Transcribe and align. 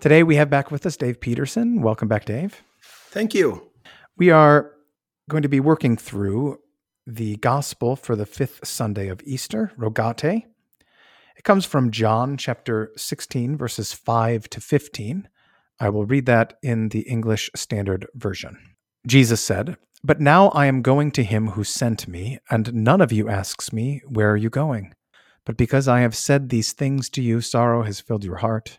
Today 0.00 0.22
we 0.22 0.36
have 0.36 0.48
back 0.48 0.70
with 0.70 0.86
us 0.86 0.96
Dave 0.96 1.20
Petersen. 1.20 1.82
Welcome 1.82 2.08
back, 2.08 2.24
Dave. 2.24 2.62
Thank 3.10 3.34
you. 3.34 3.70
We 4.16 4.30
are 4.30 4.72
going 5.28 5.42
to 5.42 5.48
be 5.48 5.60
working 5.60 5.98
through 5.98 6.58
the 7.06 7.36
Gospel 7.36 7.96
for 7.96 8.16
the 8.16 8.24
fifth 8.24 8.66
Sunday 8.66 9.08
of 9.08 9.20
Easter, 9.24 9.72
Rogate. 9.76 10.46
It 11.36 11.44
comes 11.44 11.66
from 11.66 11.90
John 11.90 12.38
chapter 12.38 12.92
16, 12.96 13.58
verses 13.58 13.92
5 13.92 14.48
to 14.48 14.60
15. 14.62 15.28
I 15.78 15.90
will 15.90 16.06
read 16.06 16.24
that 16.24 16.54
in 16.62 16.88
the 16.88 17.00
English 17.00 17.50
Standard 17.54 18.06
Version. 18.14 18.56
Jesus 19.06 19.44
said, 19.44 19.76
But 20.02 20.18
now 20.18 20.48
I 20.48 20.64
am 20.64 20.80
going 20.80 21.10
to 21.10 21.22
him 21.22 21.48
who 21.48 21.64
sent 21.64 22.08
me, 22.08 22.38
and 22.50 22.72
none 22.72 23.02
of 23.02 23.12
you 23.12 23.28
asks 23.28 23.70
me, 23.70 24.00
Where 24.06 24.30
are 24.30 24.36
you 24.38 24.48
going? 24.48 24.94
But 25.44 25.58
because 25.58 25.88
I 25.88 26.00
have 26.00 26.16
said 26.16 26.48
these 26.48 26.72
things 26.72 27.10
to 27.10 27.22
you, 27.22 27.42
sorrow 27.42 27.82
has 27.82 28.00
filled 28.00 28.24
your 28.24 28.36
heart. 28.36 28.78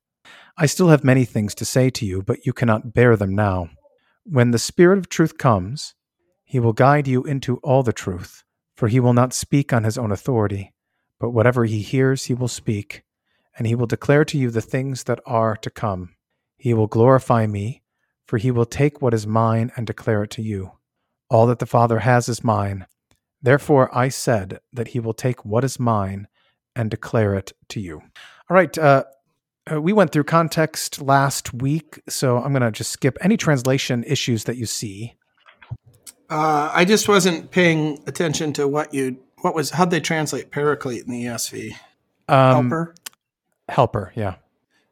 I 0.57 0.65
still 0.65 0.89
have 0.89 1.03
many 1.03 1.25
things 1.25 1.55
to 1.55 1.65
say 1.65 1.89
to 1.91 2.05
you, 2.05 2.21
but 2.21 2.45
you 2.45 2.53
cannot 2.53 2.93
bear 2.93 3.15
them 3.15 3.35
now. 3.35 3.69
When 4.23 4.51
the 4.51 4.59
Spirit 4.59 4.97
of 4.97 5.09
truth 5.09 5.37
comes, 5.37 5.95
he 6.43 6.59
will 6.59 6.73
guide 6.73 7.07
you 7.07 7.23
into 7.23 7.57
all 7.57 7.83
the 7.83 7.93
truth, 7.93 8.43
for 8.75 8.87
he 8.87 8.99
will 8.99 9.13
not 9.13 9.33
speak 9.33 9.71
on 9.73 9.83
his 9.83 9.97
own 9.97 10.11
authority, 10.11 10.73
but 11.19 11.31
whatever 11.31 11.65
he 11.65 11.81
hears, 11.81 12.25
he 12.25 12.33
will 12.33 12.47
speak, 12.47 13.03
and 13.57 13.65
he 13.65 13.75
will 13.75 13.87
declare 13.87 14.25
to 14.25 14.37
you 14.37 14.49
the 14.49 14.61
things 14.61 15.03
that 15.05 15.19
are 15.25 15.55
to 15.57 15.69
come. 15.69 16.15
He 16.57 16.73
will 16.73 16.87
glorify 16.87 17.47
me, 17.47 17.81
for 18.25 18.37
he 18.37 18.51
will 18.51 18.65
take 18.65 19.01
what 19.01 19.13
is 19.13 19.25
mine 19.25 19.71
and 19.75 19.87
declare 19.87 20.23
it 20.23 20.29
to 20.31 20.41
you. 20.41 20.73
All 21.29 21.47
that 21.47 21.59
the 21.59 21.65
Father 21.65 21.99
has 21.99 22.29
is 22.29 22.43
mine. 22.43 22.85
Therefore 23.41 23.89
I 23.95 24.09
said 24.09 24.59
that 24.71 24.89
he 24.89 24.99
will 24.99 25.13
take 25.13 25.43
what 25.43 25.63
is 25.63 25.79
mine 25.79 26.27
and 26.75 26.91
declare 26.91 27.33
it 27.35 27.53
to 27.69 27.79
you. 27.79 28.01
All 28.49 28.55
right, 28.55 28.77
uh, 28.77 29.05
uh, 29.69 29.81
we 29.81 29.93
went 29.93 30.11
through 30.11 30.23
context 30.23 31.01
last 31.01 31.53
week, 31.53 32.01
so 32.07 32.37
I'm 32.37 32.51
going 32.51 32.61
to 32.61 32.71
just 32.71 32.91
skip 32.91 33.17
any 33.21 33.37
translation 33.37 34.03
issues 34.05 34.45
that 34.45 34.57
you 34.57 34.65
see. 34.65 35.15
Uh, 36.29 36.71
I 36.73 36.85
just 36.85 37.07
wasn't 37.07 37.51
paying 37.51 38.01
attention 38.07 38.53
to 38.53 38.67
what 38.67 38.93
you 38.93 39.19
what 39.41 39.53
was 39.53 39.71
how'd 39.71 39.91
they 39.91 39.99
translate 39.99 40.49
paraclete 40.49 41.05
in 41.05 41.11
the 41.11 41.25
ESV? 41.25 41.73
Um, 42.27 42.69
Helper. 42.69 42.95
Helper, 43.67 44.13
yeah. 44.15 44.35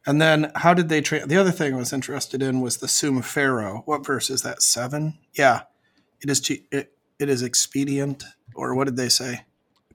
And 0.05 0.21
then 0.21 0.51
how 0.55 0.73
did 0.73 0.89
they 0.89 1.01
tra- 1.01 1.25
the 1.25 1.37
other 1.37 1.51
thing 1.51 1.73
I 1.73 1.77
was 1.77 1.93
interested 1.93 2.41
in 2.41 2.61
was 2.61 2.77
the 2.77 2.87
sympherei. 2.87 3.83
What 3.85 4.05
verse 4.05 4.29
is 4.29 4.41
that? 4.41 4.61
7? 4.61 5.17
Yeah. 5.33 5.61
It 6.21 6.29
is 6.29 6.41
che- 6.41 6.63
it, 6.71 6.93
it 7.19 7.29
is 7.29 7.41
expedient 7.41 8.23
or 8.55 8.75
what 8.75 8.85
did 8.85 8.97
they 8.97 9.09
say? 9.09 9.45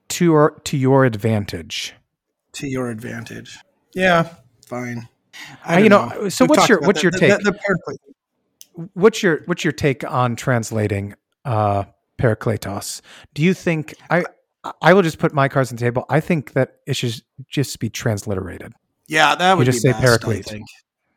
To 0.08 0.24
your 0.24 0.60
to 0.64 0.76
your 0.76 1.04
advantage. 1.04 1.94
To 2.52 2.68
your 2.68 2.90
advantage. 2.90 3.58
Yeah, 3.94 4.34
fine. 4.64 5.08
Uh, 5.68 5.78
you 5.78 5.88
know, 5.88 6.06
know. 6.08 6.28
so 6.28 6.44
We've 6.44 6.50
what's 6.50 6.68
your 6.68 6.80
what's 6.80 7.02
your 7.02 7.12
that. 7.12 7.18
take? 7.18 7.38
The, 7.38 7.52
the, 7.52 7.98
the 8.76 8.88
what's 8.94 9.22
your 9.22 9.42
what's 9.46 9.64
your 9.64 9.72
take 9.72 10.04
on 10.04 10.36
translating 10.36 11.14
uh 11.44 11.84
Parakletos? 12.18 13.00
Do 13.34 13.42
you 13.42 13.54
think 13.54 13.94
I 14.10 14.24
I 14.80 14.94
will 14.94 15.02
just 15.02 15.18
put 15.18 15.32
my 15.34 15.48
cards 15.48 15.70
on 15.70 15.76
the 15.76 15.80
table. 15.80 16.06
I 16.08 16.20
think 16.20 16.52
that 16.52 16.78
it 16.86 16.94
should 16.96 17.20
just 17.48 17.78
be 17.80 17.90
transliterated. 17.90 18.72
Yeah, 19.06 19.34
that 19.34 19.58
would 19.58 19.66
just 19.66 19.82
be 19.82 19.90
say 19.90 19.92
best, 19.92 20.02
paraclete. 20.02 20.48
I 20.48 20.50
think. 20.50 20.66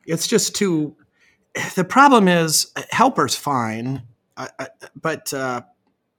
It's 0.06 0.28
just 0.28 0.56
too. 0.56 0.96
The 1.76 1.84
problem 1.84 2.28
is, 2.28 2.72
helper's 2.92 3.36
fine, 3.36 4.04
I, 4.36 4.50
I, 4.60 4.68
but 4.96 5.34
uh, 5.34 5.62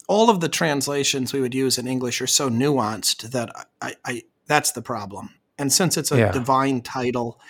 all 0.09 0.31
of 0.31 0.41
the 0.41 0.49
translations 0.49 1.33
we 1.33 1.41
would 1.41 1.55
use 1.55 1.79
in 1.79 1.87
English 1.87 2.21
are 2.21 2.27
so 2.27 2.51
nuanced 2.51 3.31
that 3.31 3.51
I, 3.81 3.95
I 4.05 4.23
that's 4.47 4.73
the 4.73 4.83
problem. 4.83 5.35
And 5.59 5.73
since 5.73 5.97
it's 5.97 6.13
a 6.13 6.19
Yeah. 6.19 6.33
divine 6.33 6.81
title, 6.83 7.41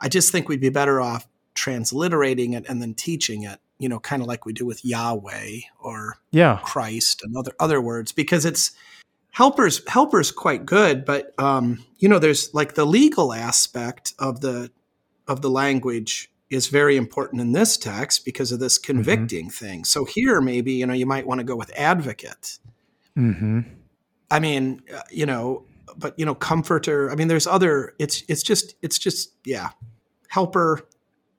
I 0.00 0.08
just 0.08 0.32
think 0.32 0.48
we'd 0.48 0.60
be 0.60 0.68
better 0.70 1.00
off 1.00 1.26
transliterating 1.54 2.54
it 2.54 2.64
and 2.68 2.80
then 2.82 2.94
teaching 2.94 3.42
it. 3.44 3.58
You 3.78 3.88
know, 3.88 3.98
kind 3.98 4.22
of 4.22 4.28
like 4.28 4.46
we 4.46 4.52
do 4.52 4.64
with 4.66 4.84
Yahweh 4.84 5.60
or 5.80 6.18
Yeah. 6.30 6.60
Christ 6.62 7.22
and 7.24 7.36
other 7.36 7.52
other 7.58 7.80
words 7.80 8.12
because 8.12 8.44
it's 8.44 8.72
helpers 9.30 9.80
helpers 9.88 10.30
quite 10.30 10.66
good 10.66 11.06
but 11.06 11.32
um 11.38 11.82
you 11.98 12.06
know 12.06 12.18
there's 12.18 12.52
like 12.52 12.74
the 12.74 12.84
legal 12.84 13.32
aspect 13.32 14.12
of 14.18 14.42
the 14.42 14.70
of 15.26 15.40
the 15.40 15.48
language 15.48 16.30
is 16.50 16.66
very 16.66 16.98
important 16.98 17.40
in 17.40 17.52
this 17.52 17.78
text 17.78 18.26
because 18.26 18.52
of 18.52 18.60
this 18.60 18.76
convicting 18.76 19.48
thing 19.48 19.84
so 19.84 20.04
here 20.04 20.42
maybe 20.42 20.72
you 20.72 20.84
know 20.84 20.92
you 20.92 21.06
might 21.06 21.26
want 21.26 21.38
to 21.38 21.44
go 21.44 21.56
with 21.56 21.72
advocate 21.78 22.58
Mm-hmm. 23.16 23.60
i 24.30 24.38
mean 24.38 24.82
uh, 24.94 25.00
you 25.10 25.24
know 25.24 25.64
but 25.96 26.18
you 26.18 26.24
know 26.24 26.34
comforter 26.34 27.10
i 27.10 27.14
mean 27.14 27.28
there's 27.28 27.46
other 27.46 27.94
it's 27.98 28.22
it's 28.28 28.42
just 28.42 28.74
it's 28.82 28.98
just 28.98 29.34
yeah. 29.44 29.70
Helper 30.28 30.80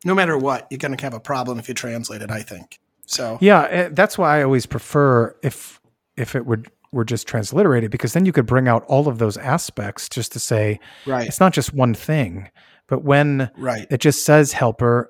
no 0.05 0.13
matter 0.13 0.37
what 0.37 0.67
you're 0.69 0.77
going 0.77 0.95
to 0.95 1.03
have 1.03 1.13
a 1.13 1.19
problem 1.19 1.57
if 1.57 1.67
you 1.67 1.73
translate 1.73 2.21
it 2.21 2.29
i 2.29 2.41
think. 2.41 2.79
So 3.05 3.37
Yeah, 3.41 3.67
eh, 3.69 3.89
that's 3.91 4.17
why 4.17 4.39
I 4.39 4.43
always 4.43 4.65
prefer 4.65 5.35
if 5.43 5.79
if 6.15 6.35
it 6.35 6.45
would 6.45 6.69
were 6.91 7.03
just 7.03 7.27
transliterated 7.27 7.91
because 7.91 8.13
then 8.13 8.25
you 8.25 8.31
could 8.31 8.45
bring 8.45 8.67
out 8.67 8.85
all 8.85 9.07
of 9.07 9.17
those 9.17 9.35
aspects 9.37 10.07
just 10.07 10.31
to 10.31 10.39
say 10.39 10.79
right. 11.07 11.27
it's 11.27 11.39
not 11.39 11.51
just 11.53 11.73
one 11.73 11.93
thing. 11.93 12.49
But 12.87 13.03
when 13.03 13.49
right. 13.57 13.87
it 13.89 13.99
just 13.99 14.25
says 14.25 14.53
helper, 14.53 15.09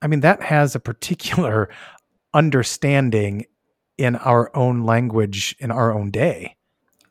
I 0.00 0.06
mean 0.06 0.20
that 0.20 0.42
has 0.42 0.74
a 0.74 0.80
particular 0.80 1.68
understanding 2.34 3.46
in 3.96 4.16
our 4.16 4.54
own 4.56 4.84
language 4.84 5.54
in 5.58 5.70
our 5.70 5.92
own 5.92 6.10
day. 6.10 6.56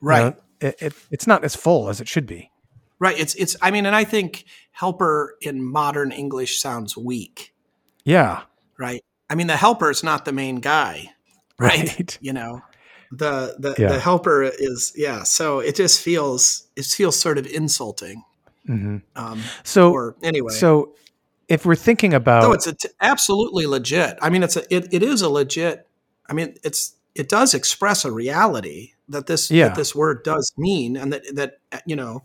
You 0.02 0.08
right. 0.08 0.36
know, 0.36 0.44
it, 0.60 0.76
it, 0.82 0.94
it's 1.12 1.28
not 1.28 1.44
as 1.44 1.56
full 1.56 1.90
as 1.90 2.02
it 2.02 2.08
should 2.08 2.26
be. 2.26 2.52
Right. 3.00 3.20
It's 3.20 3.36
it's 3.36 3.56
I 3.62 3.72
mean, 3.72 3.86
and 3.86 3.96
I 3.96 4.04
think 4.04 4.46
helper 4.72 5.36
in 5.42 5.64
modern 5.64 6.12
English 6.12 6.60
sounds 6.60 6.98
weak, 6.98 7.54
Yeah. 8.06 8.42
right? 8.80 9.04
I 9.30 9.36
mean, 9.36 9.48
the 9.48 9.58
helper 9.58 9.92
is 9.92 10.04
not 10.04 10.26
the 10.26 10.32
main 10.32 10.56
guy, 10.58 11.12
right? 11.60 11.88
Right. 12.00 12.18
You 12.22 12.34
know, 12.34 12.62
the 13.12 13.56
the, 13.60 13.76
Yeah. 13.78 13.90
the 13.90 14.00
helper 14.00 14.44
is 14.44 14.94
yeah. 14.96 15.24
So 15.24 15.60
it 15.60 15.76
just 15.76 16.02
feels 16.02 16.68
it 16.76 16.86
feels 16.86 17.20
sort 17.20 17.38
of 17.38 17.46
insulting. 17.46 18.24
hmm 18.66 18.98
Um, 19.16 19.42
So 19.64 19.92
or 19.92 20.16
anyway, 20.24 20.54
so 20.54 20.96
if 21.48 21.66
we're 21.66 21.76
thinking 21.76 22.14
about 22.16 22.42
no, 22.44 22.52
it's 22.52 22.68
a 22.68 22.74
t- 22.74 22.90
absolutely 23.00 23.68
legit. 23.68 24.18
I 24.24 24.30
mean, 24.30 24.42
it's 24.44 24.56
a 24.58 24.64
it, 24.74 24.92
it 24.92 25.04
is 25.04 25.22
a 25.22 25.30
legit. 25.30 25.88
I 26.28 26.34
mean, 26.34 26.56
it's 26.64 26.96
it 27.16 27.30
does 27.30 27.54
express 27.54 28.06
a 28.06 28.12
reality 28.12 28.94
that 29.10 29.28
this 29.28 29.50
Yeah. 29.52 29.70
that 29.70 29.76
this 29.76 29.96
word 29.96 30.24
does 30.24 30.54
mean, 30.58 30.98
and 30.98 31.14
that 31.14 31.24
that 31.36 31.60
you 31.86 31.96
know, 31.96 32.24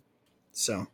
so 0.52 0.87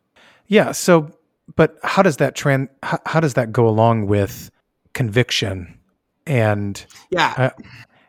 Yeah. 0.47 0.71
So, 0.71 1.11
but 1.55 1.77
how 1.83 2.01
does 2.03 2.17
that 2.17 2.35
trend? 2.35 2.69
How, 2.83 2.99
how 3.05 3.19
does 3.19 3.33
that 3.35 3.51
go 3.51 3.67
along 3.67 4.07
with 4.07 4.49
conviction? 4.93 5.79
And 6.25 6.83
yeah. 7.09 7.33
uh, 7.37 7.49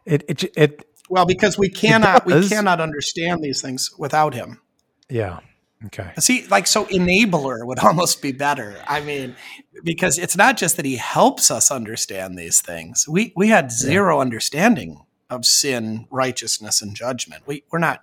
it, 0.05 0.25
it, 0.29 0.45
it, 0.57 0.85
Well, 1.09 1.25
because 1.27 1.57
we 1.59 1.71
cannot 1.71 2.27
we 2.27 2.49
cannot 2.49 2.81
understand 2.81 3.43
these 3.43 3.63
things 3.63 3.91
without 3.99 4.35
him. 4.35 4.61
yeah. 5.09 5.41
Okay. 5.87 6.13
See, 6.19 6.47
like 6.49 6.67
so 6.67 6.85
enabler 6.87 7.65
would 7.65 7.79
almost 7.83 8.21
be 8.21 8.33
better. 8.33 8.77
I 8.87 9.01
mean, 9.01 9.35
because 9.83 10.19
it's 10.19 10.37
not 10.37 10.59
just 10.59 10.77
that 10.77 10.85
he 10.85 10.97
helps 10.97 11.51
us 11.51 11.71
understand 11.71 12.37
these 12.39 12.61
things. 12.61 13.07
We 13.09 13.33
we 13.35 13.49
had 13.49 13.73
zero 13.73 14.21
understanding 14.21 15.01
of 15.31 15.47
sin, 15.47 16.07
righteousness, 16.11 16.83
and 16.83 16.95
judgment. 16.95 17.45
We 17.47 17.65
we're 17.71 17.79
not 17.79 18.01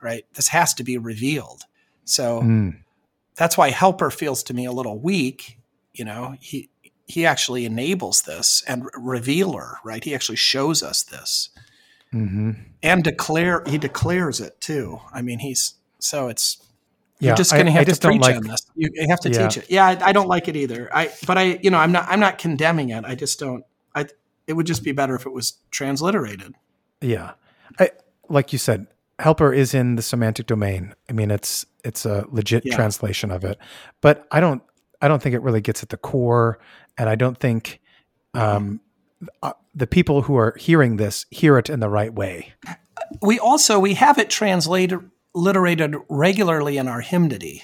right. 0.00 0.24
This 0.34 0.48
has 0.48 0.74
to 0.74 0.84
be 0.84 0.96
revealed. 0.96 1.64
So 2.04 2.40
Mm. 2.42 2.78
that's 3.34 3.58
why 3.58 3.70
helper 3.70 4.10
feels 4.10 4.42
to 4.44 4.54
me 4.54 4.64
a 4.64 4.72
little 4.72 4.98
weak. 4.98 5.58
You 5.92 6.04
know, 6.04 6.36
he 6.40 6.70
he 7.06 7.24
actually 7.26 7.64
enables 7.64 8.22
this 8.22 8.62
and 8.68 8.84
revealer, 8.94 9.78
right? 9.82 10.04
He 10.04 10.14
actually 10.14 10.36
shows 10.36 10.82
us 10.82 11.02
this. 11.02 11.50
Mm-hmm. 12.14 12.50
And 12.82 13.04
declare 13.04 13.62
he 13.66 13.76
declares 13.78 14.40
it 14.40 14.60
too. 14.60 15.00
I 15.12 15.20
mean, 15.22 15.40
he's 15.40 15.74
so 15.98 16.28
it's 16.28 16.58
Yeah, 17.20 17.30
you're 17.30 17.36
just 17.36 17.52
going 17.52 17.66
to 17.66 17.72
have 17.72 17.86
to 17.86 17.96
preach 18.08 18.20
like- 18.22 18.36
on 18.36 18.42
this. 18.44 18.64
You, 18.76 18.88
you 18.94 19.06
have 19.10 19.20
to 19.20 19.30
Yeah. 19.30 19.48
teach 19.48 19.56
it. 19.58 19.70
Yeah, 19.70 19.84
I, 19.86 20.08
I 20.08 20.12
don't 20.12 20.28
like 20.28 20.48
it 20.48 20.56
either. 20.56 20.88
I 20.94 21.10
but 21.26 21.36
I 21.36 21.58
you 21.62 21.70
know 21.70 21.78
I'm 21.78 21.92
not 21.92 22.06
I'm 22.08 22.20
not 22.20 22.38
condemning 22.38 22.90
it. 22.90 23.04
I 23.04 23.14
just 23.14 23.38
don't. 23.40 23.64
I 23.94 24.06
it 24.46 24.52
would 24.54 24.66
just 24.66 24.82
be 24.84 24.92
better 24.92 25.14
if 25.16 25.26
it 25.26 25.32
was 25.32 25.54
transliterated. 25.70 26.54
Yeah, 27.00 27.32
I, 27.78 27.90
like 28.28 28.52
you 28.52 28.58
said, 28.58 28.86
helper 29.18 29.52
is 29.52 29.74
in 29.74 29.96
the 29.96 30.02
semantic 30.02 30.46
domain. 30.46 30.94
I 31.08 31.12
mean, 31.12 31.30
it's 31.30 31.64
it's 31.84 32.04
a 32.04 32.24
legit 32.30 32.64
Yeah. 32.66 32.74
translation 32.76 33.30
of 33.30 33.44
it, 33.44 33.58
but 34.00 34.26
I 34.30 34.40
don't 34.40 34.62
I 35.00 35.08
don't 35.08 35.22
think 35.22 35.34
it 35.34 35.42
really 35.42 35.60
gets 35.60 35.82
at 35.82 35.90
the 35.90 35.96
core, 35.96 36.58
and 36.96 37.08
I 37.08 37.14
don't 37.14 37.38
think 37.38 37.80
um, 38.34 38.80
uh, 39.42 39.52
the 39.74 39.86
people 39.86 40.22
who 40.22 40.36
are 40.36 40.54
hearing 40.58 40.96
this 40.96 41.24
hear 41.30 41.56
it 41.58 41.70
in 41.70 41.80
the 41.80 41.88
right 41.88 42.12
way. 42.12 42.52
we 43.22 43.38
also 43.38 43.78
we 43.78 43.94
have 43.94 44.18
it 44.18 44.28
translated 44.30 44.98
literated 45.34 45.94
regularly 46.08 46.76
in 46.78 46.88
our 46.88 47.00
hymnody 47.00 47.62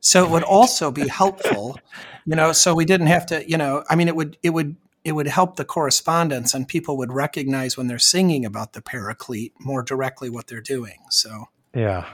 so 0.00 0.24
it 0.24 0.30
would 0.30 0.42
also 0.42 0.90
be 0.90 1.06
helpful 1.08 1.78
you 2.26 2.34
know 2.34 2.52
so 2.52 2.74
we 2.74 2.84
didn't 2.84 3.06
have 3.06 3.24
to 3.24 3.48
you 3.48 3.56
know 3.56 3.84
i 3.88 3.94
mean 3.94 4.08
it 4.08 4.16
would 4.16 4.36
it 4.42 4.50
would 4.50 4.74
it 5.04 5.12
would 5.12 5.26
help 5.26 5.56
the 5.56 5.64
correspondence 5.64 6.54
and 6.54 6.68
people 6.68 6.96
would 6.96 7.12
recognize 7.12 7.76
when 7.76 7.86
they're 7.88 7.98
singing 7.98 8.44
about 8.44 8.72
the 8.72 8.80
paraclete 8.82 9.52
more 9.60 9.82
directly 9.82 10.30
what 10.30 10.46
they're 10.46 10.60
doing 10.60 10.98
so 11.10 11.46
Yeah, 11.74 12.06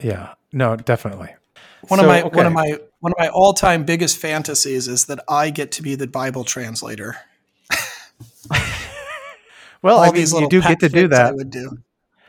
yeah, 0.00 0.34
no, 0.52 0.76
definitely. 0.76 1.34
one 1.88 2.00
So, 2.00 2.04
of 2.04 2.08
my 2.08 2.22
one 2.22 2.46
of 2.46 2.52
my 2.52 2.78
one 3.00 3.12
of 3.12 3.18
my 3.18 3.28
all-time 3.28 3.84
biggest 3.84 4.16
fantasies 4.18 4.88
is 4.88 5.04
that 5.06 5.20
i 5.28 5.50
get 5.50 5.70
to 5.72 5.82
be 5.82 5.94
the 5.94 6.06
bible 6.06 6.44
translator 6.44 7.16
Well, 9.82 9.98
all 9.98 10.04
I 10.04 10.10
mean, 10.10 10.26
you 10.26 10.48
do 10.48 10.60
get 10.62 10.80
to 10.80 10.88
do 10.88 11.08
that 11.08 11.26
I 11.26 11.32
would 11.32 11.50
do 11.50 11.78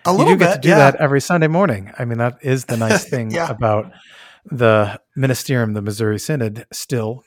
a 0.05 0.11
You 0.11 0.17
little 0.17 0.33
do 0.33 0.37
get 0.39 0.53
to 0.55 0.59
do 0.59 0.69
yeah. 0.69 0.77
that 0.77 0.95
every 0.97 1.21
Sunday 1.21 1.47
morning. 1.47 1.91
I 1.97 2.05
mean, 2.05 2.17
that 2.19 2.37
is 2.41 2.65
the 2.65 2.77
nice 2.77 3.05
thing 3.09 3.31
Yeah. 3.31 3.49
about 3.49 3.91
the 4.45 4.99
ministerium, 5.17 5.73
the 5.73 5.81
Missouri 5.81 6.19
Synod, 6.19 6.65
still 6.71 7.23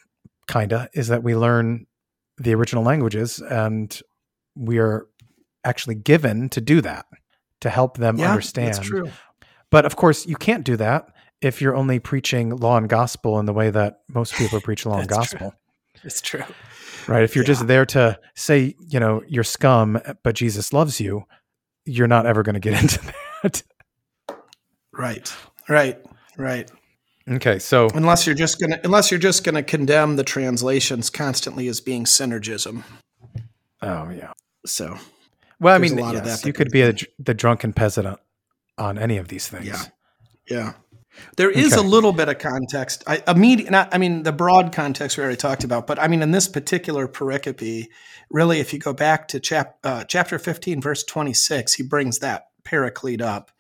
kinda, 0.47 0.89
is 0.95 1.09
that 1.09 1.23
we 1.23 1.35
learn 1.35 1.87
the 2.41 2.55
original 2.55 2.83
languages 2.83 3.39
and 3.41 4.01
we 4.57 4.79
are 4.79 5.07
actually 5.65 5.95
given 5.95 6.49
to 6.49 6.61
do 6.61 6.81
that 6.81 7.05
to 7.61 7.71
help 7.71 7.99
them 7.99 8.19
yeah 8.19 8.29
understand. 8.31 8.75
that's 8.75 8.79
true 8.87 9.11
But 9.71 9.85
of 9.87 9.95
course, 9.97 10.27
you 10.27 10.37
can't 10.37 10.65
do 10.65 10.77
that 10.77 11.07
if 11.41 11.61
you're 11.63 11.77
only 11.77 11.99
preaching 12.01 12.51
law 12.57 12.77
and 12.77 12.89
gospel 12.89 13.39
in 13.39 13.47
the 13.47 13.53
way 13.53 13.71
that 13.71 14.01
most 14.09 14.35
people 14.37 14.61
preach 14.69 14.85
law 14.87 14.99
and 14.99 15.09
That's 15.09 15.29
true. 15.31 15.39
gospel. 15.39 15.55
it's 16.05 16.21
true 16.21 16.45
Right. 17.07 17.23
If 17.25 17.35
you're 17.35 17.45
Yeah. 17.45 17.55
just 17.55 17.67
there 17.67 17.87
to 17.87 18.19
say, 18.35 18.75
you 18.89 19.01
know, 19.01 19.23
you're 19.27 19.45
scum, 19.45 19.99
but 20.23 20.35
Jesus 20.35 20.73
loves 20.73 21.01
you, 21.01 21.25
you're 21.85 22.07
not 22.09 22.27
ever 22.27 22.43
going 22.43 22.55
to 22.55 22.61
get 22.61 22.75
into 22.83 23.01
that. 23.43 23.63
right 24.93 25.33
right 25.69 25.99
right 26.37 26.71
Okay, 27.29 27.59
so 27.59 27.89
unless 27.95 28.27
you're 28.27 28.35
just 28.35 28.61
gonna 28.61 28.81
unless 28.85 29.11
you're 29.11 29.21
just 29.21 29.45
gonna 29.45 29.63
condemn 29.63 30.17
the 30.17 30.25
translations 30.25 31.11
constantly 31.11 31.69
as 31.69 31.81
being 31.81 32.05
synergism. 32.05 32.83
oh 33.83 34.11
yeah. 34.11 34.33
So 34.67 34.97
Well, 35.61 35.75
I 35.75 35.79
mean, 35.79 35.99
a 35.99 36.03
lot 36.03 36.17
of 36.17 36.25
that 36.25 36.45
you 36.45 36.53
that 36.53 36.59
could 36.59 36.71
be 36.71 36.83
a, 36.83 36.95
the 37.19 37.35
drunken 37.35 37.73
peasant 37.73 38.07
on, 38.07 38.17
on 38.79 38.99
any 38.99 39.17
of 39.19 39.29
these 39.29 39.49
things. 39.49 39.67
Yeah. 39.67 39.83
yeah, 40.49 40.73
there 41.37 41.51
is 41.51 41.73
Okay. 41.75 41.81
a 41.81 41.85
little 41.85 42.13
bit 42.13 42.29
of 42.29 42.39
context. 42.39 43.05
I 43.07 43.23
immediate, 43.29 43.71
not 43.71 43.95
I 43.95 43.99
mean 43.99 44.23
the 44.23 44.33
broad 44.33 44.73
context 44.73 45.17
we 45.17 45.23
already 45.23 45.37
talked 45.37 45.63
about, 45.65 45.87
but 45.87 45.99
I 45.99 46.09
mean 46.09 46.23
in 46.23 46.31
this 46.31 46.49
particular 46.49 47.07
pericope, 47.07 47.87
really, 48.31 48.61
if 48.61 48.73
you 48.73 48.79
go 48.79 48.93
back 48.93 49.29
to 49.29 49.41
chap, 49.41 49.77
uh, 49.85 50.05
chapter 50.05 50.39
fifteen, 50.39 50.81
verse 50.81 51.05
twenty 51.05 51.35
six, 51.35 51.75
he 51.75 51.83
brings 51.83 52.19
that 52.21 52.47
paraclete 52.65 53.21
up. 53.23 53.51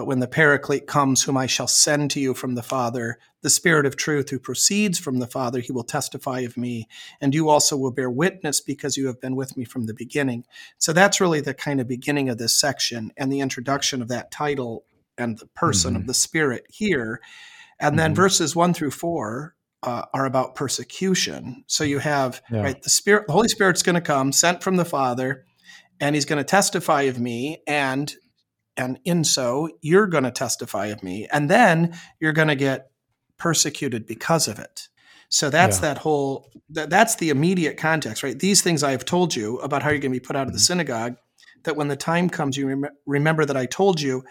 But 0.00 0.06
when 0.06 0.20
the 0.20 0.26
Paraclete 0.26 0.86
comes, 0.86 1.24
whom 1.24 1.36
I 1.36 1.44
shall 1.44 1.66
send 1.66 2.10
to 2.12 2.20
you 2.20 2.32
from 2.32 2.54
the 2.54 2.62
Father, 2.62 3.18
the 3.42 3.50
Spirit 3.50 3.84
of 3.84 3.96
truth 3.96 4.30
who 4.30 4.38
proceeds 4.38 4.98
from 4.98 5.18
the 5.18 5.26
Father, 5.26 5.60
he 5.60 5.72
will 5.72 5.84
testify 5.84 6.40
of 6.40 6.56
me. 6.56 6.88
And 7.20 7.34
you 7.34 7.50
also 7.50 7.76
will 7.76 7.90
bear 7.90 8.08
witness 8.08 8.62
because 8.62 8.96
you 8.96 9.08
have 9.08 9.20
been 9.20 9.36
with 9.36 9.58
me 9.58 9.66
from 9.66 9.84
the 9.84 9.92
beginning. 9.92 10.46
So 10.78 10.94
that's 10.94 11.20
really 11.20 11.42
the 11.42 11.52
kind 11.52 11.82
of 11.82 11.86
beginning 11.86 12.30
of 12.30 12.38
this 12.38 12.58
section 12.58 13.12
and 13.18 13.30
the 13.30 13.40
introduction 13.40 14.00
of 14.00 14.08
that 14.08 14.30
title 14.30 14.86
and 15.18 15.38
the 15.38 15.48
person 15.48 15.96
of 15.96 16.06
the 16.06 16.14
Spirit 16.14 16.64
here. 16.70 17.20
And 17.78 17.98
then 17.98 18.12
Mhm. 18.14 18.16
verses 18.16 18.56
one 18.56 18.72
through 18.72 18.92
four 18.92 19.54
uh, 19.82 20.06
are 20.14 20.24
about 20.24 20.54
persecution. 20.54 21.62
So 21.66 21.84
you 21.84 21.98
have, 21.98 22.40
Yeah. 22.50 22.62
right, 22.62 22.82
the 22.82 22.88
Spirit, 22.88 23.26
the 23.26 23.34
Holy 23.34 23.48
Spirit's 23.48 23.82
going 23.82 23.96
to 23.96 24.00
come, 24.00 24.32
sent 24.32 24.62
from 24.62 24.76
the 24.76 24.86
Father, 24.86 25.44
and 26.00 26.14
he's 26.14 26.24
going 26.24 26.38
to 26.38 26.42
testify 26.44 27.02
of 27.02 27.20
me. 27.20 27.62
And 27.66 28.14
and 28.80 28.98
in 29.04 29.22
so 29.24 29.68
you're 29.82 30.06
going 30.06 30.24
to 30.24 30.30
testify 30.30 30.86
of 30.86 31.02
me 31.02 31.28
and 31.32 31.48
then 31.50 31.94
you're 32.20 32.32
going 32.32 32.48
to 32.48 32.56
get 32.56 32.90
persecuted 33.38 34.06
because 34.06 34.48
of 34.48 34.58
it 34.58 34.88
so 35.28 35.48
that's 35.50 35.76
Yeah. 35.78 35.82
that 35.82 35.98
whole 35.98 36.50
that, 36.70 36.90
that's 36.90 37.16
the 37.16 37.30
immediate 37.30 37.76
context 37.76 38.22
right 38.22 38.38
these 38.38 38.62
things 38.62 38.82
i've 38.82 39.04
told 39.04 39.34
you 39.36 39.58
about 39.58 39.82
how 39.82 39.90
you're 39.90 39.98
going 39.98 40.12
to 40.12 40.20
be 40.20 40.24
put 40.26 40.36
out 40.36 40.46
of 40.46 40.52
the 40.52 40.58
Mhm. 40.58 40.62
synagogue 40.66 41.16
that 41.64 41.76
when 41.76 41.88
the 41.88 41.96
time 41.96 42.28
comes 42.28 42.56
you 42.56 42.66
rem- 42.68 42.90
remember 43.06 43.44
that 43.44 43.56
i 43.56 43.66
told 43.66 44.00
you 44.00 44.24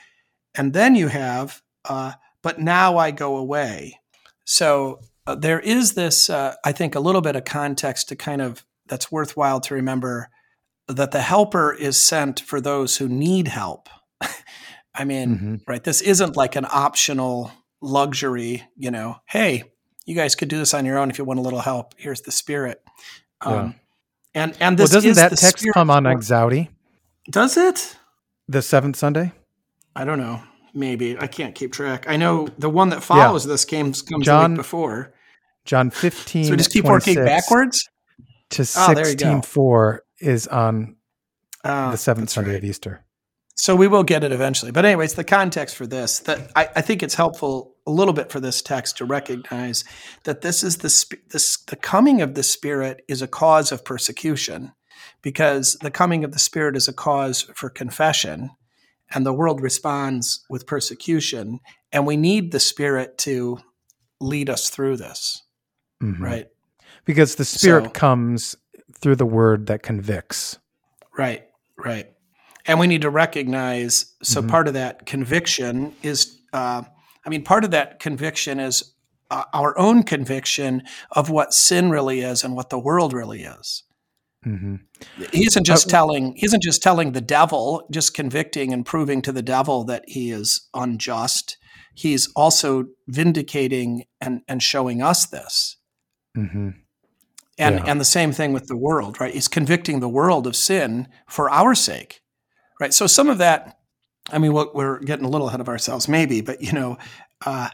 and 0.56 0.74
then 0.74 0.96
you 0.96 1.08
have 1.08 1.62
uh, 1.86 2.14
but 2.44 2.60
now 2.60 2.98
i 2.98 3.12
go 3.12 3.38
away 3.38 4.00
so 4.46 5.00
uh, 5.28 5.36
there 5.36 5.60
is 5.60 5.94
this 5.94 6.30
uh, 6.30 6.56
i 6.66 6.72
think 6.72 6.96
a 6.96 7.00
little 7.00 7.22
bit 7.22 7.36
of 7.36 7.46
context 7.46 8.10
to 8.10 8.16
kind 8.16 8.42
of 8.42 8.66
that's 8.88 9.12
worthwhile 9.12 9.60
to 9.62 9.74
remember 9.76 10.30
that 10.88 11.12
the 11.12 11.22
helper 11.22 11.72
is 11.74 11.96
sent 11.98 12.40
for 12.40 12.60
those 12.60 12.98
who 12.98 13.08
need 13.08 13.48
help 13.48 13.88
I 15.00 15.06
mean, 15.06 15.38
Mhm. 15.38 15.62
right? 15.68 15.84
This 15.84 16.02
isn't 16.02 16.36
like 16.36 16.56
an 16.58 16.66
optional 16.70 17.52
luxury, 17.82 18.64
you 18.76 18.92
know, 18.92 19.16
hey, 19.26 19.64
you 20.06 20.14
guys 20.16 20.36
could 20.36 20.50
do 20.50 20.58
this 20.58 20.74
on 20.74 20.86
your 20.86 20.98
own 20.98 21.10
if 21.10 21.18
you 21.18 21.24
want 21.24 21.40
a 21.40 21.44
little 21.44 21.62
help. 21.62 21.94
Here's 21.98 22.22
the 22.22 22.32
spirit. 22.32 22.84
Um, 23.42 23.76
and 24.36 24.52
and 24.60 24.78
Well, 24.78 24.86
this 24.86 24.92
doesn't 24.92 25.10
is 25.12 25.16
that 25.18 25.38
text 25.38 25.66
come 25.74 25.90
on 25.90 26.04
Exaudi, 26.04 26.68
Does 27.30 27.56
it? 27.56 27.96
the 28.50 28.62
seventh 28.62 28.98
Sunday? 28.98 29.32
I 29.96 30.04
don't 30.04 30.20
know. 30.20 30.42
Maybe 30.74 31.18
I 31.20 31.28
can't 31.28 31.56
keep 31.56 31.72
track. 31.72 32.06
I 32.08 32.18
know 32.18 32.48
the 32.58 32.70
one 32.70 32.90
that 32.90 33.02
follows 33.02 33.46
this 33.46 33.64
came 33.66 33.86
comes 33.94 34.04
the 34.06 34.20
John 34.20 34.52
week 34.52 34.58
before. 34.58 35.14
John 35.66 35.90
15. 35.90 36.46
So 36.46 36.52
we 36.52 36.58
just 36.58 36.72
keep 36.72 36.86
working 36.86 37.16
backwards. 37.16 37.88
To 38.52 38.64
Oh, 38.78 38.90
you 38.90 38.96
go. 38.96 39.04
16 39.04 39.42
4 39.44 40.04
is 40.20 40.48
on 40.48 40.96
Uh, 41.64 41.92
the 41.92 41.98
seventh 41.98 42.30
Sunday 42.30 42.52
right. 42.52 42.58
of 42.58 42.64
Easter. 42.66 43.04
So 43.62 43.76
we 43.76 43.90
will 43.90 44.04
get 44.04 44.24
it 44.24 44.32
eventually. 44.32 44.72
But 44.72 44.86
anyways, 44.86 45.16
the 45.16 45.24
context 45.26 45.76
for 45.76 45.86
this 45.86 46.20
that 46.20 46.50
I, 46.56 46.70
I 46.78 46.82
think 46.82 47.04
it's 47.04 47.16
helpful 47.16 47.76
a 47.86 47.92
little 47.92 48.14
bit 48.14 48.32
for 48.32 48.40
this 48.40 48.62
text 48.62 48.96
to 48.98 49.06
recognize 49.06 49.84
that 50.24 50.40
this 50.40 50.64
is 50.64 50.78
the 50.78 51.18
this 51.32 51.58
the 51.68 51.76
coming 51.76 52.22
of 52.22 52.36
the 52.36 52.44
Spirit 52.44 53.04
is 53.10 53.22
a 53.22 53.28
cause 53.28 53.74
of 53.74 53.84
persecution, 53.84 54.72
because 55.22 55.78
the 55.82 55.92
coming 55.92 56.24
of 56.24 56.32
the 56.32 56.40
Spirit 56.40 56.78
is 56.78 56.88
a 56.88 56.94
cause 56.94 57.42
for 57.54 57.70
confession, 57.70 58.52
and 59.12 59.26
the 59.26 59.34
world 59.34 59.60
responds 59.60 60.46
with 60.50 60.66
persecution, 60.66 61.60
and 61.92 62.08
we 62.08 62.16
need 62.16 62.54
the 62.54 62.62
Spirit 62.62 63.18
to 63.20 63.60
lead 64.22 64.50
us 64.50 64.70
through 64.70 64.96
this, 64.96 65.44
Mhm. 66.02 66.22
right? 66.22 66.48
Because 67.04 67.36
the 67.36 67.44
Spirit 67.46 67.86
So- 67.88 67.90
comes 67.92 68.56
through 69.02 69.18
the 69.18 69.26
word 69.26 69.66
that 69.66 69.84
convicts. 69.84 70.60
Right, 71.18 71.44
right. 71.78 72.10
And 72.66 72.80
we 72.80 72.88
need 72.88 73.02
to 73.02 73.10
recognize 73.10 74.14
so 74.24 74.42
Mhm. 74.42 74.48
part 74.50 74.68
of 74.68 74.74
that 74.76 75.06
conviction 75.06 75.94
is, 76.04 76.40
uh, 76.54 76.84
I 77.26 77.30
mean, 77.30 77.44
part 77.44 77.64
of 77.64 77.72
that 77.72 78.00
conviction 78.00 78.60
is 78.60 78.94
uh, 79.32 79.44
our 79.54 79.78
own 79.78 80.04
conviction 80.04 80.84
of 81.12 81.30
what 81.30 81.54
sin 81.54 81.90
really 81.92 82.22
is 82.22 82.44
and 82.44 82.56
what 82.56 82.70
the 82.70 82.80
world 82.80 83.14
really 83.14 83.44
is. 83.44 83.84
hmm 84.44 84.76
He 85.32 85.46
isn't 85.46 85.66
just 85.66 85.88
Uh, 85.88 85.92
telling, 85.92 86.34
he 86.36 86.46
isn't 86.46 86.64
just 86.64 86.82
telling 86.84 87.12
the 87.12 87.22
devil, 87.22 87.88
just 87.92 88.14
convicting 88.14 88.74
and 88.74 88.86
proving 88.86 89.22
to 89.24 89.32
the 89.32 89.42
devil 89.44 89.84
that 89.86 90.04
he 90.08 90.32
is 90.32 90.68
unjust. 90.74 91.58
He's 91.94 92.32
also 92.36 92.86
vindicating 93.08 94.06
and, 94.22 94.42
and 94.48 94.62
showing 94.64 95.02
us 95.02 95.26
this. 95.26 95.78
hmm 96.36 96.70
And 97.58 97.76
Yeah. 97.76 97.84
and 97.86 98.00
the 98.00 98.06
same 98.06 98.32
thing 98.32 98.54
with 98.54 98.68
the 98.68 98.78
world, 98.78 99.20
right? 99.20 99.34
He's 99.34 99.48
convicting 99.50 100.00
the 100.00 100.10
world 100.10 100.48
of 100.48 100.56
sin 100.56 101.08
for 101.28 101.50
our 101.50 101.76
sake, 101.76 102.19
right? 102.80 102.94
So 102.94 103.08
some 103.08 103.30
of 103.30 103.38
that, 103.40 103.80
I 104.32 104.38
mean, 104.38 104.54
what 104.54 104.76
we're 104.76 105.00
getting 105.00 105.26
a 105.26 105.30
little 105.30 105.48
ahead 105.48 105.62
of 105.62 105.70
ourselves, 105.70 106.08
maybe, 106.08 106.42
but 106.42 106.62
you 106.62 106.72
know, 106.72 106.98
uh, 107.46 107.70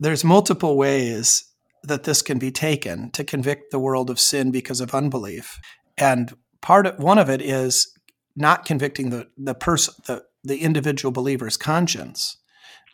there's 0.00 0.24
multiple 0.24 0.76
ways 0.76 1.44
that 1.82 2.04
this 2.04 2.22
can 2.22 2.38
be 2.38 2.50
taken 2.50 3.10
to 3.12 3.24
convict 3.24 3.70
the 3.70 3.78
world 3.78 4.10
of 4.10 4.18
sin 4.18 4.50
because 4.50 4.80
of 4.80 4.94
unbelief, 4.94 5.58
and 5.98 6.34
part 6.62 6.86
of 6.86 6.98
one 6.98 7.18
of 7.18 7.28
it 7.28 7.42
is 7.42 7.92
not 8.36 8.64
convicting 8.64 9.10
the 9.10 9.28
the 9.36 9.54
person, 9.54 9.94
the 10.06 10.22
the 10.42 10.58
individual 10.58 11.12
believer's 11.12 11.56
conscience, 11.56 12.36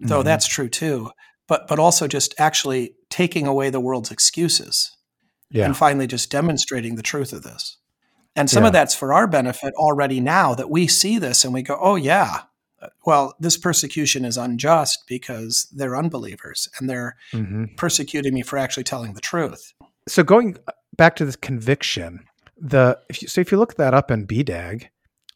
though 0.00 0.20
Mhm. 0.22 0.24
that's 0.24 0.46
true 0.46 0.68
too. 0.68 1.10
But 1.48 1.66
but 1.68 1.78
also 1.78 2.06
just 2.06 2.34
actually 2.38 2.94
taking 3.08 3.46
away 3.46 3.70
the 3.70 3.80
world's 3.80 4.10
excuses 4.10 4.90
Yeah. 5.50 5.64
and 5.66 5.76
finally 5.76 6.06
just 6.06 6.30
demonstrating 6.30 6.96
the 6.96 7.02
truth 7.02 7.32
of 7.32 7.42
this. 7.42 7.76
And 8.36 8.48
some 8.48 8.62
Yeah. 8.62 8.68
of 8.68 8.72
that's 8.72 8.94
for 8.94 9.12
our 9.12 9.26
benefit 9.26 9.74
already 9.74 10.20
now 10.20 10.54
that 10.54 10.70
we 10.70 10.86
see 10.86 11.18
this 11.18 11.44
and 11.44 11.52
we 11.52 11.62
go, 11.62 11.78
oh, 11.80 11.96
yeah, 11.96 12.42
well, 13.04 13.34
this 13.40 13.58
persecution 13.58 14.24
is 14.24 14.36
unjust 14.36 15.04
because 15.06 15.68
they're 15.72 15.96
unbelievers 15.96 16.68
and 16.78 16.88
they're 16.88 17.16
hmm 17.32 17.64
persecuting 17.76 18.34
me 18.34 18.42
for 18.42 18.58
actually 18.58 18.84
telling 18.84 19.12
the 19.14 19.20
truth. 19.20 19.74
So 20.08 20.22
going 20.22 20.56
back 20.96 21.16
to 21.16 21.24
this 21.24 21.36
conviction, 21.36 22.24
the 22.56 22.98
if 23.08 23.22
you, 23.22 23.28
so 23.28 23.40
if 23.40 23.52
you 23.52 23.58
look 23.58 23.76
that 23.76 23.94
up 23.94 24.10
in 24.10 24.26
BDAG, 24.26 24.88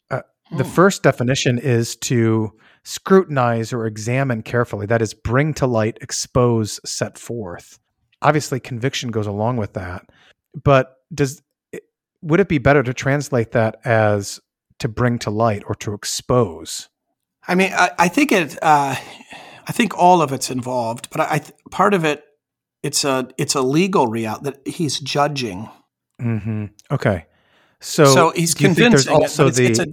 the 0.09 0.23
Hmm. 0.49 0.61
first 0.61 1.01
definition 1.01 1.57
is 1.57 1.95
to 1.97 2.53
scrutinize 2.83 3.73
or 3.73 3.87
examine 3.87 4.43
carefully. 4.43 4.85
That 4.85 5.01
is, 5.01 5.11
bring 5.13 5.55
to 5.55 5.65
light, 5.65 5.97
expose, 6.01 6.79
set 6.85 7.17
forth. 7.17 7.79
Obviously, 8.21 8.59
conviction 8.59 9.09
goes 9.09 9.25
along 9.25 9.57
with 9.57 9.73
that, 9.73 10.07
but 10.63 10.97
does 11.13 11.41
would 12.25 12.39
it 12.39 12.49
be 12.49 12.57
better 12.57 12.83
to 12.83 12.93
translate 12.93 13.51
that 13.51 13.79
as 13.85 14.39
to 14.79 14.87
bring 14.87 15.19
to 15.19 15.29
light 15.29 15.63
or 15.67 15.75
to 15.75 15.93
expose? 15.93 16.89
I 17.47 17.55
mean, 17.55 17.71
I, 17.73 17.91
I 17.99 18.07
think 18.07 18.31
it. 18.31 18.57
Uh, 18.61 18.95
I 19.67 19.71
think 19.71 19.97
all 19.97 20.21
of 20.21 20.31
it's 20.31 20.51
involved, 20.51 21.09
but 21.11 21.21
I, 21.21 21.39
th- 21.39 21.53
part 21.71 21.93
of 21.93 22.03
it, 22.03 22.23
it's 22.83 23.03
a 23.03 23.29
it's 23.37 23.55
a 23.55 23.61
legal 23.61 24.07
reality 24.07 24.43
that 24.45 24.67
he's 24.67 24.99
judging. 24.99 25.69
hmm 26.19 26.65
Okay, 26.91 27.25
so 27.79 28.05
So, 28.05 28.29
he's 28.31 28.53
do 28.53 28.63
you 28.65 28.73
think 28.73 28.89
there's 28.91 29.05
convincing. 29.05 29.21
it, 29.21 29.23
also 29.23 29.47
it's, 29.47 29.57
the 29.57 29.65
it's 29.67 29.79
a, 29.79 29.85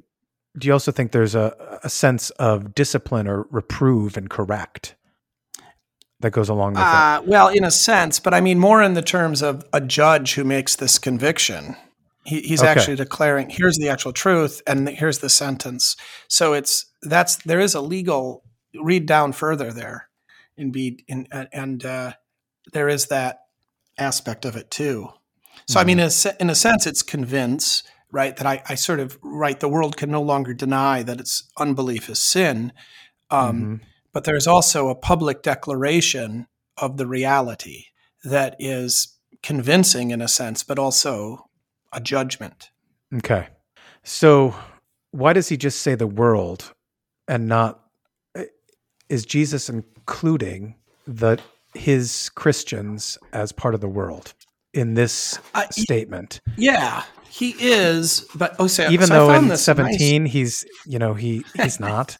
do 0.58 0.66
you 0.66 0.72
also 0.72 0.92
think 0.92 1.12
there's 1.12 1.34
a, 1.34 1.80
a 1.82 1.88
sense 1.88 2.30
of 2.30 2.74
discipline 2.74 3.26
or 3.26 3.46
reprove 3.50 4.16
and 4.16 4.28
correct 4.28 4.94
that 6.20 6.30
goes 6.30 6.48
along 6.48 6.74
with 6.74 6.82
it? 6.82 6.86
uh, 6.86 7.22
well, 7.26 7.48
in 7.48 7.64
a 7.64 7.70
sense, 7.70 8.20
but 8.20 8.34
I 8.34 8.40
mean 8.40 8.58
more 8.58 8.82
in 8.82 8.94
the 8.94 9.02
terms 9.02 9.42
of 9.42 9.64
a 9.72 9.80
judge 9.80 10.34
who 10.34 10.44
makes 10.44 10.76
this 10.76 10.98
conviction. 10.98 11.76
He, 12.24 12.40
he's 12.40 12.60
Okay. 12.60 12.68
actually 12.70 12.96
declaring, 12.96 13.50
"Here's 13.50 13.76
the 13.78 13.88
actual 13.88 14.12
truth, 14.12 14.62
and 14.66 14.88
here's 14.88 15.18
the 15.18 15.28
sentence." 15.28 15.96
So 16.28 16.52
it's 16.52 16.86
that's 17.02 17.36
there 17.36 17.60
is 17.60 17.74
a 17.74 17.80
legal 17.80 18.44
read 18.74 19.06
down 19.06 19.32
further 19.32 19.72
there, 19.72 20.08
in 20.56 20.70
be 20.70 21.04
in 21.08 21.26
and 21.52 21.84
uh, 21.84 22.12
there 22.72 22.88
is 22.88 23.06
that 23.06 23.40
aspect 23.98 24.44
of 24.44 24.56
it 24.56 24.70
too. 24.70 25.08
So 25.68 25.80
I 25.80 25.84
mean, 25.84 25.98
in 26.00 26.08
a, 26.08 26.42
in 26.42 26.50
a 26.50 26.54
sense, 26.54 26.86
it's 26.86 27.02
convince 27.02 27.82
right 28.10 28.36
that 28.36 28.46
I, 28.46 28.62
I 28.68 28.74
sort 28.74 29.00
of 29.00 29.18
right 29.22 29.58
the 29.58 29.68
world 29.68 29.96
can 29.96 30.10
no 30.10 30.22
longer 30.22 30.54
deny 30.54 31.02
that 31.02 31.20
its 31.20 31.44
unbelief 31.58 32.08
is 32.08 32.18
sin, 32.18 32.72
um, 33.30 33.60
Mhm. 33.62 33.80
but 34.12 34.24
there's 34.24 34.46
also 34.46 34.88
a 34.88 34.94
public 34.94 35.42
declaration 35.42 36.46
of 36.76 36.96
the 36.96 37.06
reality 37.06 37.86
that 38.24 38.54
is 38.58 39.16
convincing 39.42 40.10
in 40.10 40.20
a 40.20 40.28
sense, 40.28 40.62
but 40.62 40.78
also 40.78 41.48
a 41.92 42.00
judgment. 42.00 42.70
Okay. 43.16 43.48
So 44.02 44.54
why 45.10 45.32
does 45.32 45.48
he 45.48 45.56
just 45.56 45.80
say 45.82 45.94
the 45.94 46.06
world 46.06 46.72
and 47.28 47.46
not 47.46 47.80
eh, 48.34 48.44
is 49.08 49.24
Jesus 49.24 49.68
including 49.68 50.74
the 51.06 51.38
his 51.74 52.30
Christians 52.34 53.18
as 53.32 53.52
part 53.52 53.74
of 53.74 53.80
the 53.80 53.88
world 53.88 54.34
in 54.74 54.94
this 54.94 55.38
Uh, 55.54 55.64
statement? 55.70 56.40
Yeah, 56.56 57.04
he 57.28 57.54
is, 57.58 58.26
but 58.34 58.56
oh, 58.58 58.66
so, 58.66 58.88
Even 58.90 59.06
so 59.06 59.14
I 59.14 59.18
though 59.18 59.34
in 59.34 59.48
this 59.48 59.66
nice- 59.66 59.76
17 59.98 60.26
he's, 60.26 60.64
you 60.86 60.98
know, 60.98 61.14
he 61.14 61.44
he's 61.56 61.78
not. 61.90 62.16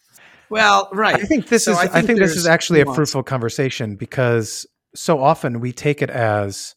Well, 0.51 0.89
right. 0.93 1.15
I 1.15 1.19
think 1.25 1.49
this 1.49 1.65
So 1.65 1.73
is 1.73 1.79
I 1.79 2.03
think, 2.03 2.19
this 2.19 2.37
is 2.37 2.47
actually 2.47 2.83
a 2.83 2.85
fruitful 2.95 3.23
conversation 3.23 3.97
because 3.97 4.67
so 4.95 5.23
often 5.23 5.61
we 5.61 5.73
take 5.73 6.03
it 6.03 6.11
as 6.11 6.75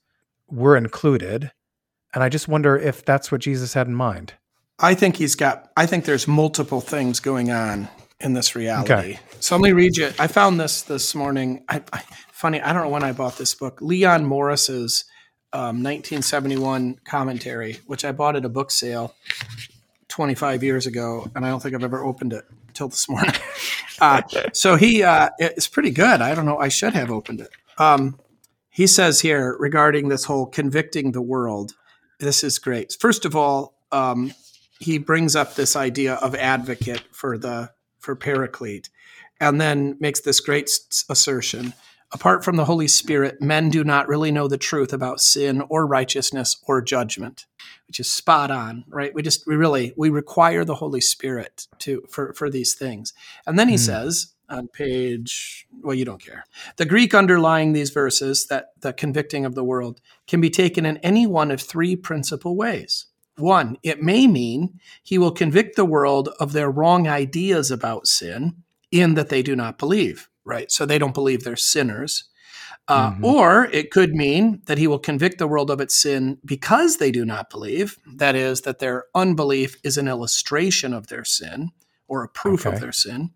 we're 0.49 0.77
included 0.77 1.51
and 2.15 2.23
I 2.23 2.29
just 2.29 2.47
wonder 2.47 2.75
if 2.77 3.05
that's 3.05 3.31
what 3.31 3.41
Jesus 3.41 3.73
had 3.73 3.87
in 3.87 3.93
mind. 3.93 4.33
I 4.79 4.95
think 4.95 5.17
he's 5.17 5.35
got. 5.35 5.69
I 5.77 5.85
think 5.85 6.05
there's 6.05 6.27
multiple 6.27 6.81
things 6.81 7.19
going 7.19 7.51
on 7.51 7.87
in 8.19 8.33
this 8.33 8.55
reality. 8.55 9.19
So 9.39 9.55
let 9.57 9.69
me 9.69 9.73
read 9.73 9.97
you. 9.97 10.11
I 10.17 10.27
found 10.27 10.59
this 10.59 10.81
this 10.81 11.13
morning. 11.13 11.63
I, 11.69 11.83
I, 11.93 12.01
funny. 12.31 12.61
I 12.61 12.73
don't 12.73 12.83
know 12.83 12.89
when 12.89 13.03
I 13.03 13.11
bought 13.11 13.37
this 13.37 13.53
book. 13.53 13.79
Leon 13.81 14.25
Morris's 14.25 15.05
um, 15.53 15.83
1971 15.83 16.99
commentary, 17.05 17.79
which 17.85 18.03
I 18.03 18.11
bought 18.11 18.35
at 18.35 18.43
a 18.43 18.49
book 18.49 18.71
sale 18.71 19.13
25 20.07 20.63
years 20.63 20.87
ago, 20.87 21.29
and 21.35 21.45
I 21.45 21.49
don't 21.49 21.61
think 21.61 21.75
I've 21.75 21.83
ever 21.83 22.03
opened 22.03 22.33
it 22.33 22.45
till 22.73 22.87
this 22.87 23.07
morning. 23.07 23.35
uh, 24.01 24.21
so 24.53 24.75
he, 24.75 25.03
uh, 25.03 25.29
it's 25.37 25.67
pretty 25.67 25.91
good. 25.91 26.21
I 26.21 26.35
don't 26.35 26.45
know. 26.45 26.57
I 26.57 26.69
should 26.69 26.93
have 26.93 27.11
opened 27.11 27.41
it. 27.41 27.49
Um, 27.77 28.19
he 28.69 28.87
says 28.87 29.21
here 29.21 29.55
regarding 29.57 30.09
this 30.09 30.25
whole 30.25 30.45
convicting 30.45 31.13
the 31.13 31.21
world. 31.21 31.73
This 32.19 32.43
is 32.43 32.59
great. 32.59 32.95
First 32.99 33.25
of 33.25 33.35
all, 33.35 33.75
um, 33.91 34.33
he 34.79 34.97
brings 34.97 35.35
up 35.35 35.55
this 35.55 35.75
idea 35.75 36.15
of 36.15 36.35
advocate 36.35 37.03
for 37.11 37.37
the 37.37 37.71
for 37.99 38.15
Paraclete, 38.15 38.89
and 39.39 39.59
then 39.59 39.97
makes 39.99 40.21
this 40.21 40.39
great 40.39 40.65
s- 40.65 41.05
assertion: 41.09 41.73
apart 42.11 42.43
from 42.43 42.55
the 42.55 42.65
Holy 42.65 42.87
Spirit, 42.87 43.41
men 43.41 43.69
do 43.69 43.83
not 43.83 44.07
really 44.07 44.31
know 44.31 44.47
the 44.47 44.57
truth 44.57 44.93
about 44.93 45.19
sin 45.21 45.61
or 45.69 45.85
righteousness 45.87 46.57
or 46.67 46.81
judgment, 46.81 47.45
which 47.87 47.99
is 47.99 48.11
spot 48.11 48.51
on, 48.51 48.85
right? 48.89 49.13
We 49.13 49.21
just 49.21 49.47
we 49.47 49.55
really 49.55 49.93
we 49.97 50.09
require 50.09 50.63
the 50.65 50.75
Holy 50.75 51.01
Spirit 51.01 51.67
to 51.79 52.03
for 52.09 52.33
for 52.33 52.49
these 52.49 52.73
things, 52.75 53.13
and 53.47 53.57
then 53.57 53.69
he 53.69 53.75
Hmm. 53.75 53.83
says 53.83 54.33
on 54.49 54.67
page 54.67 55.67
well 55.81 55.95
you 55.95 56.05
don't 56.05 56.21
care 56.23 56.45
the 56.77 56.85
greek 56.85 57.13
underlying 57.13 57.73
these 57.73 57.89
verses 57.89 58.47
that 58.47 58.67
the 58.81 58.93
convicting 58.93 59.45
of 59.45 59.55
the 59.55 59.63
world 59.63 60.01
can 60.27 60.39
be 60.41 60.49
taken 60.49 60.85
in 60.85 60.97
any 60.97 61.25
one 61.25 61.51
of 61.51 61.61
three 61.61 61.95
principal 61.95 62.55
ways 62.55 63.07
one, 63.37 63.77
it 63.83 64.01
may 64.01 64.27
mean 64.27 64.79
he 65.03 65.17
will 65.17 65.31
convict 65.31 65.75
the 65.75 65.83
world 65.83 66.29
of 66.39 66.53
their 66.53 66.71
wrong 66.71 67.05
ideas 67.07 67.69
about 67.69 68.07
sin 68.07 68.63
in 68.91 69.15
that 69.15 69.27
they 69.27 69.43
do 69.43 69.57
not 69.57 69.77
believe, 69.77 70.29
right? 70.45 70.71
So 70.71 70.85
they 70.85 70.97
don't 70.97 71.13
believe 71.13 71.43
they're 71.43 71.57
sinners. 71.57 72.23
Uh, 72.87 73.11
Mhm. 73.11 73.23
Or 73.25 73.65
it 73.73 73.91
could 73.91 74.15
mean 74.15 74.61
that 74.67 74.77
he 74.77 74.87
will 74.87 74.99
convict 74.99 75.37
the 75.37 75.47
world 75.47 75.69
of 75.69 75.81
its 75.81 75.95
sin 75.97 76.37
because 76.45 76.95
they 76.97 77.11
do 77.11 77.25
not 77.25 77.49
believe. 77.49 77.97
That 78.15 78.35
is, 78.35 78.61
that 78.61 78.79
their 78.79 79.05
unbelief 79.13 79.75
is 79.83 79.97
an 79.97 80.07
illustration 80.07 80.93
of 80.93 81.07
their 81.07 81.25
sin 81.25 81.71
or 82.07 82.23
a 82.23 82.29
proof 82.29 82.65
Okay. 82.65 82.73
of 82.75 82.79
their 82.79 82.93
sin. 82.93 83.31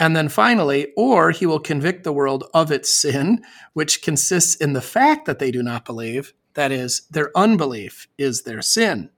And 0.00 0.16
then 0.16 0.28
finally, 0.28 0.92
or 0.96 1.30
he 1.30 1.46
will 1.46 1.60
convict 1.60 2.02
the 2.02 2.12
world 2.12 2.44
of 2.54 2.72
its 2.72 2.92
sin, 2.92 3.44
which 3.74 4.02
consists 4.02 4.56
in 4.56 4.72
the 4.72 4.80
fact 4.80 5.26
that 5.26 5.38
they 5.38 5.50
do 5.50 5.62
not 5.62 5.84
believe. 5.84 6.32
That 6.54 6.72
is, 6.72 7.02
their 7.10 7.30
unbelief 7.36 8.08
is 8.18 8.42
their 8.42 8.62
sin. 8.62 9.10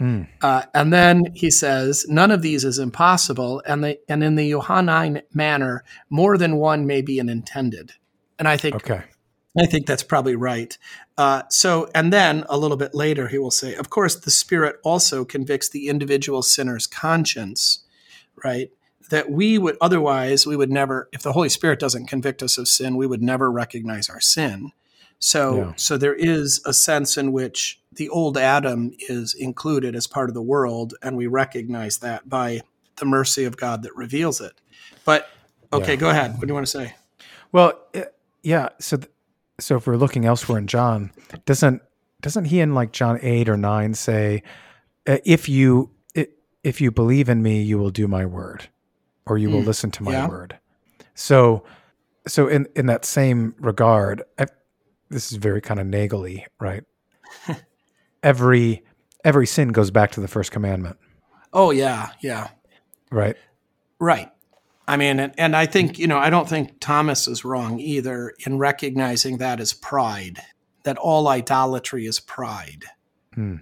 Mm. 0.00 0.28
Uh, 0.40 0.62
and 0.72 0.92
then 0.92 1.24
he 1.34 1.50
says, 1.50 2.06
none 2.08 2.30
of 2.30 2.40
these 2.40 2.64
is 2.64 2.78
impossible, 2.78 3.62
and 3.66 3.84
they, 3.84 3.98
and 4.08 4.24
in 4.24 4.36
the 4.36 4.50
Johannine 4.50 5.22
manner, 5.34 5.84
more 6.08 6.38
than 6.38 6.56
one 6.56 6.86
may 6.86 7.02
be 7.02 7.18
an 7.18 7.28
intended. 7.28 7.92
And 8.38 8.48
I 8.48 8.56
think 8.56 8.76
Okay. 8.76 9.02
I 9.58 9.66
think 9.66 9.86
that's 9.86 10.04
probably 10.04 10.36
right. 10.36 10.78
Uh, 11.18 11.42
so, 11.50 11.90
and 11.92 12.12
then 12.12 12.44
a 12.48 12.56
little 12.56 12.76
bit 12.76 12.94
later, 12.94 13.26
he 13.26 13.38
will 13.38 13.50
say, 13.50 13.74
of 13.74 13.90
course, 13.90 14.14
the 14.14 14.30
Spirit 14.30 14.76
also 14.84 15.24
convicts 15.24 15.68
the 15.68 15.88
individual 15.88 16.40
sinner's 16.40 16.86
conscience, 16.86 17.84
right? 18.44 18.70
That 19.10 19.30
we 19.30 19.58
would 19.58 19.76
otherwise, 19.80 20.46
we 20.46 20.56
would 20.56 20.70
never, 20.70 21.08
if 21.12 21.22
the 21.22 21.32
Holy 21.32 21.48
Spirit 21.48 21.78
doesn't 21.78 22.06
convict 22.06 22.42
us 22.42 22.58
of 22.58 22.66
sin, 22.68 22.96
we 22.96 23.06
would 23.06 23.22
never 23.22 23.50
recognize 23.50 24.08
our 24.08 24.20
sin. 24.20 24.72
So, 25.18 25.56
Yeah. 25.56 25.72
so 25.76 25.96
there 25.98 26.14
is 26.14 26.62
a 26.64 26.72
sense 26.72 27.16
in 27.18 27.30
which 27.32 27.80
the 27.92 28.08
old 28.08 28.38
Adam 28.38 28.92
is 29.08 29.34
included 29.34 29.94
as 29.94 30.06
part 30.06 30.30
of 30.30 30.34
the 30.34 30.42
world, 30.42 30.94
and 31.02 31.16
we 31.16 31.26
recognize 31.26 31.98
that 31.98 32.28
by 32.28 32.62
the 32.96 33.04
mercy 33.04 33.44
of 33.44 33.56
God 33.56 33.82
that 33.82 33.94
reveals 33.94 34.40
it. 34.40 34.52
But 35.04 35.28
okay, 35.72 35.92
Yeah. 35.92 35.96
go 35.96 36.10
ahead. 36.10 36.32
What 36.34 36.42
do 36.42 36.46
you 36.48 36.54
want 36.54 36.66
to 36.66 36.70
say? 36.78 36.94
Well, 37.52 37.72
yeah. 38.42 38.70
So, 38.78 38.96
th- 38.96 39.10
so 39.58 39.76
if 39.76 39.86
we're 39.86 39.96
looking 39.96 40.24
elsewhere 40.24 40.58
in 40.58 40.66
John, 40.66 41.10
doesn't 41.46 41.82
doesn't 42.22 42.44
he 42.46 42.60
in 42.60 42.74
like 42.74 42.92
John 42.92 43.18
eight 43.22 43.48
or 43.48 43.56
nine 43.56 43.94
say, 43.94 44.42
uh, 45.06 45.18
"If 45.24 45.48
you 45.48 45.90
if 46.62 46.78
you 46.78 46.90
believe 46.90 47.30
in 47.30 47.42
me, 47.42 47.62
you 47.62 47.78
will 47.78 47.88
do 47.90 48.06
my 48.06 48.26
word, 48.26 48.68
or 49.30 49.38
you 49.38 49.48
will 49.48 49.62
Mm, 49.62 49.66
listen 49.66 49.90
to 49.92 50.02
my 50.02 50.12
yeah. 50.12 50.28
word." 50.28 50.58
So, 51.14 51.64
so 52.26 52.48
in 52.48 52.66
in 52.76 52.86
that 52.86 53.04
same 53.04 53.54
regard, 53.58 54.22
I, 54.38 54.46
this 55.08 55.30
is 55.32 55.38
very 55.38 55.60
kind 55.60 55.80
of 55.80 55.86
nagely, 55.86 56.44
right? 56.58 56.84
every 58.22 58.82
every 59.24 59.46
sin 59.46 59.68
goes 59.68 59.90
back 59.90 60.10
to 60.12 60.20
the 60.20 60.28
first 60.28 60.50
commandment, 60.50 60.96
Oh 61.52 61.70
yeah, 61.70 62.10
yeah. 62.20 62.48
right? 63.10 63.36
Right. 63.98 64.30
I 64.88 64.96
mean, 64.96 65.20
and, 65.20 65.32
and 65.38 65.54
I 65.54 65.66
think, 65.66 65.98
you 65.98 66.06
know, 66.08 66.18
I 66.18 66.30
don't 66.30 66.48
think 66.48 66.80
Thomas 66.80 67.28
is 67.28 67.44
wrong 67.44 67.78
either 67.78 68.32
in 68.46 68.58
recognizing 68.58 69.38
that 69.38 69.60
as 69.60 69.72
pride, 69.72 70.40
that 70.84 70.96
all 70.98 71.28
idolatry 71.28 72.06
is 72.06 72.18
pride. 72.18 72.84
Hmm. 73.34 73.56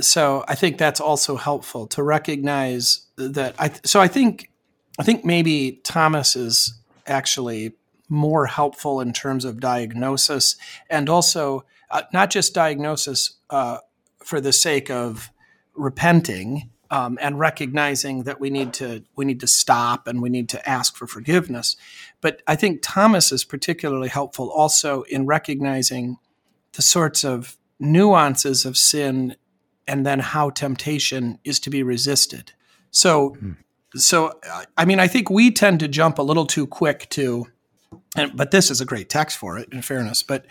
So 0.00 0.44
I 0.46 0.54
think 0.56 0.76
that's 0.76 1.00
also 1.00 1.36
helpful 1.36 1.86
to 1.88 2.02
recognize 2.02 3.06
that. 3.16 3.54
I, 3.58 3.70
so 3.84 4.00
I 4.00 4.08
think, 4.08 4.50
I 4.98 5.04
think 5.04 5.24
maybe 5.24 5.80
Thomas 5.84 6.34
is 6.36 6.74
actually 7.06 7.74
more 8.08 8.46
helpful 8.46 9.00
in 9.00 9.12
terms 9.12 9.44
of 9.44 9.60
diagnosis 9.60 10.56
and 10.90 11.08
also 11.08 11.64
uh, 11.90 12.02
not 12.12 12.30
just 12.30 12.54
diagnosis 12.54 13.36
uh, 13.50 13.78
for 14.22 14.40
the 14.40 14.52
sake 14.52 14.90
of 14.90 15.30
repenting 15.74 16.70
um, 16.90 17.18
and 17.20 17.38
recognizing 17.38 18.24
that 18.24 18.40
we 18.40 18.50
need 18.50 18.72
to 18.72 19.04
we 19.14 19.24
need 19.24 19.40
to 19.40 19.46
stop 19.46 20.06
and 20.06 20.22
we 20.22 20.30
need 20.30 20.48
to 20.48 20.68
ask 20.68 20.96
for 20.96 21.06
forgiveness. 21.06 21.76
But 22.20 22.42
I 22.46 22.56
think 22.56 22.80
Thomas 22.82 23.30
is 23.30 23.44
particularly 23.44 24.08
helpful 24.08 24.50
also 24.50 25.02
in 25.02 25.26
recognizing 25.26 26.18
the 26.72 26.82
sorts 26.82 27.24
of 27.24 27.56
nuances 27.78 28.64
of 28.64 28.76
sin 28.76 29.36
and 29.86 30.04
then 30.04 30.20
how 30.20 30.50
temptation 30.50 31.38
is 31.44 31.60
to 31.60 31.70
be 31.70 31.82
resisted. 31.82 32.52
So, 32.90 33.30
mm. 33.30 33.56
So 33.94 34.38
I 34.76 34.84
mean, 34.84 35.00
I 35.00 35.08
think 35.08 35.30
we 35.30 35.50
tend 35.50 35.80
to 35.80 35.88
jump 35.88 36.18
a 36.18 36.22
little 36.22 36.46
too 36.46 36.66
quick 36.66 37.08
to, 37.10 37.46
and, 38.16 38.36
but 38.36 38.50
this 38.50 38.70
is 38.70 38.80
a 38.80 38.84
great 38.84 39.08
text 39.08 39.38
for 39.38 39.58
it. 39.58 39.68
In 39.72 39.82
fairness, 39.82 40.22
but 40.22 40.46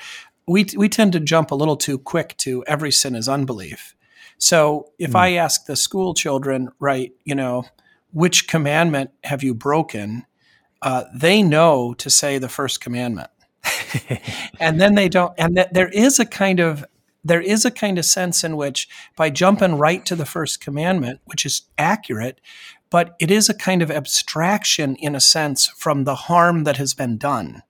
we 0.48 0.66
we 0.76 0.90
tend 0.90 1.14
to 1.14 1.20
jump 1.20 1.52
a 1.52 1.56
little 1.56 1.78
too 1.78 1.98
quick 1.98 2.36
to 2.38 2.64
every 2.66 2.92
sin 2.92 3.16
is 3.16 3.30
unbelief 3.30 3.96
so 4.38 4.92
if 5.00 5.12
mm. 5.12 5.20
I 5.20 5.34
ask 5.34 5.66
the 5.66 5.76
school 5.76 6.14
children, 6.14 6.70
right, 6.80 7.12
you 7.24 7.36
know, 7.36 7.66
which 8.12 8.48
commandment 8.48 9.12
have 9.24 9.44
you 9.44 9.54
broken? 9.54 10.26
Uh, 10.82 11.06
they 11.14 11.42
know 11.42 11.94
to 11.96 12.10
say 12.10 12.38
the 12.38 12.50
first 12.50 12.82
commandment. 12.82 13.30
and 14.60 14.80
then 14.80 14.96
they 14.96 15.10
don't, 15.10 15.34
and 15.38 15.58
that 15.58 15.74
there 15.74 15.90
is 15.90 16.20
a 16.20 16.26
kind 16.26 16.60
of 16.60 16.86
there 17.24 17.42
is 17.42 17.66
a 17.66 17.72
kind 17.72 17.98
of 17.98 18.06
sense 18.06 18.46
in 18.46 18.56
which 18.56 18.88
by 19.18 19.30
jumping 19.30 19.76
right 19.76 20.06
to 20.06 20.16
the 20.16 20.26
first 20.26 20.62
commandment, 20.62 21.20
which 21.26 21.46
is 21.46 21.64
accurate, 21.78 22.40
but 22.90 23.16
it 23.20 23.32
is 23.32 23.50
a 23.50 23.54
kind 23.54 23.82
of 23.82 23.92
abstraction 23.92 24.96
in 24.96 25.16
a 25.16 25.20
sense 25.20 25.68
from 25.68 26.04
the 26.04 26.16
harm 26.16 26.64
that 26.64 26.78
has 26.78 26.94
been 26.94 27.18
done 27.18 27.64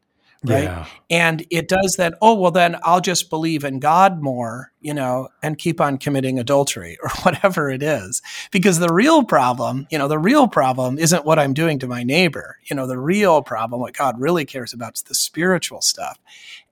right? 0.43 0.63
Yeah. 0.63 0.85
and 1.09 1.45
it 1.49 1.67
does 1.67 1.95
that 1.97 2.15
oh 2.21 2.33
well 2.35 2.51
then 2.51 2.75
i'll 2.83 3.01
just 3.01 3.29
believe 3.29 3.63
in 3.63 3.79
god 3.79 4.21
more 4.21 4.71
you 4.81 4.93
know 4.93 5.29
and 5.41 5.57
keep 5.57 5.81
on 5.81 5.97
committing 5.97 6.39
adultery 6.39 6.97
or 7.03 7.09
whatever 7.23 7.69
it 7.69 7.83
is. 7.83 8.21
Because 8.51 8.79
the 8.79 8.93
real 8.93 9.23
problem 9.23 9.87
you 9.89 9.97
know 9.97 10.07
the 10.07 10.19
real 10.19 10.47
problem 10.47 10.97
isn't 10.97 11.25
what 11.25 11.39
i'm 11.39 11.53
doing 11.53 11.79
to 11.79 11.87
my 11.87 12.03
neighbor. 12.03 12.57
You 12.65 12.75
know 12.75 12.87
the 12.87 12.99
real 12.99 13.41
problem 13.41 13.81
what 13.81 13.93
god 13.93 14.19
really 14.19 14.45
cares 14.45 14.73
about 14.73 14.97
is 14.97 15.03
the 15.03 15.15
spiritual 15.15 15.81
stuff. 15.81 16.19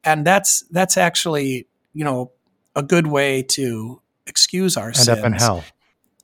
And 0.03 0.25
that's 0.25 0.61
that's 0.71 0.97
actually 0.97 1.67
you 1.93 2.03
know 2.03 2.31
a 2.75 2.83
good 2.83 3.07
way 3.07 3.41
to 3.41 4.01
excuse 4.27 4.75
our 4.77 4.87
end 4.87 4.95
sins 4.97 5.07
up 5.09 5.25
in 5.25 5.33
hell 5.33 5.63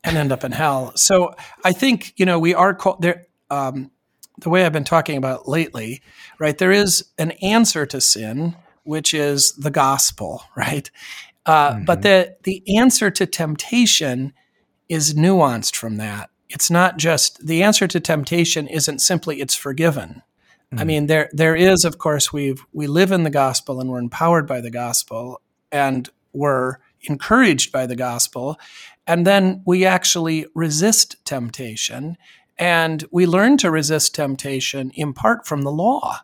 and 0.03 0.17
end 0.17 0.31
up 0.31 0.43
in 0.43 0.51
hell 0.51 0.91
so 0.96 1.34
i 1.63 1.72
think 1.72 2.13
you 2.17 2.25
know 2.25 2.39
we 2.39 2.53
are 2.53 2.74
called 2.74 3.01
there 3.01 3.25
um, 3.50 3.91
the 4.41 4.50
way 4.50 4.65
I've 4.65 4.74
been 4.74 4.84
talking 4.84 5.17
about 5.17 5.48
lately, 5.48 6.01
right? 6.39 6.58
There 6.58 6.72
is 6.72 7.05
an 7.17 7.31
answer 7.43 7.86
to 7.86 8.01
sin, 8.01 8.55
which 8.84 9.13
is 9.13 9.53
the 9.53 9.72
gospel, 9.72 10.43
right? 10.55 10.89
Uh, 11.46 11.74
mm-hmm. 11.74 11.86
But 11.86 12.01
the 12.01 12.36
the 12.43 12.63
answer 12.77 13.10
to 13.12 13.25
temptation 13.25 14.34
is 14.89 15.13
nuanced 15.13 15.75
from 15.75 15.98
that. 15.98 16.29
It's 16.50 16.70
not 16.70 16.98
just 16.98 17.46
the 17.46 17.63
answer 17.63 17.88
to 17.88 18.00
temptation 18.00 18.67
isn't 18.67 19.00
simply 19.00 19.41
it's 19.41 19.55
forgiven. 19.55 20.22
Mm-hmm. 20.72 20.79
I 20.79 20.84
mean, 20.84 21.08
there 21.08 21.29
there 21.31 21.55
is, 21.55 21.84
of 21.86 21.98
course, 21.98 22.31
we've 22.31 22.63
we 22.74 22.88
live 22.88 23.12
in 23.12 23.24
the 23.24 23.29
gospel 23.29 23.79
and 23.79 23.89
we're 23.89 24.00
empowered 24.00 24.48
by 24.48 24.62
the 24.62 24.72
gospel 24.72 25.41
and 25.72 26.10
we're 26.34 26.77
encouraged 27.03 27.72
by 27.72 27.88
the 27.88 27.96
gospel, 27.96 28.60
and 29.08 29.25
then 29.25 29.63
we 29.65 29.86
actually 29.86 30.46
resist 30.55 31.17
temptation 31.25 32.17
and 32.58 33.05
we 33.12 33.25
learn 33.25 33.58
to 33.58 33.72
resist 33.72 34.13
temptation 34.13 34.91
in 34.91 35.13
part 35.13 35.48
from 35.48 35.63
the 35.63 35.72
law, 35.72 36.20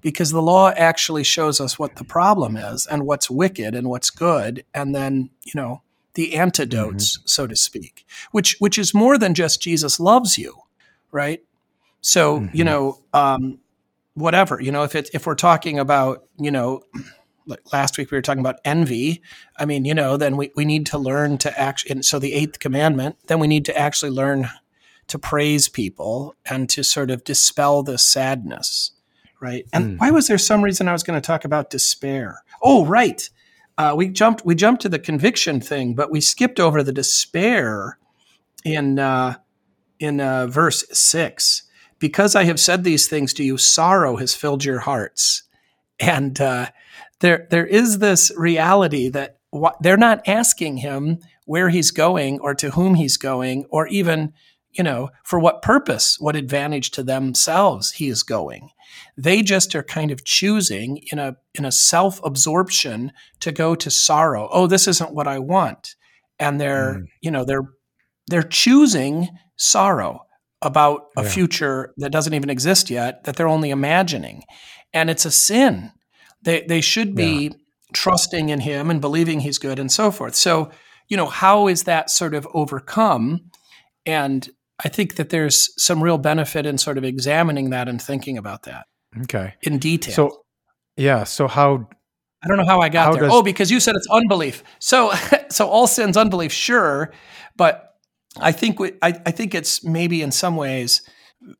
because 0.00 0.30
the 0.30 0.42
law 0.42 0.70
actually 0.76 1.24
shows 1.24 1.60
us 1.60 1.78
what 1.78 1.96
the 1.96 2.04
problem 2.04 2.56
is 2.56 2.86
and 2.86 3.06
what's 3.06 3.30
wicked 3.30 3.74
and 3.74 3.88
what's 3.88 4.10
good. 4.10 4.64
And 4.74 4.94
then, 4.94 5.30
you 5.42 5.52
know, 5.54 5.82
the 6.14 6.36
antidotes, 6.36 7.16
mm-hmm. 7.16 7.26
so 7.26 7.46
to 7.46 7.56
speak, 7.56 8.04
which 8.32 8.56
which 8.58 8.78
is 8.78 8.92
more 8.92 9.18
than 9.18 9.34
just 9.34 9.62
Jesus 9.62 9.98
loves 9.98 10.36
you, 10.36 10.54
right? 11.10 11.42
So, 12.00 12.40
mm-hmm. 12.40 12.56
you 12.56 12.64
know, 12.64 12.98
um, 13.12 13.58
whatever, 14.14 14.60
you 14.60 14.72
know, 14.72 14.82
if 14.82 14.94
it 14.94 15.10
if 15.14 15.26
we're 15.26 15.34
talking 15.34 15.78
about, 15.78 16.24
you 16.38 16.50
know, 16.50 16.82
like 17.48 17.72
last 17.72 17.98
week 17.98 18.10
we 18.10 18.16
were 18.16 18.22
talking 18.22 18.40
about 18.40 18.60
envy. 18.64 19.20
I 19.58 19.64
mean, 19.64 19.84
you 19.84 19.94
know, 19.94 20.16
then 20.16 20.36
we, 20.36 20.52
we 20.54 20.64
need 20.64 20.86
to 20.86 20.98
learn 20.98 21.38
to 21.38 21.60
actually, 21.60 21.90
and 21.90 22.04
so 22.04 22.18
the 22.18 22.34
eighth 22.34 22.60
commandment, 22.60 23.16
then 23.26 23.40
we 23.40 23.48
need 23.48 23.64
to 23.64 23.76
actually 23.76 24.12
learn 24.12 24.48
to 25.08 25.18
praise 25.18 25.68
people 25.68 26.36
and 26.44 26.68
to 26.68 26.84
sort 26.84 27.10
of 27.10 27.24
dispel 27.24 27.82
the 27.82 27.98
sadness, 27.98 28.92
right? 29.40 29.66
And 29.72 29.84
mm. 29.84 29.98
why 29.98 30.10
was 30.10 30.26
there 30.26 30.38
some 30.38 30.62
reason 30.62 30.86
I 30.86 30.92
was 30.92 31.02
going 31.02 31.20
to 31.20 31.26
talk 31.26 31.44
about 31.44 31.70
despair? 31.70 32.44
Oh, 32.62 32.84
right. 32.84 33.28
Uh, 33.78 33.94
we 33.96 34.08
jumped 34.08 34.44
we 34.44 34.54
jumped 34.54 34.82
to 34.82 34.88
the 34.88 34.98
conviction 34.98 35.60
thing, 35.60 35.94
but 35.94 36.10
we 36.10 36.20
skipped 36.20 36.60
over 36.60 36.82
the 36.82 36.92
despair 36.92 37.98
in 38.64 38.98
uh, 38.98 39.36
in 39.98 40.20
uh, 40.20 40.46
verse 40.46 40.84
six. 40.92 41.62
Because 42.00 42.36
I 42.36 42.44
have 42.44 42.60
said 42.60 42.84
these 42.84 43.08
things 43.08 43.32
to 43.34 43.42
you, 43.42 43.56
sorrow 43.56 44.16
has 44.16 44.34
filled 44.34 44.64
your 44.64 44.80
hearts, 44.80 45.44
and 45.98 46.40
uh, 46.40 46.70
there 47.20 47.46
there 47.50 47.66
is 47.66 47.98
this 47.98 48.32
reality 48.36 49.08
that 49.08 49.38
wh- 49.54 49.76
they're 49.80 49.96
not 49.96 50.26
asking 50.26 50.78
him 50.78 51.18
where 51.46 51.68
he's 51.68 51.90
going 51.90 52.40
or 52.40 52.54
to 52.54 52.70
whom 52.70 52.94
he's 52.94 53.16
going 53.16 53.64
or 53.70 53.86
even 53.88 54.32
you 54.72 54.84
know, 54.84 55.10
for 55.24 55.38
what 55.38 55.62
purpose, 55.62 56.18
what 56.20 56.36
advantage 56.36 56.90
to 56.92 57.02
themselves 57.02 57.92
he 57.92 58.08
is 58.08 58.22
going. 58.22 58.70
They 59.16 59.42
just 59.42 59.74
are 59.74 59.82
kind 59.82 60.10
of 60.10 60.24
choosing 60.24 61.02
in 61.10 61.18
a 61.18 61.36
in 61.54 61.64
a 61.64 61.72
self-absorption 61.72 63.12
to 63.40 63.52
go 63.52 63.74
to 63.74 63.90
sorrow. 63.90 64.48
Oh, 64.52 64.66
this 64.66 64.86
isn't 64.86 65.14
what 65.14 65.26
I 65.26 65.38
want. 65.38 65.96
And 66.38 66.60
they're, 66.60 66.94
mm. 66.94 67.06
you 67.20 67.30
know, 67.30 67.44
they're 67.44 67.68
they're 68.28 68.42
choosing 68.42 69.28
sorrow 69.56 70.20
about 70.62 71.06
a 71.16 71.22
yeah. 71.22 71.28
future 71.28 71.94
that 71.98 72.12
doesn't 72.12 72.34
even 72.34 72.50
exist 72.50 72.90
yet, 72.90 73.24
that 73.24 73.36
they're 73.36 73.48
only 73.48 73.70
imagining. 73.70 74.42
And 74.92 75.10
it's 75.10 75.24
a 75.24 75.30
sin. 75.30 75.92
They 76.42 76.62
they 76.62 76.80
should 76.80 77.14
be 77.14 77.44
yeah. 77.44 77.56
trusting 77.92 78.48
in 78.48 78.60
him 78.60 78.90
and 78.90 79.00
believing 79.00 79.40
he's 79.40 79.58
good 79.58 79.78
and 79.78 79.90
so 79.90 80.10
forth. 80.10 80.34
So, 80.34 80.70
you 81.08 81.16
know, 81.16 81.26
how 81.26 81.68
is 81.68 81.84
that 81.84 82.10
sort 82.10 82.34
of 82.34 82.46
overcome? 82.54 83.50
And 84.06 84.48
I 84.84 84.88
think 84.88 85.16
that 85.16 85.30
there's 85.30 85.70
some 85.82 86.02
real 86.02 86.18
benefit 86.18 86.66
in 86.66 86.78
sort 86.78 86.98
of 86.98 87.04
examining 87.04 87.70
that 87.70 87.88
and 87.88 88.00
thinking 88.00 88.38
about 88.38 88.62
that. 88.64 88.86
Okay. 89.22 89.54
In 89.62 89.78
detail. 89.78 90.14
So, 90.14 90.42
yeah. 90.96 91.24
So 91.24 91.48
how? 91.48 91.88
I 92.42 92.46
don't 92.46 92.56
know 92.56 92.66
how 92.66 92.80
I 92.80 92.88
got 92.88 93.06
how 93.06 93.12
there. 93.14 93.22
Does, 93.22 93.32
oh, 93.32 93.42
because 93.42 93.70
you 93.70 93.80
said 93.80 93.96
it's 93.96 94.06
unbelief. 94.08 94.62
So, 94.78 95.12
so 95.50 95.66
all 95.66 95.86
sins 95.86 96.16
unbelief, 96.16 96.52
sure, 96.52 97.12
but 97.56 97.88
I 98.40 98.52
think 98.52 98.78
we, 98.78 98.92
I, 99.02 99.20
I 99.26 99.30
think 99.30 99.54
it's 99.54 99.82
maybe 99.82 100.22
in 100.22 100.30
some 100.30 100.56
ways 100.56 101.02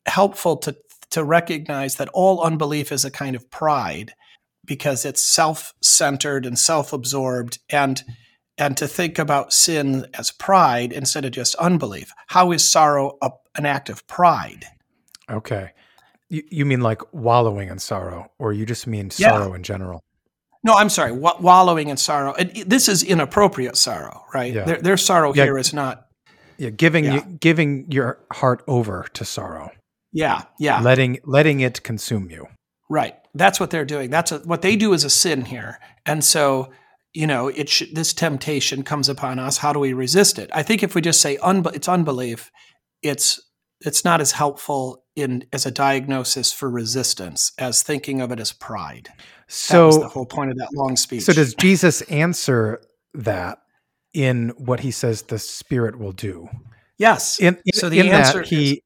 helpful 0.06 0.56
to 0.58 0.76
to 1.10 1.24
recognize 1.24 1.96
that 1.96 2.08
all 2.12 2.42
unbelief 2.42 2.92
is 2.92 3.04
a 3.04 3.10
kind 3.10 3.34
of 3.34 3.50
pride 3.50 4.12
because 4.68 5.04
it's 5.04 5.22
self-centered 5.22 6.46
and 6.46 6.56
self-absorbed 6.56 7.58
and 7.68 8.04
and 8.56 8.76
to 8.76 8.88
think 8.88 9.18
about 9.18 9.52
sin 9.52 10.06
as 10.14 10.30
pride 10.32 10.92
instead 10.92 11.24
of 11.24 11.30
just 11.30 11.54
unbelief. 11.56 12.12
How 12.26 12.52
is 12.52 12.68
sorrow 12.68 13.16
a, 13.22 13.30
an 13.56 13.66
act 13.66 13.88
of 13.88 14.06
pride? 14.06 14.64
Okay. 15.30 15.70
You, 16.28 16.42
you 16.50 16.66
mean 16.66 16.80
like 16.80 17.00
wallowing 17.14 17.68
in 17.68 17.78
sorrow, 17.78 18.30
or 18.38 18.52
you 18.52 18.66
just 18.66 18.86
mean 18.86 19.10
yeah. 19.16 19.30
sorrow 19.30 19.54
in 19.54 19.62
general? 19.62 20.02
No, 20.64 20.74
I'm 20.74 20.88
sorry. 20.88 21.12
W- 21.12 21.40
wallowing 21.40 21.88
in 21.88 21.96
sorrow. 21.96 22.34
And 22.34 22.50
this 22.66 22.88
is 22.88 23.04
inappropriate 23.04 23.76
sorrow, 23.76 24.24
right? 24.34 24.52
Yeah. 24.52 24.64
Their, 24.64 24.82
their 24.82 24.96
sorrow 24.96 25.32
yeah. 25.32 25.44
here 25.44 25.56
is 25.56 25.72
not. 25.72 26.06
Yeah, 26.58 26.70
giving 26.70 27.04
yeah. 27.04 27.14
You, 27.14 27.20
giving 27.38 27.90
your 27.92 28.18
heart 28.32 28.64
over 28.66 29.06
to 29.14 29.24
sorrow. 29.24 29.70
Yeah, 30.12 30.42
yeah. 30.58 30.80
Letting 30.80 31.20
letting 31.24 31.60
it 31.60 31.84
consume 31.84 32.28
you. 32.28 32.48
Right. 32.88 33.14
That's 33.34 33.60
what 33.60 33.70
they're 33.70 33.84
doing. 33.84 34.10
That's 34.10 34.32
a, 34.32 34.38
what 34.40 34.62
they 34.62 34.76
do 34.76 34.92
is 34.92 35.04
a 35.04 35.10
sin 35.10 35.44
here, 35.44 35.78
and 36.06 36.24
so 36.24 36.72
you 37.14 37.26
know, 37.26 37.48
it 37.48 37.68
sh- 37.68 37.90
this 37.92 38.12
temptation 38.12 38.82
comes 38.82 39.08
upon 39.08 39.38
us. 39.38 39.58
How 39.58 39.72
do 39.72 39.78
we 39.78 39.92
resist 39.92 40.38
it? 40.38 40.50
I 40.52 40.62
think 40.62 40.82
if 40.82 40.94
we 40.94 41.00
just 41.00 41.20
say 41.20 41.38
it's 41.42 41.88
unbelief, 41.88 42.50
it's 43.02 43.40
it's 43.80 44.04
not 44.04 44.20
as 44.20 44.32
helpful 44.32 45.04
in 45.16 45.44
as 45.52 45.66
a 45.66 45.70
diagnosis 45.70 46.52
for 46.52 46.70
resistance 46.70 47.52
as 47.58 47.82
thinking 47.82 48.20
of 48.20 48.30
it 48.32 48.40
as 48.40 48.52
pride. 48.52 49.08
So 49.46 49.90
the 49.92 50.08
whole 50.08 50.26
point 50.26 50.50
of 50.50 50.58
that 50.58 50.72
long 50.74 50.96
speech. 50.96 51.22
So 51.22 51.32
does 51.32 51.54
Jesus 51.54 52.02
answer 52.02 52.82
that 53.14 53.58
in 54.12 54.50
what 54.50 54.80
he 54.80 54.90
says 54.90 55.22
the 55.22 55.38
Spirit 55.38 55.98
will 55.98 56.12
do? 56.12 56.48
Yes. 56.98 57.40
In, 57.40 57.58
in 57.64 57.72
so 57.72 57.88
the 57.88 58.10
answer 58.10 58.40
that 58.40 58.48
he 58.48 58.82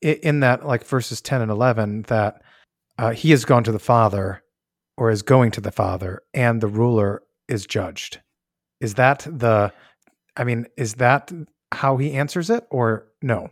is, 0.00 0.18
in 0.20 0.40
that 0.40 0.64
like 0.66 0.86
verses 0.86 1.20
ten 1.20 1.42
and 1.42 1.50
eleven 1.50 2.02
that 2.02 2.42
uh, 2.98 3.10
he 3.10 3.30
has 3.30 3.44
gone 3.44 3.64
to 3.64 3.72
the 3.72 3.78
Father 3.78 4.42
or 4.96 5.10
is 5.10 5.22
going 5.22 5.50
to 5.52 5.60
the 5.60 5.72
Father, 5.72 6.22
and 6.34 6.60
the 6.60 6.66
ruler 6.66 7.22
is 7.48 7.66
judged. 7.66 8.20
Is 8.80 8.94
that 8.94 9.20
the 9.30 9.72
I 10.36 10.44
mean, 10.44 10.66
is 10.76 10.94
that 10.94 11.32
how 11.72 11.96
he 11.96 12.12
answers 12.12 12.48
it 12.48 12.66
or 12.70 13.06
no? 13.22 13.50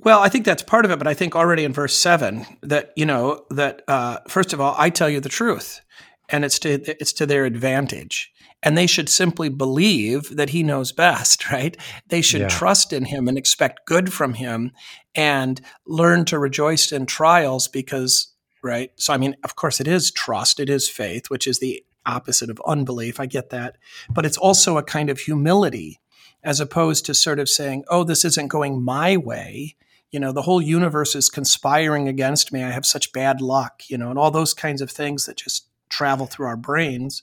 Well, 0.00 0.20
I 0.20 0.28
think 0.28 0.44
that's 0.44 0.62
part 0.62 0.84
of 0.84 0.90
it, 0.90 0.98
but 0.98 1.08
I 1.08 1.14
think 1.14 1.34
already 1.34 1.64
in 1.64 1.72
verse 1.72 1.94
seven 1.94 2.46
that 2.62 2.92
you 2.96 3.04
know 3.06 3.44
that 3.50 3.82
uh, 3.88 4.18
first 4.28 4.52
of 4.52 4.60
all, 4.60 4.74
I 4.78 4.90
tell 4.90 5.08
you 5.08 5.20
the 5.20 5.28
truth, 5.28 5.80
and 6.28 6.44
it's 6.44 6.58
to 6.60 6.70
it's 7.00 7.12
to 7.14 7.26
their 7.26 7.44
advantage. 7.44 8.30
and 8.62 8.76
they 8.76 8.86
should 8.86 9.08
simply 9.08 9.48
believe 9.48 10.34
that 10.36 10.50
he 10.50 10.62
knows 10.62 10.92
best, 10.92 11.50
right? 11.52 11.76
They 12.08 12.20
should 12.20 12.42
yeah. 12.42 12.48
trust 12.48 12.92
in 12.92 13.04
him 13.06 13.28
and 13.28 13.38
expect 13.38 13.86
good 13.86 14.12
from 14.12 14.34
him 14.34 14.72
and 15.14 15.60
learn 15.86 16.24
to 16.26 16.38
rejoice 16.38 16.92
in 16.92 17.06
trials 17.06 17.68
because, 17.68 18.34
right? 18.68 18.92
So, 18.96 19.12
I 19.12 19.16
mean, 19.16 19.34
of 19.42 19.56
course, 19.56 19.80
it 19.80 19.88
is 19.88 20.10
trust, 20.10 20.60
it 20.60 20.70
is 20.70 20.88
faith, 20.88 21.30
which 21.30 21.46
is 21.46 21.58
the 21.58 21.84
opposite 22.06 22.50
of 22.50 22.60
unbelief. 22.66 23.18
I 23.18 23.26
get 23.26 23.50
that. 23.50 23.76
But 24.08 24.24
it's 24.24 24.38
also 24.38 24.78
a 24.78 24.82
kind 24.82 25.10
of 25.10 25.18
humility 25.18 26.00
as 26.44 26.60
opposed 26.60 27.04
to 27.06 27.14
sort 27.14 27.40
of 27.40 27.48
saying, 27.48 27.84
oh, 27.88 28.04
this 28.04 28.24
isn't 28.24 28.48
going 28.48 28.82
my 28.82 29.16
way. 29.16 29.74
You 30.12 30.20
know, 30.20 30.32
the 30.32 30.42
whole 30.42 30.62
universe 30.62 31.14
is 31.14 31.28
conspiring 31.28 32.06
against 32.06 32.52
me. 32.52 32.62
I 32.62 32.70
have 32.70 32.86
such 32.86 33.12
bad 33.12 33.40
luck, 33.40 33.82
you 33.88 33.98
know, 33.98 34.10
and 34.10 34.18
all 34.18 34.30
those 34.30 34.54
kinds 34.54 34.80
of 34.80 34.90
things 34.90 35.26
that 35.26 35.36
just 35.36 35.66
travel 35.90 36.26
through 36.26 36.46
our 36.46 36.56
brains 36.56 37.22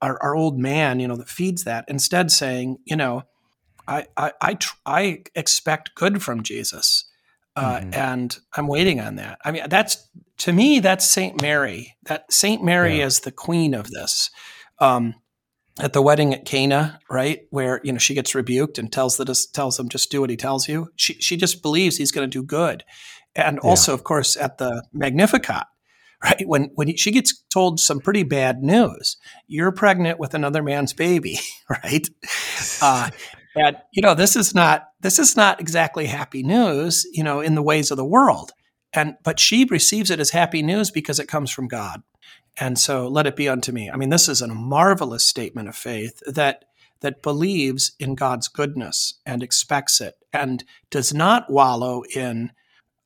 our, 0.00 0.22
our 0.22 0.34
old 0.34 0.58
man, 0.58 1.00
you 1.00 1.08
know, 1.08 1.16
that 1.16 1.28
feeds 1.28 1.64
that. 1.64 1.84
Instead, 1.88 2.30
saying, 2.30 2.78
you 2.84 2.96
know, 2.96 3.24
I 3.86 4.06
I 4.16 4.32
I, 4.40 4.54
tr- 4.54 4.76
I 4.86 5.22
expect 5.34 5.94
good 5.94 6.22
from 6.22 6.42
Jesus, 6.42 7.04
uh, 7.58 7.80
mm-hmm. 7.80 7.94
and 7.94 8.38
I'm 8.54 8.68
waiting 8.68 9.00
on 9.00 9.16
that. 9.16 9.38
I 9.44 9.50
mean, 9.50 9.64
that's 9.68 10.08
to 10.38 10.52
me, 10.52 10.78
that's 10.78 11.04
Saint 11.04 11.42
Mary. 11.42 11.96
That 12.04 12.32
Saint 12.32 12.62
Mary 12.62 12.98
yeah. 12.98 13.06
is 13.06 13.20
the 13.20 13.32
queen 13.32 13.74
of 13.74 13.90
this. 13.90 14.30
Um, 14.78 15.16
at 15.80 15.92
the 15.92 16.02
wedding 16.02 16.34
at 16.34 16.44
Cana, 16.44 17.00
right, 17.10 17.40
where 17.50 17.80
you 17.82 17.92
know 17.92 17.98
she 17.98 18.14
gets 18.14 18.34
rebuked 18.34 18.78
and 18.78 18.92
tells 18.92 19.16
the 19.16 19.46
tells 19.52 19.78
him 19.78 19.88
just 19.88 20.10
do 20.10 20.20
what 20.20 20.30
he 20.30 20.36
tells 20.36 20.68
you. 20.68 20.88
She 20.94 21.14
she 21.14 21.36
just 21.36 21.60
believes 21.60 21.96
he's 21.96 22.12
going 22.12 22.30
to 22.30 22.38
do 22.38 22.44
good, 22.44 22.84
and 23.34 23.58
yeah. 23.62 23.68
also, 23.68 23.92
of 23.92 24.04
course, 24.04 24.36
at 24.36 24.58
the 24.58 24.84
Magnificat, 24.92 25.64
right? 26.22 26.42
When 26.46 26.70
when 26.76 26.96
she 26.96 27.10
gets 27.10 27.42
told 27.52 27.80
some 27.80 27.98
pretty 27.98 28.22
bad 28.22 28.62
news, 28.62 29.16
you're 29.48 29.72
pregnant 29.72 30.20
with 30.20 30.32
another 30.32 30.62
man's 30.62 30.92
baby, 30.92 31.40
right? 31.70 32.08
Uh, 32.80 33.10
and 33.58 33.76
you 33.92 34.02
know 34.02 34.14
this 34.14 34.36
is 34.36 34.54
not 34.54 34.88
this 35.00 35.18
is 35.18 35.36
not 35.36 35.60
exactly 35.60 36.06
happy 36.06 36.42
news, 36.42 37.06
you 37.12 37.22
know, 37.22 37.40
in 37.40 37.54
the 37.54 37.62
ways 37.62 37.90
of 37.90 37.96
the 37.96 38.04
world. 38.04 38.52
And 38.92 39.16
but 39.22 39.38
she 39.38 39.64
receives 39.64 40.10
it 40.10 40.20
as 40.20 40.30
happy 40.30 40.62
news 40.62 40.90
because 40.90 41.18
it 41.18 41.28
comes 41.28 41.50
from 41.50 41.68
God. 41.68 42.02
And 42.60 42.78
so 42.78 43.06
let 43.06 43.26
it 43.26 43.36
be 43.36 43.48
unto 43.48 43.70
me. 43.70 43.90
I 43.90 43.96
mean, 43.96 44.08
this 44.08 44.28
is 44.28 44.42
a 44.42 44.48
marvelous 44.48 45.26
statement 45.26 45.68
of 45.68 45.76
faith 45.76 46.20
that 46.26 46.64
that 47.00 47.22
believes 47.22 47.92
in 48.00 48.14
God's 48.14 48.48
goodness 48.48 49.20
and 49.24 49.42
expects 49.42 50.00
it 50.00 50.14
and 50.32 50.64
does 50.90 51.14
not 51.14 51.50
wallow 51.50 52.02
in 52.14 52.50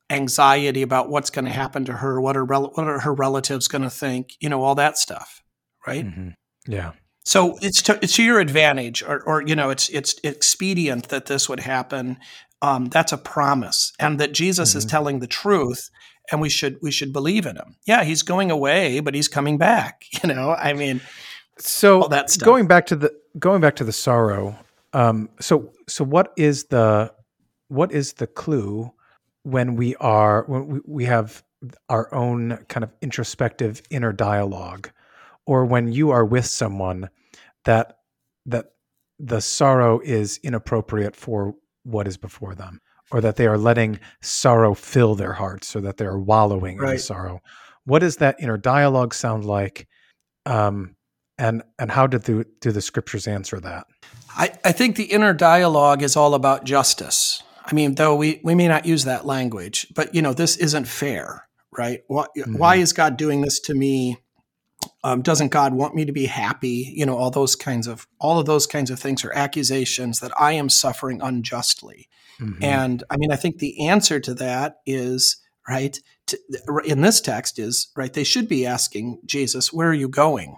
anxiety 0.09 0.81
about 0.81 1.09
what's 1.09 1.29
going 1.29 1.45
to 1.45 1.51
happen 1.51 1.85
to 1.85 1.93
her, 1.93 2.19
what 2.19 2.35
are 2.35 2.45
what 2.45 2.77
are 2.77 2.99
her 2.99 3.13
relatives 3.13 3.67
going 3.67 3.81
to 3.83 3.89
think, 3.89 4.33
you 4.39 4.49
know, 4.49 4.63
all 4.63 4.75
that 4.75 4.97
stuff, 4.97 5.43
right? 5.85 6.05
Mm-hmm. 6.05 6.29
Yeah. 6.67 6.91
So 7.25 7.57
it's 7.61 7.81
to, 7.83 7.99
it's 8.01 8.15
to 8.15 8.23
your 8.23 8.39
advantage, 8.39 9.01
or, 9.01 9.21
or 9.23 9.41
you 9.41 9.55
know, 9.55 9.69
it's 9.69 9.89
it's 9.89 10.15
expedient 10.23 11.09
that 11.09 11.25
this 11.27 11.47
would 11.47 11.61
happen. 11.61 12.17
Um, 12.61 12.85
that's 12.85 13.11
a 13.11 13.17
promise, 13.17 13.93
and 13.99 14.19
that 14.19 14.33
Jesus 14.33 14.69
mm-hmm. 14.69 14.77
is 14.79 14.85
telling 14.85 15.19
the 15.19 15.27
truth, 15.27 15.89
and 16.31 16.41
we 16.41 16.49
should 16.49 16.77
we 16.81 16.91
should 16.91 17.13
believe 17.13 17.45
in 17.45 17.55
him. 17.55 17.75
Yeah, 17.85 18.03
he's 18.03 18.23
going 18.23 18.51
away, 18.51 18.99
but 18.99 19.15
he's 19.15 19.27
coming 19.27 19.57
back. 19.57 20.05
You 20.23 20.33
know, 20.33 20.51
I 20.51 20.73
mean, 20.73 21.01
so 21.57 22.07
that 22.09 22.35
going 22.39 22.67
back 22.67 22.85
to 22.87 22.95
the 22.95 23.13
going 23.39 23.61
back 23.61 23.75
to 23.77 23.83
the 23.83 23.91
sorrow. 23.91 24.57
Um, 24.93 25.29
so 25.39 25.71
so 25.87 26.03
what 26.03 26.33
is 26.37 26.65
the 26.65 27.13
what 27.67 27.91
is 27.91 28.13
the 28.13 28.27
clue 28.27 28.91
when 29.43 29.75
we 29.75 29.95
are 29.95 30.43
when 30.47 30.67
we, 30.67 30.79
we 30.85 31.05
have 31.05 31.43
our 31.89 32.13
own 32.13 32.57
kind 32.67 32.83
of 32.83 32.91
introspective 33.01 33.81
inner 33.89 34.11
dialogue 34.11 34.91
or 35.45 35.65
when 35.65 35.91
you 35.91 36.11
are 36.11 36.25
with 36.25 36.45
someone 36.45 37.09
that 37.65 37.97
that 38.45 38.67
the 39.19 39.41
sorrow 39.41 39.99
is 40.03 40.39
inappropriate 40.43 41.15
for 41.15 41.55
what 41.83 42.07
is 42.07 42.17
before 42.17 42.55
them 42.55 42.79
or 43.11 43.21
that 43.21 43.35
they 43.35 43.45
are 43.45 43.57
letting 43.57 43.99
sorrow 44.21 44.73
fill 44.73 45.15
their 45.15 45.33
hearts 45.33 45.75
or 45.75 45.81
that 45.81 45.97
they're 45.97 46.17
wallowing 46.17 46.77
right. 46.77 46.93
in 46.93 46.99
sorrow 46.99 47.39
what 47.85 47.99
does 47.99 48.17
that 48.17 48.35
inner 48.39 48.57
dialogue 48.57 49.13
sound 49.13 49.45
like 49.45 49.87
um, 50.45 50.95
and 51.37 51.63
and 51.79 51.91
how 51.91 52.05
did 52.05 52.23
the, 52.23 52.45
do 52.59 52.71
the 52.71 52.81
scriptures 52.81 53.27
answer 53.27 53.59
that 53.59 53.85
I, 54.35 54.51
I 54.65 54.71
think 54.71 54.95
the 54.95 55.05
inner 55.05 55.33
dialogue 55.33 56.01
is 56.01 56.15
all 56.15 56.33
about 56.33 56.63
justice 56.63 57.43
I 57.65 57.73
mean, 57.73 57.95
though 57.95 58.15
we, 58.15 58.41
we 58.43 58.55
may 58.55 58.67
not 58.67 58.85
use 58.85 59.05
that 59.05 59.25
language, 59.25 59.87
but 59.95 60.13
you 60.13 60.21
know, 60.21 60.33
this 60.33 60.57
isn't 60.57 60.85
fair, 60.85 61.47
right? 61.77 62.01
Why, 62.07 62.25
mm-hmm. 62.37 62.57
why 62.57 62.75
is 62.75 62.93
God 62.93 63.17
doing 63.17 63.41
this 63.41 63.59
to 63.61 63.73
me? 63.73 64.17
Um, 65.03 65.21
doesn't 65.21 65.49
God 65.49 65.73
want 65.73 65.95
me 65.95 66.05
to 66.05 66.11
be 66.11 66.25
happy? 66.25 66.93
You 66.95 67.05
know, 67.05 67.17
all 67.17 67.31
those 67.31 67.55
kinds 67.55 67.87
of 67.87 68.07
all 68.19 68.39
of 68.39 68.45
those 68.45 68.67
kinds 68.67 68.89
of 68.89 68.99
things 68.99 69.23
are 69.25 69.33
accusations 69.33 70.19
that 70.19 70.31
I 70.39 70.53
am 70.53 70.69
suffering 70.69 71.21
unjustly. 71.21 72.09
Mm-hmm. 72.39 72.63
And 72.63 73.03
I 73.09 73.17
mean, 73.17 73.31
I 73.31 73.35
think 73.35 73.59
the 73.59 73.87
answer 73.87 74.19
to 74.19 74.33
that 74.35 74.77
is 74.85 75.37
right 75.67 75.99
to, 76.27 76.37
in 76.85 77.01
this 77.01 77.21
text 77.21 77.59
is 77.59 77.87
right. 77.95 78.13
They 78.13 78.23
should 78.23 78.47
be 78.47 78.65
asking 78.65 79.19
Jesus, 79.25 79.71
"Where 79.71 79.89
are 79.89 79.93
you 79.93 80.09
going?" 80.09 80.57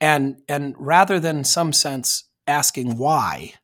And 0.00 0.36
and 0.48 0.74
rather 0.78 1.20
than 1.20 1.44
some 1.44 1.72
sense 1.72 2.24
asking 2.46 2.98
why, 2.98 3.54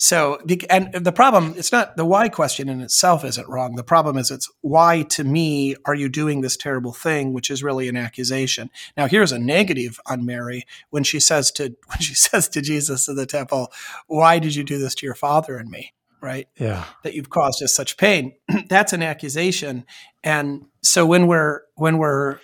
so, 0.00 0.38
and 0.70 0.92
the 0.92 1.10
problem, 1.10 1.54
it's 1.56 1.72
not 1.72 1.96
the 1.96 2.04
why 2.04 2.28
question 2.28 2.68
in 2.68 2.80
itself 2.80 3.24
isn't 3.24 3.48
wrong. 3.48 3.74
The 3.74 3.82
problem 3.82 4.16
is 4.16 4.30
it's 4.30 4.48
why 4.60 5.02
to 5.02 5.24
me 5.24 5.74
are 5.86 5.94
you 5.94 6.08
doing 6.08 6.40
this 6.40 6.56
terrible 6.56 6.92
thing, 6.92 7.32
which 7.32 7.50
is 7.50 7.64
really 7.64 7.88
an 7.88 7.96
accusation. 7.96 8.70
Now, 8.96 9.08
here's 9.08 9.32
a 9.32 9.40
negative 9.40 9.98
on 10.06 10.24
Mary 10.24 10.64
when 10.90 11.02
she 11.02 11.18
says 11.18 11.50
to 11.52 11.64
when 11.86 11.98
she 11.98 12.14
says 12.14 12.48
to 12.50 12.62
Jesus 12.62 13.08
in 13.08 13.16
the 13.16 13.26
temple, 13.26 13.72
"Why 14.06 14.38
did 14.38 14.54
you 14.54 14.62
do 14.62 14.78
this 14.78 14.94
to 14.96 15.06
your 15.06 15.16
father 15.16 15.56
and 15.56 15.68
me?" 15.68 15.92
Right? 16.20 16.48
Yeah. 16.58 16.84
That 17.02 17.14
you've 17.14 17.30
caused 17.30 17.62
us 17.62 17.74
such 17.74 17.96
pain. 17.96 18.34
That's 18.68 18.92
an 18.92 19.02
accusation. 19.02 19.84
And 20.22 20.66
so 20.80 21.06
when 21.06 21.26
we're 21.26 21.62
when 21.74 21.98
we're 21.98 22.38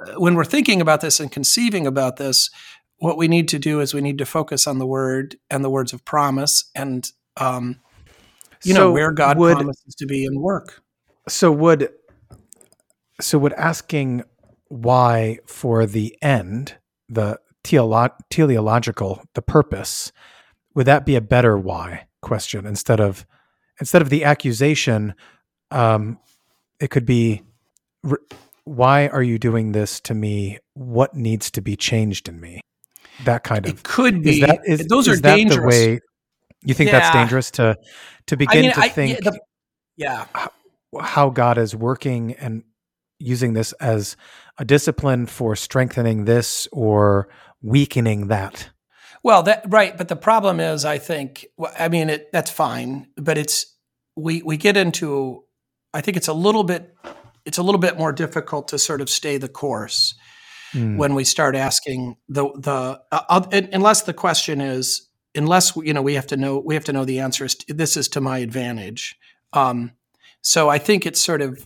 uh, 0.00 0.14
when 0.20 0.34
we're 0.34 0.44
thinking 0.44 0.80
about 0.80 1.00
this 1.00 1.20
and 1.20 1.30
conceiving 1.30 1.86
about 1.86 2.16
this, 2.16 2.50
what 2.98 3.16
we 3.16 3.28
need 3.28 3.48
to 3.48 3.58
do 3.58 3.80
is 3.80 3.92
we 3.92 4.00
need 4.00 4.18
to 4.18 4.26
focus 4.26 4.66
on 4.66 4.78
the 4.78 4.86
word 4.86 5.36
and 5.50 5.64
the 5.64 5.70
words 5.70 5.92
of 5.92 6.04
promise 6.04 6.70
and 6.74 7.10
um, 7.36 7.80
you 8.62 8.74
so 8.74 8.80
know 8.80 8.92
where 8.92 9.12
god 9.12 9.38
would, 9.38 9.56
promises 9.56 9.94
to 9.94 10.06
be 10.06 10.24
and 10.24 10.40
work. 10.40 10.82
So 11.28 11.52
would 11.52 11.90
so 13.20 13.38
would 13.38 13.52
asking 13.54 14.24
why 14.68 15.38
for 15.46 15.86
the 15.86 16.16
end 16.22 16.76
the 17.08 17.38
teleolo- 17.64 18.16
teleological 18.30 19.22
the 19.34 19.42
purpose 19.42 20.12
would 20.74 20.86
that 20.86 21.06
be 21.06 21.16
a 21.16 21.20
better 21.20 21.56
why 21.56 22.06
question 22.22 22.66
instead 22.66 23.00
of 23.00 23.26
instead 23.80 24.02
of 24.02 24.10
the 24.10 24.24
accusation 24.24 25.14
um, 25.70 26.18
it 26.80 26.90
could 26.90 27.06
be 27.06 27.42
why 28.64 29.06
are 29.08 29.22
you 29.22 29.38
doing 29.38 29.72
this 29.72 30.00
to 30.00 30.14
me? 30.14 30.58
What 30.74 31.14
needs 31.14 31.50
to 31.52 31.60
be 31.60 31.76
changed 31.76 32.28
in 32.28 32.40
me 32.40 32.60
that 33.24 33.44
kind 33.44 33.66
of 33.66 33.72
it 33.72 33.82
could 33.82 34.22
be. 34.22 34.40
Is 34.40 34.40
that, 34.40 34.60
is, 34.66 34.86
Those 34.86 35.08
is 35.08 35.18
are 35.18 35.22
that 35.22 35.36
dangerous. 35.36 35.74
The 35.74 35.88
way 35.88 36.00
you 36.62 36.74
think 36.74 36.90
yeah. 36.90 37.00
that's 37.00 37.14
dangerous 37.14 37.50
to 37.52 37.76
to 38.26 38.36
begin 38.36 38.58
I 38.58 38.62
mean, 38.62 38.72
to 38.72 38.80
I, 38.80 38.88
think? 38.88 39.10
Yeah, 39.10 39.30
the, 39.30 39.40
yeah. 39.96 40.26
How, 40.32 40.50
how 41.00 41.30
God 41.30 41.58
is 41.58 41.74
working 41.74 42.32
and 42.34 42.62
using 43.18 43.54
this 43.54 43.72
as 43.74 44.16
a 44.58 44.64
discipline 44.64 45.26
for 45.26 45.56
strengthening 45.56 46.24
this 46.24 46.68
or 46.72 47.28
weakening 47.62 48.28
that. 48.28 48.70
Well, 49.22 49.42
that 49.44 49.64
right, 49.66 49.96
but 49.96 50.08
the 50.08 50.16
problem 50.16 50.60
is, 50.60 50.84
I 50.84 50.98
think, 50.98 51.46
I 51.78 51.88
mean, 51.88 52.10
it, 52.10 52.30
that's 52.32 52.50
fine, 52.50 53.08
but 53.16 53.38
it's 53.38 53.74
we 54.14 54.42
we 54.42 54.56
get 54.56 54.76
into, 54.76 55.44
I 55.92 56.00
think 56.00 56.16
it's 56.16 56.28
a 56.28 56.32
little 56.32 56.62
bit, 56.62 56.94
it's 57.44 57.58
a 57.58 57.62
little 57.62 57.80
bit 57.80 57.98
more 57.98 58.12
difficult 58.12 58.68
to 58.68 58.78
sort 58.78 59.00
of 59.00 59.10
stay 59.10 59.36
the 59.36 59.48
course 59.48 60.14
mm. 60.76 60.96
when 60.96 61.14
we 61.14 61.24
start 61.24 61.56
asking 61.56 62.16
the 62.28 62.48
the 62.58 63.00
uh, 63.10 63.42
unless 63.72 64.02
the 64.02 64.14
question 64.14 64.60
is 64.60 65.08
unless 65.34 65.74
you 65.76 65.92
know 65.92 66.02
we 66.02 66.14
have 66.14 66.26
to 66.26 66.36
know 66.36 66.58
we 66.58 66.74
have 66.74 66.84
to 66.84 66.92
know 66.92 67.04
the 67.04 67.20
answer 67.20 67.44
is 67.44 67.56
this 67.68 67.96
is 67.96 68.08
to 68.08 68.20
my 68.20 68.38
advantage. 68.38 69.16
Um, 69.52 69.92
so 70.42 70.68
I 70.68 70.78
think 70.78 71.06
it's 71.06 71.22
sort 71.22 71.42
of 71.42 71.64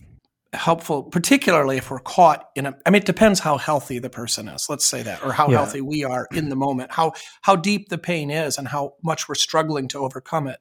helpful, 0.53 1.03
particularly 1.03 1.77
if 1.77 1.89
we're 1.89 1.99
caught 1.99 2.49
in 2.55 2.65
a. 2.65 2.77
I 2.85 2.89
mean, 2.89 3.01
it 3.01 3.05
depends 3.05 3.39
how 3.39 3.57
healthy 3.57 3.99
the 3.99 4.09
person 4.09 4.47
is. 4.47 4.67
Let's 4.69 4.85
say 4.85 5.03
that, 5.03 5.23
or 5.23 5.33
how 5.33 5.49
yeah. 5.49 5.57
healthy 5.57 5.81
we 5.81 6.03
are 6.03 6.27
in 6.31 6.49
the 6.49 6.55
moment, 6.55 6.91
how 6.91 7.13
how 7.41 7.55
deep 7.55 7.89
the 7.89 7.97
pain 7.97 8.29
is, 8.29 8.57
and 8.57 8.67
how 8.67 8.95
much 9.03 9.27
we're 9.27 9.35
struggling 9.35 9.87
to 9.89 9.99
overcome 9.99 10.47
it. 10.47 10.59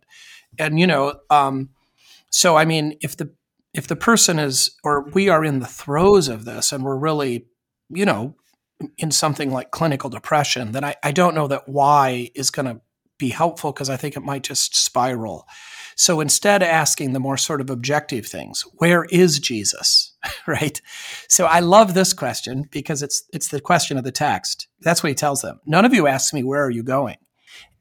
And 0.59 0.79
you 0.79 0.87
know, 0.87 1.15
um, 1.31 1.71
so 2.31 2.57
I 2.57 2.65
mean, 2.65 2.97
if 3.01 3.17
the 3.17 3.33
if 3.75 3.87
the 3.87 3.97
person 3.97 4.39
is, 4.39 4.73
or 4.85 5.09
we 5.11 5.29
are 5.29 5.45
in 5.45 5.61
the 5.61 5.67
throes 5.67 6.29
of 6.29 6.45
this, 6.45 6.73
and 6.73 6.85
we're 6.85 6.99
really, 6.99 7.47
you 7.89 8.05
know, 8.05 8.37
in 8.99 9.11
something 9.11 9.51
like 9.51 9.71
clinical 9.71 10.11
depression, 10.11 10.73
then 10.73 10.85
I, 10.85 10.95
I 11.03 11.13
don't 11.13 11.35
know 11.35 11.49
that 11.49 11.69
why 11.69 12.31
is 12.35 12.51
going 12.51 12.67
to 12.67 12.81
be 13.21 13.29
helpful 13.29 13.73
because 13.73 13.91
I 13.91 13.97
think 13.97 14.17
it 14.17 14.25
might 14.25 14.43
just 14.43 14.75
spiral. 14.75 15.47
So 15.95 16.21
instead, 16.21 16.63
asking 16.63 17.13
the 17.13 17.21
more 17.21 17.37
sort 17.37 17.61
of 17.61 17.71
objective 17.71 18.27
things, 18.27 18.65
where 18.79 19.05
is 19.11 19.39
Jesus? 19.39 20.17
right? 20.47 20.81
So 21.29 21.45
I 21.45 21.61
love 21.61 21.95
this 21.95 22.13
question 22.13 22.65
because 22.73 23.03
it's 23.03 23.23
it's 23.33 23.49
the 23.49 23.61
question 23.61 23.99
of 23.99 24.05
the 24.05 24.11
text. 24.11 24.67
That's 24.81 25.03
what 25.03 25.11
he 25.11 25.15
tells 25.15 25.43
them. 25.43 25.61
None 25.67 25.85
of 25.85 25.95
you 25.95 26.07
ask 26.07 26.33
me 26.35 26.43
where 26.43 26.65
are 26.65 26.71
you 26.71 26.83
going, 26.83 27.17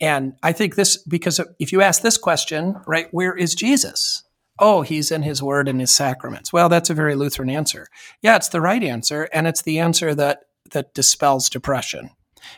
and 0.01 0.33
I 0.43 0.51
think 0.51 0.75
this 0.75 0.97
because 0.97 1.39
if 1.59 1.71
you 1.71 1.81
ask 1.81 2.01
this 2.01 2.17
question, 2.17 2.75
right, 2.85 3.07
where 3.11 3.35
is 3.35 3.55
Jesus? 3.55 4.23
Oh, 4.61 4.81
he's 4.81 5.09
in 5.09 5.23
his 5.23 5.41
word 5.41 5.69
and 5.69 5.79
his 5.79 5.95
sacraments. 5.95 6.51
Well, 6.51 6.67
that's 6.67 6.89
a 6.89 6.93
very 6.93 7.15
Lutheran 7.15 7.49
answer. 7.49 7.87
Yeah, 8.21 8.35
it's 8.35 8.49
the 8.49 8.59
right 8.59 8.83
answer, 8.83 9.29
and 9.33 9.47
it's 9.47 9.61
the 9.61 9.79
answer 9.79 10.13
that 10.15 10.43
that 10.71 10.93
dispels 10.93 11.49
depression 11.49 12.11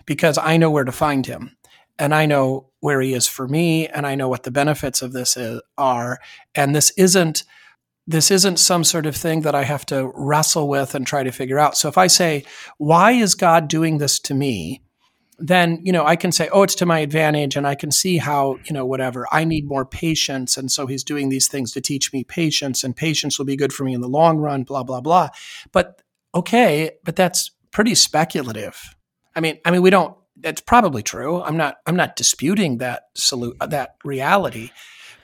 because 0.05 0.37
I 0.37 0.57
know 0.57 0.69
where 0.69 0.83
to 0.83 0.91
find 0.91 1.25
him 1.25 1.57
and 1.97 2.13
I 2.15 2.25
know 2.25 2.69
where 2.79 3.01
he 3.01 3.13
is 3.13 3.27
for 3.27 3.47
me 3.47 3.87
and 3.87 4.07
I 4.07 4.15
know 4.15 4.27
what 4.27 4.43
the 4.43 4.51
benefits 4.51 5.01
of 5.01 5.13
this 5.13 5.37
is, 5.37 5.61
are 5.77 6.19
and 6.55 6.75
this 6.75 6.91
isn't 6.97 7.43
this 8.07 8.31
isn't 8.31 8.57
some 8.57 8.83
sort 8.83 9.05
of 9.05 9.15
thing 9.15 9.41
that 9.41 9.55
I 9.55 9.63
have 9.63 9.85
to 9.87 10.11
wrestle 10.15 10.67
with 10.67 10.95
and 10.95 11.05
try 11.05 11.23
to 11.23 11.31
figure 11.31 11.59
out. 11.59 11.77
So 11.77 11.87
if 11.87 11.97
I 11.97 12.07
say, 12.07 12.43
why 12.77 13.11
is 13.11 13.35
God 13.35 13.67
doing 13.67 13.99
this 13.99 14.19
to 14.21 14.33
me? 14.33 14.81
Then, 15.37 15.79
you 15.83 15.91
know, 15.91 16.05
I 16.05 16.15
can 16.15 16.31
say, 16.31 16.49
oh, 16.51 16.63
it's 16.63 16.75
to 16.75 16.85
my 16.85 16.99
advantage. 16.99 17.55
And 17.55 17.65
I 17.65 17.75
can 17.75 17.91
see 17.91 18.17
how, 18.17 18.57
you 18.65 18.73
know, 18.73 18.85
whatever, 18.85 19.27
I 19.31 19.43
need 19.43 19.67
more 19.67 19.85
patience. 19.85 20.57
And 20.57 20.71
so 20.71 20.87
he's 20.87 21.03
doing 21.03 21.29
these 21.29 21.47
things 21.47 21.71
to 21.71 21.81
teach 21.81 22.11
me 22.11 22.23
patience, 22.23 22.83
and 22.83 22.95
patience 22.95 23.37
will 23.37 23.45
be 23.45 23.55
good 23.55 23.73
for 23.73 23.83
me 23.83 23.93
in 23.93 24.01
the 24.01 24.09
long 24.09 24.37
run, 24.37 24.63
blah, 24.63 24.83
blah, 24.83 25.01
blah. 25.01 25.29
But 25.71 26.01
okay, 26.35 26.91
but 27.03 27.15
that's 27.15 27.51
pretty 27.71 27.95
speculative. 27.95 28.95
I 29.35 29.39
mean, 29.39 29.59
I 29.65 29.71
mean, 29.71 29.81
we 29.81 29.89
don't. 29.89 30.15
That's 30.37 30.61
probably 30.61 31.03
true. 31.03 31.41
I'm 31.41 31.57
not. 31.57 31.77
I'm 31.85 31.95
not 31.95 32.15
disputing 32.15 32.77
that 32.77 33.03
salute 33.15 33.57
uh, 33.59 33.67
that 33.67 33.95
reality, 34.03 34.71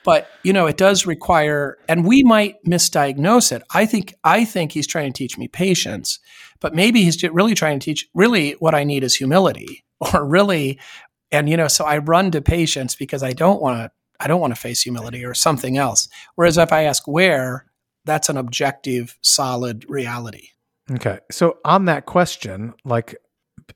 but 0.04 0.28
you 0.42 0.52
know, 0.52 0.66
it 0.66 0.76
does 0.76 1.06
require, 1.06 1.78
and 1.88 2.06
we 2.06 2.22
might 2.22 2.62
misdiagnose 2.64 3.52
it. 3.52 3.62
I 3.72 3.86
think. 3.86 4.14
I 4.24 4.44
think 4.44 4.72
he's 4.72 4.86
trying 4.86 5.12
to 5.12 5.16
teach 5.16 5.38
me 5.38 5.48
patience, 5.48 6.18
but 6.60 6.74
maybe 6.74 7.02
he's 7.02 7.22
really 7.22 7.54
trying 7.54 7.78
to 7.78 7.84
teach. 7.84 8.08
Really, 8.14 8.52
what 8.52 8.74
I 8.74 8.84
need 8.84 9.04
is 9.04 9.14
humility, 9.14 9.84
or 10.14 10.24
really, 10.24 10.78
and 11.30 11.48
you 11.48 11.56
know, 11.56 11.68
so 11.68 11.84
I 11.84 11.98
run 11.98 12.30
to 12.32 12.40
patience 12.40 12.94
because 12.94 13.22
I 13.22 13.32
don't 13.32 13.60
want 13.60 13.78
to. 13.78 13.90
I 14.20 14.26
don't 14.26 14.40
want 14.40 14.54
to 14.54 14.60
face 14.60 14.82
humility 14.82 15.24
or 15.24 15.34
something 15.34 15.76
else. 15.78 16.08
Whereas 16.34 16.58
if 16.58 16.72
I 16.72 16.82
ask 16.84 17.06
where, 17.06 17.66
that's 18.04 18.28
an 18.28 18.36
objective, 18.36 19.16
solid 19.22 19.84
reality. 19.88 20.48
Okay. 20.90 21.18
So 21.30 21.58
on 21.64 21.84
that 21.86 22.06
question, 22.06 22.74
like, 22.84 23.16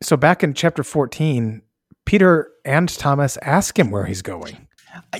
so 0.01 0.17
back 0.17 0.43
in 0.43 0.55
chapter 0.55 0.83
14, 0.83 1.63
Peter 2.05 2.51
and 2.65 2.89
Thomas 2.89 3.37
ask 3.43 3.79
him 3.79 3.91
where 3.91 4.07
he's 4.07 4.23
going. 4.23 4.69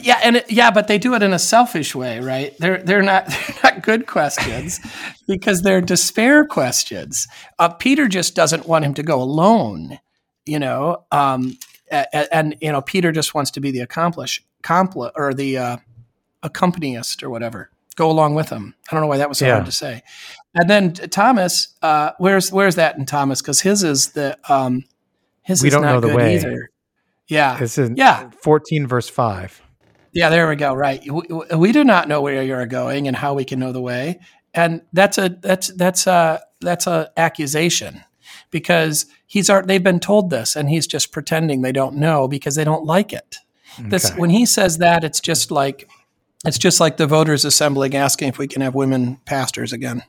Yeah, 0.01 0.21
and 0.23 0.37
it, 0.37 0.51
yeah, 0.51 0.71
but 0.71 0.87
they 0.87 0.99
do 0.99 1.15
it 1.15 1.23
in 1.23 1.33
a 1.33 1.39
selfish 1.39 1.95
way, 1.95 2.21
right? 2.21 2.55
They're 2.59 2.83
they're 2.83 3.03
not 3.03 3.27
they're 3.63 3.73
not 3.73 3.83
good 3.83 4.07
questions 4.07 4.81
because 5.27 5.63
they're 5.63 5.81
despair 5.81 6.45
questions. 6.45 7.27
Uh, 7.59 7.71
Peter 7.71 8.07
just 8.07 8.35
doesn't 8.35 8.67
want 8.67 8.85
him 8.85 8.93
to 8.95 9.03
go 9.03 9.23
alone, 9.23 9.99
you 10.45 10.59
know, 10.59 11.05
um, 11.11 11.57
and, 11.91 12.29
and, 12.31 12.57
you 12.61 12.71
know 12.71 12.83
Peter 12.83 13.13
just 13.13 13.35
wants 13.35 13.51
to 13.53 13.61
be 13.61 13.71
the 13.71 13.81
accomplish 13.81 14.43
compl 14.63 15.11
or 15.15 15.33
the 15.33 15.59
uh, 15.59 15.77
accompanist 16.43 17.23
or 17.23 17.31
whatever 17.31 17.71
go 17.95 18.11
along 18.11 18.35
with 18.35 18.49
him. 18.49 18.75
I 18.91 18.95
don't 18.95 19.03
know 19.03 19.09
why 19.09 19.19
that 19.19 19.29
was 19.29 19.39
so 19.39 19.47
yeah. 19.47 19.55
hard 19.55 19.67
to 19.67 19.73
say. 19.73 20.03
And 20.55 20.69
then 20.69 20.93
Thomas, 20.93 21.69
uh, 21.83 22.13
where's 22.19 22.53
where's 22.53 22.77
that 22.77 22.99
in 22.99 23.07
Thomas? 23.07 23.41
Because 23.41 23.61
his 23.61 23.83
is 23.83 24.13
the 24.13 24.39
um, 24.53 24.85
his 25.43 25.63
we 25.63 25.69
is 25.69 25.75
don't 25.75 25.83
not 25.83 25.95
know 25.95 26.01
the 26.01 26.09
good 26.09 26.17
way. 26.17 26.37
either. 26.37 26.71
Yeah, 27.29 27.59
this 27.59 27.79
is 27.79 27.91
yeah, 27.97 28.31
fourteen 28.43 28.87
verse 28.87 29.09
five. 29.09 29.63
Yeah, 30.13 30.29
there 30.29 30.47
we 30.49 30.57
go. 30.57 30.75
Right, 30.75 31.03
we, 31.11 31.23
we, 31.57 31.73
do 31.73 31.85
not 31.85 32.07
know 32.07 32.21
where 32.21 32.43
you're 32.43 32.67
going 32.67 33.09
and 33.09 33.17
how 33.17 33.33
we 33.33 33.47
can 33.47 33.59
know 33.59 33.73
the 33.73 33.81
way, 33.81 34.21
and 34.53 34.83
that's 34.93 35.17
a 35.17 35.31
that's 35.31 35.69
that's 35.69 36.07
a 36.07 36.43
that's 36.61 36.87
a 36.87 37.11
accusation 37.17 38.03
because 38.51 39.07
he's 39.27 39.51
they've 39.65 39.83
been 39.83 40.01
told 40.01 40.29
this 40.29 40.55
and 40.55 40.69
he's 40.69 40.87
just 40.87 41.13
pretending 41.13 41.63
they 41.63 41.73
don't 41.73 41.97
know 41.97 42.29
because 42.29 42.55
they 42.55 42.65
don't 42.65 42.85
like 42.85 43.13
it. 43.13 43.37
Okay. 43.79 43.89
This 43.89 44.15
when 44.17 44.31
he 44.31 44.45
says 44.45 44.79
that, 44.79 45.03
it's 45.03 45.21
just 45.21 45.51
like 45.51 45.89
it's 46.45 46.59
just 46.59 46.81
like 46.81 46.97
the 46.97 47.07
voters 47.07 47.45
assembling 47.45 47.95
asking 47.95 48.29
if 48.29 48.39
we 48.39 48.49
can 48.49 48.63
have 48.63 48.75
women 48.75 49.19
pastors 49.25 49.73
again 49.73 50.03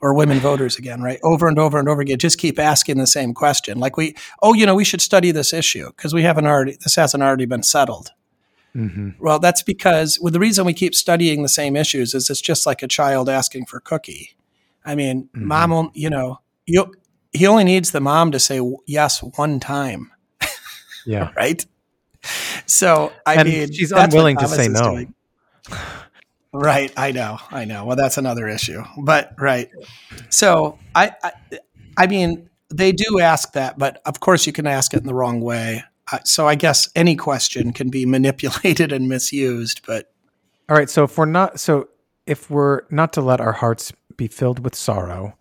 or 0.00 0.14
women 0.14 0.38
voters 0.38 0.76
again, 0.76 1.02
right? 1.02 1.18
Over 1.22 1.48
and 1.48 1.58
over 1.58 1.78
and 1.78 1.88
over 1.88 2.02
again. 2.02 2.18
Just 2.18 2.38
keep 2.38 2.58
asking 2.58 2.98
the 2.98 3.06
same 3.06 3.34
question. 3.34 3.78
Like 3.78 3.96
we, 3.96 4.14
oh, 4.42 4.54
you 4.54 4.66
know, 4.66 4.74
we 4.74 4.84
should 4.84 5.00
study 5.00 5.30
this 5.30 5.52
issue 5.52 5.86
because 5.96 6.12
we 6.14 6.22
haven't 6.22 6.46
already, 6.46 6.76
this 6.82 6.96
hasn't 6.96 7.22
already 7.22 7.46
been 7.46 7.62
settled. 7.62 8.10
Mm-hmm. 8.74 9.10
Well, 9.18 9.38
that's 9.38 9.62
because 9.62 10.18
well, 10.20 10.30
the 10.30 10.38
reason 10.38 10.66
we 10.66 10.74
keep 10.74 10.94
studying 10.94 11.42
the 11.42 11.48
same 11.48 11.76
issues 11.76 12.14
is 12.14 12.28
it's 12.28 12.42
just 12.42 12.66
like 12.66 12.82
a 12.82 12.88
child 12.88 13.28
asking 13.28 13.66
for 13.66 13.80
cookie. 13.80 14.36
I 14.84 14.94
mean, 14.94 15.30
mm-hmm. 15.34 15.46
mom, 15.46 15.90
you 15.94 16.10
know, 16.10 16.40
you, 16.66 16.92
he 17.32 17.46
only 17.46 17.64
needs 17.64 17.92
the 17.92 18.00
mom 18.00 18.32
to 18.32 18.38
say 18.38 18.60
yes 18.86 19.22
one 19.22 19.60
time. 19.60 20.12
Yeah. 21.08 21.30
right. 21.36 21.64
So 22.66 23.12
I 23.24 23.36
and 23.36 23.48
mean, 23.48 23.72
she's 23.72 23.92
unwilling 23.92 24.36
to 24.38 24.48
say 24.48 24.66
no. 24.66 24.90
Doing. 24.90 25.14
Right, 26.52 26.92
I 26.96 27.12
know, 27.12 27.38
I 27.50 27.64
know. 27.64 27.84
Well, 27.84 27.96
that's 27.96 28.16
another 28.16 28.48
issue, 28.48 28.82
but 28.98 29.34
right. 29.38 29.70
So 30.30 30.78
I, 30.94 31.12
I, 31.22 31.32
I 31.98 32.06
mean, 32.06 32.48
they 32.70 32.92
do 32.92 33.20
ask 33.20 33.52
that, 33.52 33.78
but 33.78 34.00
of 34.06 34.20
course, 34.20 34.46
you 34.46 34.52
can 34.52 34.66
ask 34.66 34.94
it 34.94 35.00
in 35.00 35.06
the 35.06 35.14
wrong 35.14 35.40
way. 35.40 35.84
Uh, 36.10 36.18
so 36.24 36.46
I 36.46 36.54
guess 36.54 36.88
any 36.94 37.16
question 37.16 37.72
can 37.72 37.90
be 37.90 38.06
manipulated 38.06 38.92
and 38.92 39.08
misused. 39.08 39.82
But 39.86 40.12
all 40.68 40.76
right, 40.76 40.88
so 40.88 41.04
if 41.04 41.18
we're 41.18 41.26
not, 41.26 41.60
so 41.60 41.88
if 42.26 42.50
we're 42.50 42.82
not 42.90 43.12
to 43.14 43.20
let 43.20 43.40
our 43.40 43.52
hearts 43.52 43.92
be 44.16 44.28
filled 44.28 44.64
with 44.64 44.74
sorrow, 44.74 45.36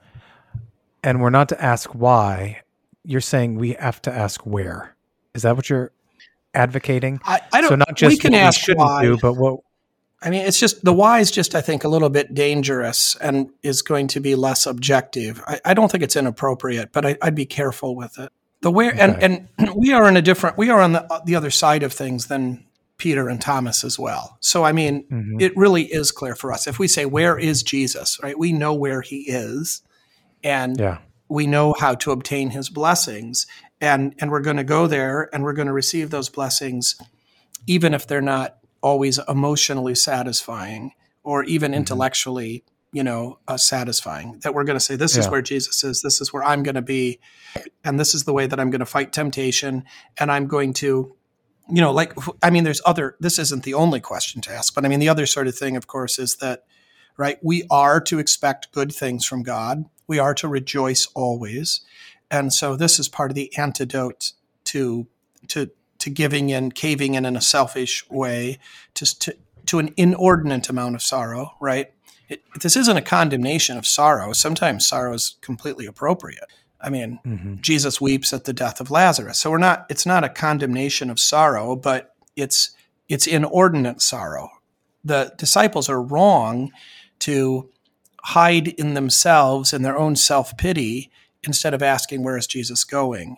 and 1.04 1.22
we're 1.22 1.30
not 1.30 1.50
to 1.50 1.64
ask 1.64 1.92
why, 1.92 2.62
you're 3.04 3.22
saying 3.22 3.56
we 3.56 3.74
have 3.74 4.02
to 4.04 4.12
ask 4.14 4.46
where. 4.46 4.96
Is 5.34 5.44
that 5.44 5.56
what 5.56 5.70
you're 5.70 5.92
advocating? 6.54 7.20
I, 7.24 7.42
I 7.54 7.62
don't. 7.62 7.70
So 7.70 7.76
not 7.76 7.96
just 7.96 8.16
we 8.16 8.18
can 8.18 8.34
ask 8.34 8.60
we 8.60 8.64
shouldn't 8.64 8.86
why. 8.86 9.04
do, 9.04 9.18
but 9.18 9.34
what 9.34 9.60
I 10.22 10.30
mean, 10.30 10.42
it's 10.42 10.60
just 10.60 10.84
the 10.84 10.94
why 10.94 11.20
is 11.20 11.30
just, 11.30 11.56
I 11.56 11.62
think, 11.62 11.84
a 11.84 11.88
little 11.88 12.10
bit 12.10 12.34
dangerous 12.34 13.16
and 13.22 13.50
is 13.62 13.82
going 13.82 14.08
to 14.08 14.20
be 14.20 14.36
less 14.36 14.66
objective. 14.66 15.42
I, 15.46 15.60
I 15.66 15.74
don't 15.74 15.92
think 15.92 16.04
it's 16.04 16.16
inappropriate, 16.16 16.92
but 16.92 17.06
I, 17.06 17.18
would 17.24 17.36
be 17.36 17.46
careful 17.46 17.96
with 17.96 18.18
it. 18.18 18.32
The 18.62 18.72
where 18.72 18.92
okay. 18.92 19.00
and 19.00 19.50
and 19.58 19.70
we 19.76 19.94
are 19.94 20.08
in 20.08 20.18
a 20.18 20.22
different, 20.22 20.58
we 20.58 20.70
are 20.70 20.82
on 20.82 20.94
the 20.94 21.22
the 21.26 21.36
other 21.36 21.52
side 21.52 21.84
of 21.84 21.94
things 21.94 22.28
than 22.28 22.66
Peter 22.98 23.28
and 23.30 23.40
Thomas 23.40 23.84
as 23.84 24.00
well. 24.00 24.38
So 24.40 24.64
I 24.64 24.72
mean, 24.72 25.04
mm-hmm. 25.04 25.40
it 25.40 25.56
really 25.56 25.84
is 25.84 26.12
clear 26.12 26.36
for 26.36 26.52
us 26.52 26.66
if 26.66 26.80
we 26.80 26.88
say 26.88 27.06
where 27.06 27.38
is 27.38 27.62
Jesus, 27.62 28.18
right? 28.24 28.40
We 28.40 28.52
know 28.52 28.74
where 28.74 29.02
he 29.02 29.26
is, 29.28 29.82
and 30.44 30.80
yeah. 30.80 31.00
we 31.28 31.46
know 31.46 31.76
how 31.78 31.94
to 31.96 32.12
obtain 32.12 32.52
his 32.52 32.70
blessings, 32.70 33.46
and 33.82 34.16
and 34.20 34.32
we're 34.32 34.40
going 34.40 34.58
to 34.58 34.64
go 34.64 34.88
there 34.88 35.30
and 35.34 35.44
we're 35.44 35.54
going 35.54 35.68
to 35.68 35.74
receive 35.74 36.10
those 36.10 36.30
blessings, 36.30 36.96
even 37.68 37.94
if 37.94 38.08
they're 38.08 38.22
not 38.22 38.58
always 38.86 39.20
emotionally 39.28 39.96
satisfying 39.96 40.92
or 41.24 41.44
even 41.46 41.72
mm-hmm. 41.72 41.80
intellectually 41.80 42.64
you 42.92 43.04
know 43.04 43.40
uh, 43.48 43.58
satisfying 43.58 44.40
that 44.44 44.54
we're 44.54 44.64
going 44.64 44.78
to 44.78 44.86
say 44.86 44.96
this 44.96 45.16
yeah. 45.16 45.22
is 45.22 45.30
where 45.30 45.42
jesus 45.42 45.84
is. 45.84 46.02
This 46.04 46.22
is 46.22 46.32
where 46.32 46.44
i'm 46.44 46.62
going 46.62 46.76
to 46.76 46.84
be. 46.84 47.20
And 47.84 48.00
this 48.00 48.14
is 48.14 48.26
the 48.26 48.34
way 48.34 48.46
that 48.46 48.60
i'm 48.60 48.70
going 48.70 48.86
to 48.88 48.94
fight 48.98 49.12
temptation. 49.12 49.84
And 50.20 50.32
i'm 50.32 50.46
going 50.46 50.74
to 50.76 51.16
you 51.68 51.82
know 51.82 51.92
like 51.92 52.14
i 52.44 52.52
mean 52.52 52.64
there's 52.64 52.82
other 52.86 53.16
this 53.20 53.40
isn't 53.40 53.64
the 53.64 53.74
only 53.74 54.00
question 54.00 54.40
to 54.40 54.52
ask 54.52 54.76
but 54.76 54.86
i 54.86 54.88
mean 54.88 55.00
the 55.00 55.10
other 55.10 55.26
sort 55.26 55.48
of 55.48 55.58
thing 55.58 55.76
of 55.76 55.88
course 55.88 56.20
is 56.20 56.36
that 56.36 56.64
right 57.18 57.40
we 57.42 57.64
are 57.72 58.00
to 58.00 58.20
expect 58.20 58.72
good 58.72 58.94
things 58.94 59.26
from 59.26 59.42
god. 59.42 59.86
We 60.08 60.20
are 60.20 60.36
to 60.36 60.48
rejoice 60.48 61.08
always. 61.16 61.82
And 62.30 62.54
so 62.54 62.76
this 62.76 63.00
is 63.00 63.10
part 63.10 63.32
of 63.32 63.36
the 63.36 63.52
antidote 63.58 64.34
to 64.66 65.08
to 65.48 65.72
to 66.06 66.12
giving 66.12 66.52
in, 66.52 66.72
caving 66.72 67.16
in 67.16 67.26
in 67.26 67.36
a 67.36 67.42
selfish 67.42 68.08
way, 68.12 68.60
to, 68.94 69.20
to, 69.20 69.36
to 69.66 69.80
an 69.80 69.92
inordinate 69.98 70.70
amount 70.70 70.94
of 70.94 71.02
sorrow, 71.02 71.56
right? 71.60 71.92
It, 72.30 72.44
this 72.62 72.76
isn't 72.76 72.96
a 72.96 73.02
condemnation 73.02 73.76
of 73.76 73.88
sorrow. 73.88 74.32
Sometimes 74.32 74.86
sorrow 74.86 75.16
is 75.16 75.38
completely 75.42 75.88
appropriate. 75.88 76.46
I 76.80 76.92
mean, 76.92 77.20
mm-hmm. 77.26 77.56
Jesus 77.60 78.00
weeps 78.00 78.34
at 78.34 78.44
the 78.44 78.54
death 78.54 78.80
of 78.80 78.92
Lazarus. 78.92 79.40
So 79.40 79.50
we're 79.50 79.58
not 79.58 79.88
it's 79.90 80.06
not 80.06 80.24
a 80.24 80.30
condemnation 80.30 81.10
of 81.10 81.20
sorrow, 81.20 81.76
but 81.76 82.14
it's 82.36 82.76
it's 83.10 83.26
inordinate 83.26 84.00
sorrow. 84.00 84.50
The 85.04 85.34
disciples 85.40 85.90
are 85.90 86.02
wrong 86.04 86.72
to 87.22 87.72
hide 88.26 88.68
in 88.68 88.94
themselves 88.94 89.74
in 89.74 89.82
their 89.82 89.98
own 89.98 90.16
self-pity 90.16 91.10
instead 91.42 91.74
of 91.74 91.82
asking 91.82 92.22
where 92.22 92.38
is 92.38 92.46
Jesus 92.46 92.84
going? 92.84 93.38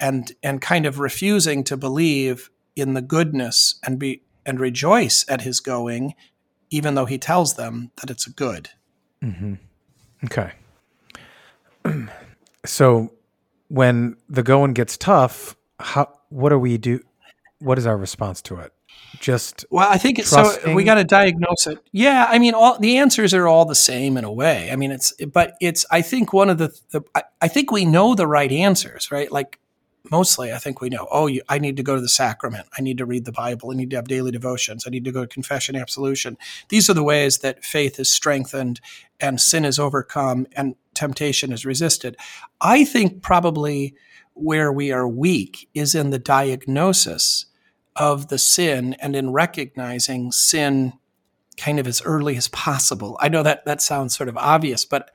And 0.00 0.32
and 0.42 0.60
kind 0.60 0.86
of 0.86 0.98
refusing 0.98 1.64
to 1.64 1.76
believe 1.76 2.50
in 2.76 2.94
the 2.94 3.02
goodness 3.02 3.78
and 3.84 3.98
be 3.98 4.22
and 4.46 4.60
rejoice 4.60 5.24
at 5.28 5.42
his 5.42 5.60
going, 5.60 6.14
even 6.70 6.94
though 6.94 7.06
he 7.06 7.18
tells 7.18 7.54
them 7.54 7.90
that 8.00 8.10
it's 8.10 8.26
a 8.26 8.30
good. 8.30 8.70
Mm-hmm. 9.22 9.54
Okay. 10.24 10.52
so 12.64 13.12
when 13.68 14.16
the 14.28 14.42
going 14.42 14.74
gets 14.74 14.96
tough, 14.96 15.56
how 15.78 16.12
what 16.28 16.50
do 16.50 16.58
we 16.58 16.78
do? 16.78 17.00
what 17.64 17.78
is 17.78 17.86
our 17.86 17.96
response 17.96 18.42
to 18.42 18.56
it? 18.56 18.72
Just 19.20 19.64
well, 19.70 19.88
I 19.88 19.96
think 19.96 20.18
it's 20.18 20.28
so 20.28 20.74
we 20.74 20.84
got 20.84 20.96
to 20.96 21.04
diagnose 21.04 21.66
it. 21.66 21.78
Yeah, 21.92 22.26
I 22.28 22.38
mean, 22.38 22.54
all 22.54 22.78
the 22.78 22.98
answers 22.98 23.32
are 23.32 23.48
all 23.48 23.64
the 23.64 23.74
same 23.74 24.16
in 24.16 24.24
a 24.24 24.30
way. 24.30 24.70
I 24.70 24.76
mean, 24.76 24.90
it's 24.90 25.12
but 25.32 25.54
it's 25.60 25.86
I 25.90 26.02
think 26.02 26.32
one 26.32 26.50
of 26.50 26.58
the, 26.58 26.72
the 26.90 27.02
I, 27.14 27.22
I 27.40 27.48
think 27.48 27.70
we 27.72 27.84
know 27.84 28.14
the 28.14 28.26
right 28.26 28.50
answers, 28.50 29.10
right? 29.10 29.30
Like 29.30 29.58
mostly 30.10 30.52
I 30.52 30.58
think 30.58 30.80
we 30.80 30.88
know, 30.88 31.06
oh, 31.10 31.26
you, 31.26 31.42
I 31.48 31.58
need 31.58 31.76
to 31.76 31.82
go 31.82 31.94
to 31.94 32.00
the 32.00 32.08
sacrament. 32.08 32.66
I 32.76 32.82
need 32.82 32.98
to 32.98 33.06
read 33.06 33.24
the 33.24 33.32
Bible. 33.32 33.70
I 33.70 33.74
need 33.74 33.90
to 33.90 33.96
have 33.96 34.08
daily 34.08 34.30
devotions. 34.30 34.84
I 34.86 34.90
need 34.90 35.04
to 35.04 35.12
go 35.12 35.22
to 35.22 35.26
confession, 35.26 35.76
absolution. 35.76 36.36
These 36.68 36.90
are 36.90 36.94
the 36.94 37.02
ways 37.02 37.38
that 37.38 37.64
faith 37.64 37.98
is 37.98 38.10
strengthened 38.10 38.80
and 39.20 39.40
sin 39.40 39.64
is 39.64 39.78
overcome 39.78 40.46
and 40.54 40.74
temptation 40.94 41.52
is 41.52 41.64
resisted. 41.64 42.16
I 42.60 42.84
think 42.84 43.22
probably 43.22 43.94
where 44.34 44.72
we 44.72 44.92
are 44.92 45.08
weak 45.08 45.68
is 45.74 45.94
in 45.94 46.10
the 46.10 46.18
diagnosis 46.18 47.46
of 47.96 48.28
the 48.28 48.38
sin 48.38 48.94
and 49.00 49.14
in 49.14 49.30
recognizing 49.30 50.32
sin 50.32 50.92
kind 51.56 51.78
of 51.78 51.86
as 51.86 52.02
early 52.02 52.36
as 52.36 52.48
possible. 52.48 53.16
I 53.20 53.28
know 53.28 53.42
that 53.44 53.64
that 53.64 53.80
sounds 53.80 54.16
sort 54.16 54.28
of 54.28 54.36
obvious, 54.36 54.84
but 54.84 55.10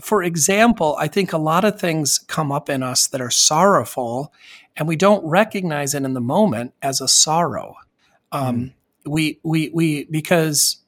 for 0.00 0.22
example, 0.22 0.96
I 0.98 1.08
think 1.08 1.32
a 1.32 1.38
lot 1.38 1.64
of 1.64 1.78
things 1.78 2.18
come 2.18 2.50
up 2.50 2.68
in 2.68 2.82
us 2.82 3.06
that 3.08 3.20
are 3.20 3.30
sorrowful, 3.30 4.32
and 4.76 4.88
we 4.88 4.96
don't 4.96 5.24
recognize 5.24 5.94
it 5.94 6.02
in 6.02 6.14
the 6.14 6.20
moment 6.20 6.74
as 6.82 7.00
a 7.00 7.08
sorrow. 7.08 7.76
Um, 8.32 8.56
mm. 8.56 8.72
We 9.06 9.38
we 9.42 9.70
we 9.72 10.04
because, 10.04 10.78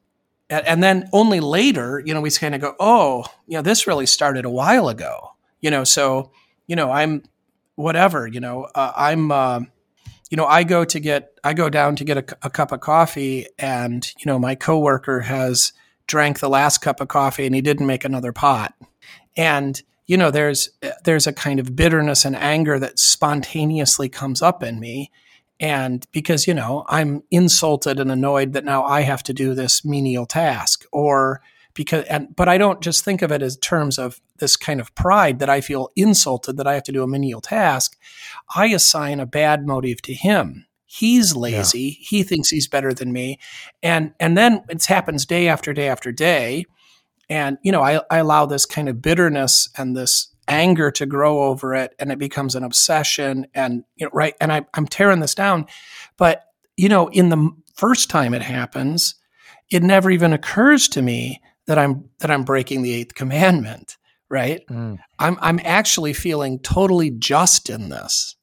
and 0.48 0.82
then 0.82 1.08
only 1.12 1.40
later, 1.40 2.02
you 2.04 2.14
know, 2.14 2.20
we 2.20 2.30
kind 2.30 2.54
of 2.54 2.60
go, 2.60 2.74
oh, 2.80 3.26
you 3.46 3.56
know, 3.56 3.62
this 3.62 3.86
really 3.86 4.06
started 4.06 4.44
a 4.44 4.50
while 4.50 4.88
ago. 4.88 5.32
You 5.60 5.70
know, 5.70 5.84
so 5.84 6.32
you 6.66 6.76
know, 6.76 6.90
I'm 6.90 7.22
whatever. 7.76 8.26
You 8.26 8.40
know, 8.40 8.68
uh, 8.74 8.92
I'm. 8.96 9.30
Uh, 9.30 9.60
you 10.28 10.36
know, 10.36 10.46
I 10.46 10.64
go 10.64 10.84
to 10.84 10.98
get, 10.98 11.38
I 11.44 11.54
go 11.54 11.70
down 11.70 11.94
to 11.94 12.04
get 12.04 12.16
a, 12.16 12.36
a 12.42 12.50
cup 12.50 12.72
of 12.72 12.80
coffee, 12.80 13.46
and 13.60 14.04
you 14.18 14.24
know, 14.26 14.40
my 14.40 14.56
coworker 14.56 15.20
has 15.20 15.72
drank 16.06 16.40
the 16.40 16.48
last 16.48 16.78
cup 16.78 17.00
of 17.00 17.08
coffee 17.08 17.46
and 17.46 17.54
he 17.54 17.60
didn't 17.60 17.86
make 17.86 18.04
another 18.04 18.32
pot 18.32 18.74
and 19.36 19.82
you 20.06 20.16
know 20.16 20.30
there's 20.30 20.70
there's 21.04 21.26
a 21.26 21.32
kind 21.32 21.60
of 21.60 21.76
bitterness 21.76 22.24
and 22.24 22.36
anger 22.36 22.78
that 22.78 22.98
spontaneously 22.98 24.08
comes 24.08 24.42
up 24.42 24.62
in 24.62 24.80
me. 24.80 25.10
And 25.58 26.06
because 26.12 26.46
you 26.46 26.52
know 26.52 26.84
i'm 26.88 27.22
insulted 27.30 27.98
and 27.98 28.12
annoyed 28.12 28.52
that 28.52 28.64
now 28.66 28.84
i 28.84 29.00
have 29.00 29.22
to 29.22 29.32
do 29.32 29.54
this 29.54 29.86
menial 29.86 30.26
task 30.26 30.84
or 30.92 31.40
because 31.72 32.04
and 32.04 32.36
but 32.36 32.46
i 32.46 32.58
don't 32.58 32.82
just 32.82 33.02
think 33.02 33.22
of 33.22 33.32
it 33.32 33.40
as 33.40 33.56
terms 33.56 33.98
of 33.98 34.20
this 34.38 34.54
kind 34.54 34.80
of 34.80 34.94
pride 34.94 35.38
that 35.38 35.48
i 35.48 35.62
feel 35.62 35.88
insulted 35.96 36.58
that 36.58 36.66
i 36.66 36.74
have 36.74 36.82
to 36.82 36.92
do 36.92 37.02
a 37.02 37.06
menial 37.06 37.40
task. 37.40 37.96
I 38.54 38.66
assign 38.66 39.18
a 39.18 39.24
bad 39.24 39.66
motive 39.66 40.02
to 40.02 40.12
him. 40.12 40.66
He's 40.84 41.34
lazy. 41.34 41.80
Yeah. 41.80 42.06
he 42.08 42.22
thinks 42.22 42.48
he's 42.48 42.68
better 42.68 42.94
than 42.94 43.12
me. 43.12 43.38
And 43.82 44.12
and 44.20 44.36
then 44.36 44.62
it 44.68 44.84
happens 44.84 45.26
day 45.26 45.48
after 45.48 45.72
day 45.72 45.88
after 45.88 46.12
day 46.12 46.64
and, 47.28 47.58
you 47.62 47.72
know, 47.72 47.82
I, 47.82 48.00
I 48.10 48.18
allow 48.18 48.46
this 48.46 48.66
kind 48.66 48.88
of 48.88 49.02
bitterness 49.02 49.68
and 49.76 49.96
this 49.96 50.28
anger 50.48 50.90
to 50.92 51.06
grow 51.06 51.44
over 51.44 51.74
it 51.74 51.94
and 51.98 52.12
it 52.12 52.18
becomes 52.18 52.54
an 52.54 52.62
obsession 52.62 53.46
and, 53.54 53.84
you 53.96 54.06
know, 54.06 54.10
right. 54.12 54.34
And 54.40 54.52
I, 54.52 54.64
I'm 54.74 54.86
tearing 54.86 55.20
this 55.20 55.34
down. 55.34 55.66
But, 56.16 56.44
you 56.76 56.88
know, 56.88 57.08
in 57.08 57.30
the 57.30 57.50
first 57.74 58.10
time 58.10 58.32
it 58.32 58.42
happens, 58.42 59.16
it 59.70 59.82
never 59.82 60.10
even 60.10 60.32
occurs 60.32 60.88
to 60.88 61.02
me 61.02 61.40
that 61.66 61.78
I'm, 61.78 62.08
that 62.20 62.30
I'm 62.30 62.44
breaking 62.44 62.82
the 62.82 62.92
eighth 62.92 63.14
commandment. 63.14 63.96
Right. 64.28 64.66
Mm. 64.68 64.98
I'm, 65.18 65.38
I'm 65.40 65.60
actually 65.64 66.12
feeling 66.12 66.58
totally 66.60 67.10
just 67.10 67.70
in 67.70 67.88
this 67.90 68.36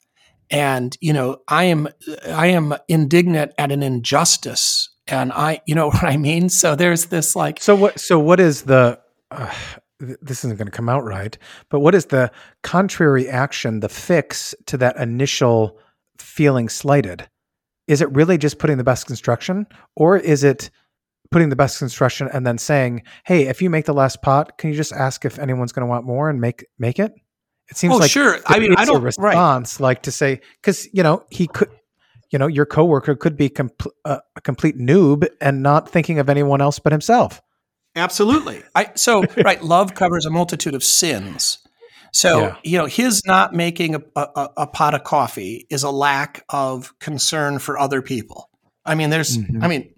and 0.50 0.98
you 1.02 1.12
know 1.12 1.38
i 1.48 1.64
am 1.64 1.88
i 2.28 2.48
am 2.48 2.74
indignant 2.88 3.52
at 3.58 3.72
an 3.72 3.84
injustice 3.84 4.90
and 5.08 5.32
I, 5.34 5.62
you 5.66 5.76
know 5.76 5.88
what 5.92 6.04
I 6.04 6.18
mean? 6.18 6.50
So 6.50 6.76
there's 6.76 7.08
this 7.08 7.36
like. 7.36 7.62
So 7.62 7.76
what? 7.76 8.00
So 8.00 8.20
what 8.20 8.40
is 8.40 8.64
the? 8.64 9.00
Uh, 9.32 9.54
this 10.00 10.44
isn't 10.44 10.58
going 10.58 10.68
to 10.68 10.72
come 10.72 10.90
out 10.90 11.04
right, 11.06 11.38
but 11.70 11.80
what 11.80 11.96
is 11.96 12.08
the 12.08 12.30
contrary 12.62 13.30
action, 13.30 13.80
the 13.80 13.88
fix 13.88 14.54
to 14.66 14.78
that 14.78 14.98
initial 14.98 15.80
feeling 16.18 16.68
slighted? 16.68 17.30
Is 17.88 18.02
it 18.02 18.12
really 18.12 18.38
just 18.38 18.60
putting 18.60 18.78
the 18.78 18.84
best 18.84 19.08
construction, 19.08 19.66
or 19.96 20.18
is 20.18 20.44
it 20.44 20.70
putting 21.32 21.50
the 21.50 21.56
best 21.56 21.80
construction 21.80 22.30
and 22.34 22.46
then 22.46 22.58
saying, 22.58 23.04
"Hey, 23.26 23.48
if 23.48 23.62
you 23.62 23.70
make 23.70 23.86
the 23.86 23.94
last 23.94 24.22
pot, 24.22 24.58
can 24.58 24.70
you 24.70 24.76
just 24.76 24.94
ask 24.94 25.26
if 25.26 25.40
anyone's 25.40 25.72
going 25.72 25.86
to 25.86 25.90
want 25.90 26.06
more 26.06 26.30
and 26.30 26.42
make 26.42 26.66
make 26.78 27.00
it?" 27.00 27.14
It 27.70 27.78
seems 27.78 27.94
oh, 27.94 27.98
like 27.98 28.12
sure. 28.12 28.40
I 28.46 28.60
mean, 28.60 28.76
I 28.76 28.86
don't 28.86 29.02
response 29.02 29.80
right. 29.80 29.84
like 29.84 30.02
to 30.04 30.12
say 30.12 30.42
because 30.62 30.88
you 30.94 31.04
know 31.04 31.26
he 31.30 31.48
could 31.48 31.70
you 32.34 32.40
know 32.40 32.48
your 32.48 32.66
coworker 32.66 33.16
could 33.16 33.38
be 33.38 33.50
compl- 33.50 33.92
uh, 34.04 34.20
a 34.36 34.42
complete 34.42 34.78
noob 34.78 35.26
and 35.40 35.64
not 35.64 35.88
thinking 35.88 36.20
of 36.20 36.30
anyone 36.30 36.60
else 36.60 36.80
but 36.80 36.92
himself 36.92 37.42
absolutely 37.96 38.62
i 38.76 38.92
so 38.96 39.24
right 39.46 39.64
love 39.64 39.94
covers 39.94 40.26
a 40.26 40.30
multitude 40.30 40.74
of 40.74 40.84
sins 40.84 41.60
so 42.12 42.40
yeah. 42.40 42.56
you 42.64 42.78
know 42.78 42.88
his 42.88 43.22
not 43.26 43.54
making 43.54 43.96
a, 43.96 44.02
a, 44.16 44.50
a, 44.58 44.68
pot 44.68 44.94
of 44.94 45.04
coffee 45.04 45.66
is 45.70 45.84
a 45.84 45.90
lack 45.92 46.44
of 46.50 46.98
concern 47.00 47.60
for 47.60 47.78
other 47.78 48.02
people 48.02 48.50
i 48.86 48.96
mean 48.96 49.12
there's 49.12 49.38
mm-hmm. 49.38 49.64
i 49.64 49.68
mean 49.68 49.93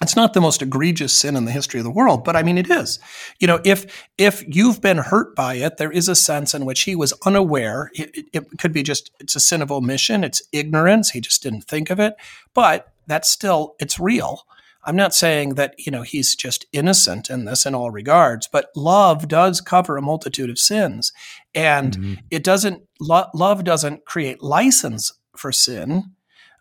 it's 0.00 0.16
not 0.16 0.32
the 0.32 0.40
most 0.40 0.62
egregious 0.62 1.12
sin 1.12 1.36
in 1.36 1.44
the 1.44 1.52
history 1.52 1.78
of 1.78 1.84
the 1.84 1.90
world, 1.90 2.24
but 2.24 2.34
I 2.34 2.42
mean 2.42 2.56
it 2.56 2.70
is. 2.70 2.98
You 3.38 3.46
know, 3.46 3.60
if 3.64 4.08
if 4.16 4.42
you've 4.46 4.80
been 4.80 4.98
hurt 4.98 5.36
by 5.36 5.54
it, 5.54 5.76
there 5.76 5.92
is 5.92 6.08
a 6.08 6.14
sense 6.14 6.54
in 6.54 6.64
which 6.64 6.82
he 6.82 6.96
was 6.96 7.12
unaware. 7.26 7.90
It, 7.94 8.26
it, 8.32 8.58
could 8.58 8.72
be 8.72 8.82
just 8.82 9.10
it's 9.20 9.36
a 9.36 9.40
sin 9.40 9.60
of 9.60 9.70
omission, 9.70 10.24
it's 10.24 10.42
ignorance. 10.52 11.10
He 11.10 11.20
just 11.20 11.42
didn't 11.42 11.62
think 11.62 11.90
of 11.90 12.00
it, 12.00 12.14
but 12.54 12.92
that's 13.06 13.28
still 13.28 13.74
it's 13.78 14.00
real. 14.00 14.46
I'm 14.84 14.96
not 14.96 15.14
saying 15.14 15.56
that 15.56 15.74
you 15.78 15.92
know 15.92 16.02
he's 16.02 16.34
just 16.34 16.64
innocent 16.72 17.28
in 17.28 17.44
this 17.44 17.66
in 17.66 17.74
all 17.74 17.90
regards, 17.90 18.48
but 18.48 18.70
love 18.74 19.28
does 19.28 19.60
cover 19.60 19.98
a 19.98 20.02
multitude 20.02 20.48
of 20.48 20.58
sins, 20.58 21.12
and 21.54 21.98
mm-hmm. 21.98 22.14
it 22.30 22.42
doesn't. 22.42 22.84
Lo- 23.00 23.28
love 23.34 23.64
doesn't 23.64 24.06
create 24.06 24.42
license 24.42 25.12
for 25.36 25.52
sin. 25.52 26.12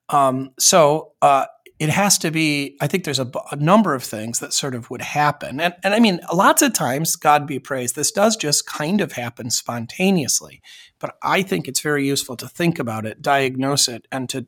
Um, 0.10 0.52
so 0.58 1.14
uh, 1.22 1.46
it 1.80 1.90
has 1.90 2.18
to 2.20 2.30
be 2.30 2.76
i 2.82 2.88
think 2.88 3.04
there's 3.04 3.20
a, 3.20 3.32
a, 3.52 3.56
number 3.56 3.96
of 3.96 4.04
things 4.04 4.40
that 4.40 4.54
sort 4.54 4.76
of 4.76 4.90
would 4.90 5.02
happen. 5.02 5.60
And, 5.60 5.74
and 5.84 5.94
i 5.94 6.00
mean 6.00 6.20
lots 6.34 6.62
of 6.62 6.74
times 6.74 7.16
god 7.16 7.48
be 7.48 7.60
praised 7.60 7.96
this 7.96 8.12
does 8.12 8.36
just 8.36 8.68
kind 8.68 9.02
of 9.02 9.14
happen 9.14 9.50
spontaneously. 9.50 10.62
But 11.00 11.16
i 11.24 11.42
think 11.42 11.68
it's 11.68 11.82
very 11.82 12.06
useful 12.06 12.36
to 12.38 12.48
think 12.48 12.78
about 12.78 13.06
it 13.06 13.22
diagnose 13.22 13.88
it 13.88 14.08
and 14.12 14.30
to 14.30 14.46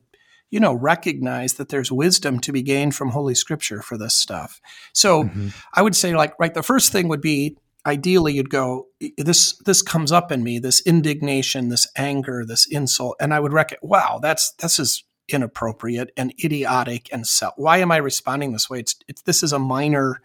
you 0.50 0.60
know 0.60 0.74
recognize 0.74 1.54
that 1.54 1.70
there's 1.70 1.90
wisdom 1.90 2.38
to 2.40 2.52
be 2.52 2.62
gained 2.62 2.94
from 2.94 3.10
holy 3.10 3.34
scripture 3.34 3.82
for 3.82 3.96
this 3.96 4.14
stuff. 4.14 4.60
So 4.92 5.24
mm-hmm. 5.24 5.48
i 5.74 5.82
would 5.82 5.96
say 5.96 6.14
like 6.14 6.34
right 6.38 6.54
the 6.54 6.62
first 6.62 6.92
thing 6.92 7.08
would 7.08 7.22
be 7.22 7.56
ideally 7.84 8.34
you'd 8.34 8.50
go 8.50 8.86
this 9.18 9.56
this 9.64 9.82
comes 9.82 10.12
up 10.12 10.30
in 10.30 10.44
me 10.44 10.60
this 10.60 10.80
indignation 10.86 11.68
this 11.68 11.88
anger 11.96 12.44
this 12.44 12.64
insult 12.66 13.16
and 13.18 13.34
i 13.34 13.40
would 13.40 13.52
reckon 13.52 13.76
wow 13.82 14.20
that's 14.22 14.52
this 14.60 14.78
is 14.78 15.02
inappropriate 15.28 16.10
and 16.16 16.34
idiotic 16.42 17.08
and 17.12 17.26
so 17.26 17.50
why 17.56 17.78
am 17.78 17.92
I 17.92 17.96
responding 17.98 18.52
this 18.52 18.68
way? 18.68 18.80
It's, 18.80 18.96
it's 19.08 19.22
this 19.22 19.42
is 19.42 19.52
a 19.52 19.58
minor 19.58 20.20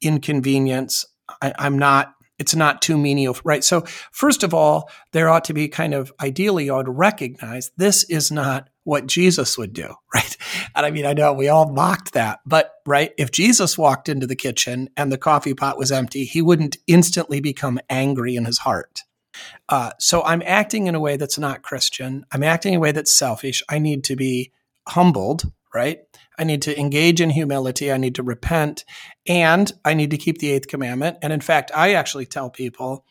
inconvenience. 0.00 1.06
I, 1.40 1.52
I'm 1.58 1.78
not 1.78 2.14
it's 2.42 2.56
not 2.56 2.82
too 2.82 2.98
menial, 2.98 3.36
right? 3.44 3.62
So, 3.62 3.82
first 4.10 4.42
of 4.42 4.52
all, 4.52 4.90
there 5.12 5.28
ought 5.28 5.44
to 5.44 5.54
be 5.54 5.68
kind 5.68 5.94
of 5.94 6.12
ideally, 6.20 6.70
I 6.70 6.76
would 6.76 6.88
recognize 6.88 7.70
this 7.76 8.02
is 8.04 8.32
not 8.32 8.68
what 8.82 9.06
Jesus 9.06 9.56
would 9.56 9.72
do, 9.72 9.94
right? 10.14 10.36
And 10.74 10.84
I 10.84 10.90
mean, 10.90 11.06
I 11.06 11.12
know 11.12 11.32
we 11.32 11.48
all 11.48 11.70
mocked 11.70 12.14
that, 12.14 12.40
but 12.44 12.72
right, 12.84 13.12
if 13.16 13.30
Jesus 13.30 13.78
walked 13.78 14.08
into 14.08 14.26
the 14.26 14.34
kitchen 14.34 14.88
and 14.96 15.12
the 15.12 15.18
coffee 15.18 15.54
pot 15.54 15.78
was 15.78 15.92
empty, 15.92 16.24
he 16.24 16.42
wouldn't 16.42 16.78
instantly 16.88 17.40
become 17.40 17.78
angry 17.88 18.34
in 18.34 18.44
his 18.44 18.58
heart. 18.58 19.02
Uh, 19.68 19.90
so 19.98 20.22
I'm 20.22 20.42
acting 20.44 20.86
in 20.86 20.94
a 20.94 21.00
way 21.00 21.16
that's 21.16 21.38
not 21.38 21.62
Christian. 21.62 22.24
I'm 22.32 22.42
acting 22.42 22.74
in 22.74 22.78
a 22.78 22.80
way 22.80 22.92
that's 22.92 23.14
selfish. 23.14 23.62
I 23.68 23.78
need 23.78 24.04
to 24.04 24.16
be 24.16 24.52
humbled, 24.88 25.50
right? 25.74 26.00
I 26.38 26.44
need 26.44 26.62
to 26.62 26.78
engage 26.78 27.20
in 27.20 27.30
humility. 27.30 27.92
I 27.92 27.96
need 27.96 28.16
to 28.16 28.22
repent. 28.22 28.84
And 29.26 29.70
I 29.84 29.94
need 29.94 30.10
to 30.10 30.18
keep 30.18 30.38
the 30.38 30.50
eighth 30.50 30.68
commandment. 30.68 31.18
And 31.22 31.32
in 31.32 31.40
fact, 31.40 31.70
I 31.74 31.94
actually 31.94 32.26
tell 32.26 32.50
people 32.50 33.04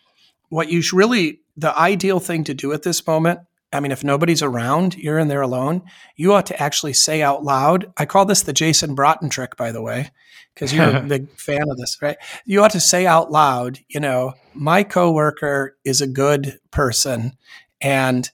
what 0.50 0.70
you 0.70 0.84
really, 0.94 1.42
the 1.56 1.78
ideal 1.78 2.20
thing 2.20 2.44
to 2.46 2.54
do 2.54 2.74
at 2.74 2.84
this 2.84 3.06
moment 3.06 3.42
I 3.74 3.80
mean, 3.80 3.92
if 3.92 4.04
nobody's 4.04 4.44
around, 4.44 4.96
you're 4.96 5.20
in 5.20 5.30
there 5.30 5.42
alone, 5.42 5.84
you 6.16 6.34
ought 6.34 6.46
to 6.48 6.62
actually 6.62 6.94
say 6.94 7.22
out 7.22 7.44
loud. 7.44 7.92
I 7.98 8.06
call 8.06 8.26
this 8.26 8.42
the 8.42 8.54
Jason 8.54 8.96
Braaten 8.96 9.30
trick, 9.30 9.56
by 9.56 9.72
the 9.72 9.82
way, 9.82 10.12
because 10.54 10.74
you're 10.74 10.98
a 10.98 11.02
big 11.08 11.30
fan 11.38 11.70
of 11.70 11.78
this, 11.78 11.98
right? 12.02 12.18
You 12.46 12.64
ought 12.64 12.72
to 12.72 12.82
say 12.82 13.06
out 13.06 13.32
loud, 13.32 13.80
you 13.88 14.00
know, 14.00 14.34
my 14.54 14.84
coworker 14.84 15.78
is 15.86 16.02
a 16.02 16.08
good 16.08 16.60
person 16.72 17.38
and 17.80 18.30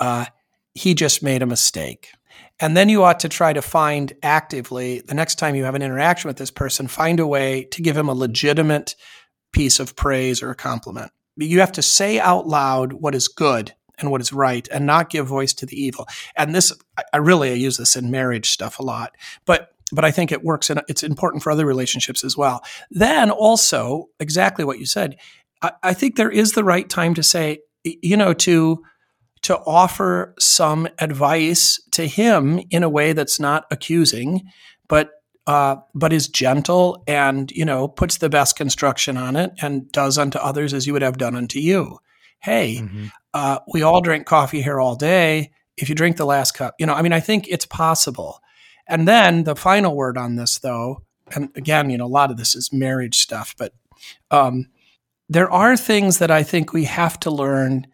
uh, 0.00 0.26
he 0.74 0.94
just 0.94 1.22
made 1.22 1.42
a 1.42 1.46
mistake. 1.46 2.08
And 2.58 2.76
then 2.76 2.88
you 2.88 3.04
ought 3.04 3.20
to 3.20 3.28
try 3.28 3.52
to 3.52 3.62
find 3.62 4.12
actively, 4.22 5.00
the 5.00 5.14
next 5.14 5.36
time 5.36 5.54
you 5.54 5.64
have 5.64 5.74
an 5.74 5.82
interaction 5.82 6.28
with 6.28 6.36
this 6.36 6.50
person, 6.50 6.88
find 6.88 7.18
a 7.18 7.26
way 7.26 7.64
to 7.64 7.80
give 7.80 7.96
him 7.96 8.08
a 8.08 8.14
legitimate 8.14 8.96
piece 9.52 9.80
of 9.80 9.96
praise 9.96 10.42
or 10.42 10.50
a 10.50 10.54
compliment. 10.54 11.10
You 11.36 11.60
have 11.60 11.72
to 11.72 11.82
say 11.82 12.20
out 12.20 12.46
loud 12.46 12.92
what 12.92 13.14
is 13.14 13.28
good 13.28 13.74
and 14.00 14.10
what 14.10 14.20
is 14.20 14.32
right 14.32 14.66
and 14.72 14.86
not 14.86 15.10
give 15.10 15.26
voice 15.26 15.52
to 15.54 15.66
the 15.66 15.80
evil. 15.80 16.06
And 16.36 16.54
this, 16.54 16.72
I 17.12 17.18
really 17.18 17.50
I 17.50 17.54
use 17.54 17.76
this 17.76 17.96
in 17.96 18.10
marriage 18.10 18.50
stuff 18.50 18.78
a 18.78 18.82
lot, 18.82 19.16
but 19.44 19.72
but 19.92 20.04
I 20.04 20.10
think 20.10 20.30
it 20.30 20.44
works 20.44 20.70
and 20.70 20.82
it's 20.88 21.02
important 21.02 21.42
for 21.42 21.50
other 21.50 21.66
relationships 21.66 22.22
as 22.22 22.36
well. 22.36 22.62
Then 22.90 23.30
also, 23.30 24.08
exactly 24.20 24.64
what 24.64 24.78
you 24.78 24.86
said, 24.86 25.16
I, 25.62 25.72
I 25.82 25.94
think 25.94 26.16
there 26.16 26.30
is 26.30 26.52
the 26.52 26.64
right 26.64 26.88
time 26.88 27.14
to 27.14 27.22
say, 27.22 27.60
you 27.82 28.16
know, 28.16 28.32
to 28.34 28.82
to 29.42 29.58
offer 29.60 30.34
some 30.38 30.86
advice 30.98 31.80
to 31.92 32.06
him 32.06 32.60
in 32.70 32.82
a 32.82 32.90
way 32.90 33.14
that's 33.14 33.40
not 33.40 33.64
accusing, 33.70 34.42
but 34.86 35.10
uh, 35.46 35.76
but 35.94 36.12
is 36.12 36.28
gentle 36.28 37.02
and 37.06 37.50
you 37.50 37.64
know 37.64 37.88
puts 37.88 38.18
the 38.18 38.28
best 38.28 38.56
construction 38.56 39.16
on 39.16 39.36
it 39.36 39.52
and 39.62 39.90
does 39.90 40.18
unto 40.18 40.38
others 40.38 40.74
as 40.74 40.86
you 40.86 40.92
would 40.92 41.02
have 41.02 41.18
done 41.18 41.34
unto 41.34 41.58
you. 41.58 41.98
Hey, 42.40 42.78
mm-hmm. 42.80 43.06
uh, 43.34 43.58
we 43.72 43.82
all 43.82 44.00
drink 44.00 44.26
coffee 44.26 44.62
here 44.62 44.80
all 44.80 44.96
day. 44.96 45.52
If 45.76 45.88
you 45.88 45.94
drink 45.94 46.16
the 46.16 46.26
last 46.26 46.52
cup, 46.52 46.74
you 46.78 46.86
know, 46.86 46.94
I 46.94 47.02
mean, 47.02 47.12
I 47.12 47.20
think 47.20 47.46
it's 47.48 47.66
possible. 47.66 48.40
And 48.86 49.06
then 49.06 49.44
the 49.44 49.56
final 49.56 49.94
word 49.94 50.18
on 50.18 50.36
this, 50.36 50.58
though, 50.58 51.02
and 51.34 51.50
again, 51.54 51.90
you 51.90 51.98
know, 51.98 52.06
a 52.06 52.08
lot 52.08 52.30
of 52.30 52.36
this 52.36 52.54
is 52.54 52.72
marriage 52.72 53.18
stuff, 53.18 53.54
but 53.56 53.72
um, 54.30 54.66
there 55.28 55.50
are 55.50 55.76
things 55.76 56.18
that 56.18 56.30
I 56.30 56.42
think 56.42 56.72
we 56.72 56.84
have 56.84 57.20
to 57.20 57.30
learn 57.30 57.86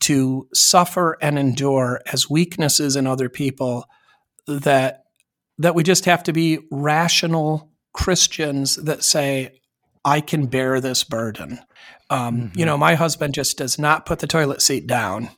to 0.00 0.48
suffer 0.52 1.16
and 1.20 1.38
endure 1.38 2.00
as 2.12 2.28
weaknesses 2.28 2.96
in 2.96 3.06
other 3.06 3.28
people 3.28 3.86
that 4.46 5.04
that 5.58 5.74
we 5.74 5.82
just 5.82 6.06
have 6.06 6.22
to 6.22 6.32
be 6.32 6.58
rational 6.70 7.70
Christians 7.92 8.76
that 8.76 9.04
say, 9.04 9.60
I 10.04 10.22
can 10.22 10.46
bear 10.46 10.80
this 10.80 11.04
burden. 11.04 11.60
Um, 12.10 12.36
mm-hmm. 12.36 12.58
You 12.58 12.66
know, 12.66 12.76
my 12.76 12.94
husband 12.94 13.34
just 13.34 13.56
does 13.56 13.78
not 13.78 14.04
put 14.04 14.18
the 14.18 14.26
toilet 14.26 14.60
seat 14.60 14.86
down. 14.86 15.30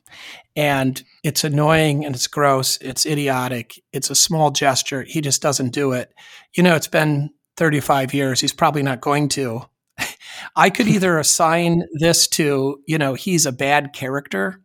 And 0.55 1.01
it's 1.23 1.43
annoying 1.43 2.05
and 2.05 2.15
it's 2.15 2.27
gross. 2.27 2.77
It's 2.81 3.05
idiotic. 3.05 3.81
It's 3.91 4.09
a 4.09 4.15
small 4.15 4.51
gesture. 4.51 5.03
He 5.03 5.21
just 5.21 5.41
doesn't 5.41 5.69
do 5.69 5.93
it. 5.93 6.13
You 6.55 6.63
know, 6.63 6.75
it's 6.75 6.87
been 6.87 7.31
35 7.57 8.13
years. 8.13 8.41
He's 8.41 8.53
probably 8.53 8.83
not 8.83 9.01
going 9.01 9.29
to. 9.29 9.61
I 10.55 10.69
could 10.69 10.87
either 10.87 11.17
assign 11.19 11.83
this 11.93 12.27
to, 12.29 12.81
you 12.87 12.97
know, 12.97 13.13
he's 13.13 13.45
a 13.45 13.51
bad 13.51 13.93
character 13.93 14.59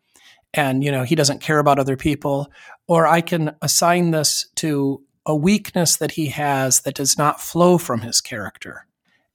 and, 0.54 0.82
you 0.82 0.90
know, 0.90 1.04
he 1.04 1.14
doesn't 1.14 1.42
care 1.42 1.58
about 1.58 1.78
other 1.78 1.96
people, 1.96 2.50
or 2.86 3.06
I 3.06 3.20
can 3.20 3.54
assign 3.60 4.12
this 4.12 4.48
to 4.56 5.02
a 5.26 5.36
weakness 5.36 5.96
that 5.96 6.12
he 6.12 6.28
has 6.28 6.80
that 6.80 6.94
does 6.94 7.18
not 7.18 7.40
flow 7.40 7.76
from 7.76 8.00
his 8.00 8.22
character. 8.22 8.86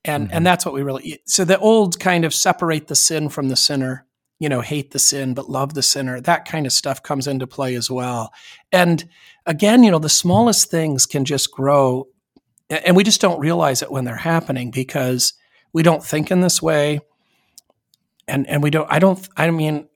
And, 0.06 0.28
mm-hmm. 0.28 0.38
and 0.38 0.46
that's 0.46 0.66
what 0.66 0.74
we 0.74 0.84
really, 0.84 1.22
so 1.26 1.46
the 1.46 1.60
old 1.60 2.00
kind 2.00 2.26
of 2.26 2.34
separate 2.34 2.88
the 2.88 2.96
sin 2.96 3.30
from 3.30 3.50
the 3.50 3.56
sinner 3.56 4.06
you 4.40 4.50
know, 4.50 4.60
hate 4.60 4.92
the 4.92 5.00
sin 5.00 5.34
but 5.34 5.50
love 5.50 5.74
the 5.74 5.82
sinner. 5.82 6.20
That 6.20 6.44
kind 6.44 6.66
of 6.66 6.74
stuff 6.74 7.02
comes 7.02 7.28
into 7.28 7.48
play 7.48 7.76
as 7.76 7.90
well. 7.90 8.34
And 8.74 9.08
again, 9.46 9.84
you 9.84 9.92
know, 9.92 10.00
the 10.00 10.10
smallest 10.10 10.70
things 10.70 11.06
can 11.06 11.24
just 11.24 11.50
grow 11.50 12.08
and 12.70 12.96
we 12.96 13.04
just 13.04 13.22
don't 13.22 13.40
realize 13.40 13.82
it 13.82 13.92
when 13.92 14.04
they're 14.04 14.16
happening 14.16 14.72
because 14.72 15.34
we 15.72 15.84
don't 15.84 16.04
think 16.04 16.32
in 16.32 16.42
this 16.42 16.62
way. 16.62 17.00
And 18.28 18.48
and 18.48 18.64
we 18.64 18.70
don't 18.70 18.92
I 18.92 19.00
don't 19.00 19.28
I 19.38 19.50
mean 19.52 19.88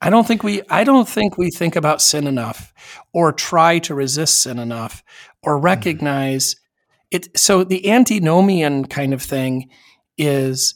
I 0.00 0.10
don't 0.10 0.26
think 0.26 0.42
we 0.42 0.62
I 0.68 0.84
don't 0.84 1.08
think 1.08 1.38
we 1.38 1.50
think 1.50 1.76
about 1.76 2.02
sin 2.02 2.26
enough 2.26 2.74
or 3.12 3.32
try 3.32 3.78
to 3.80 3.94
resist 3.94 4.42
sin 4.42 4.58
enough 4.58 5.02
or 5.42 5.56
mm-hmm. 5.56 5.64
recognize 5.64 6.54
mm-hmm. 6.54 6.65
It 7.10 7.38
so 7.38 7.64
the 7.64 7.90
antinomian 7.90 8.86
kind 8.86 9.14
of 9.14 9.22
thing 9.22 9.70
is 10.18 10.74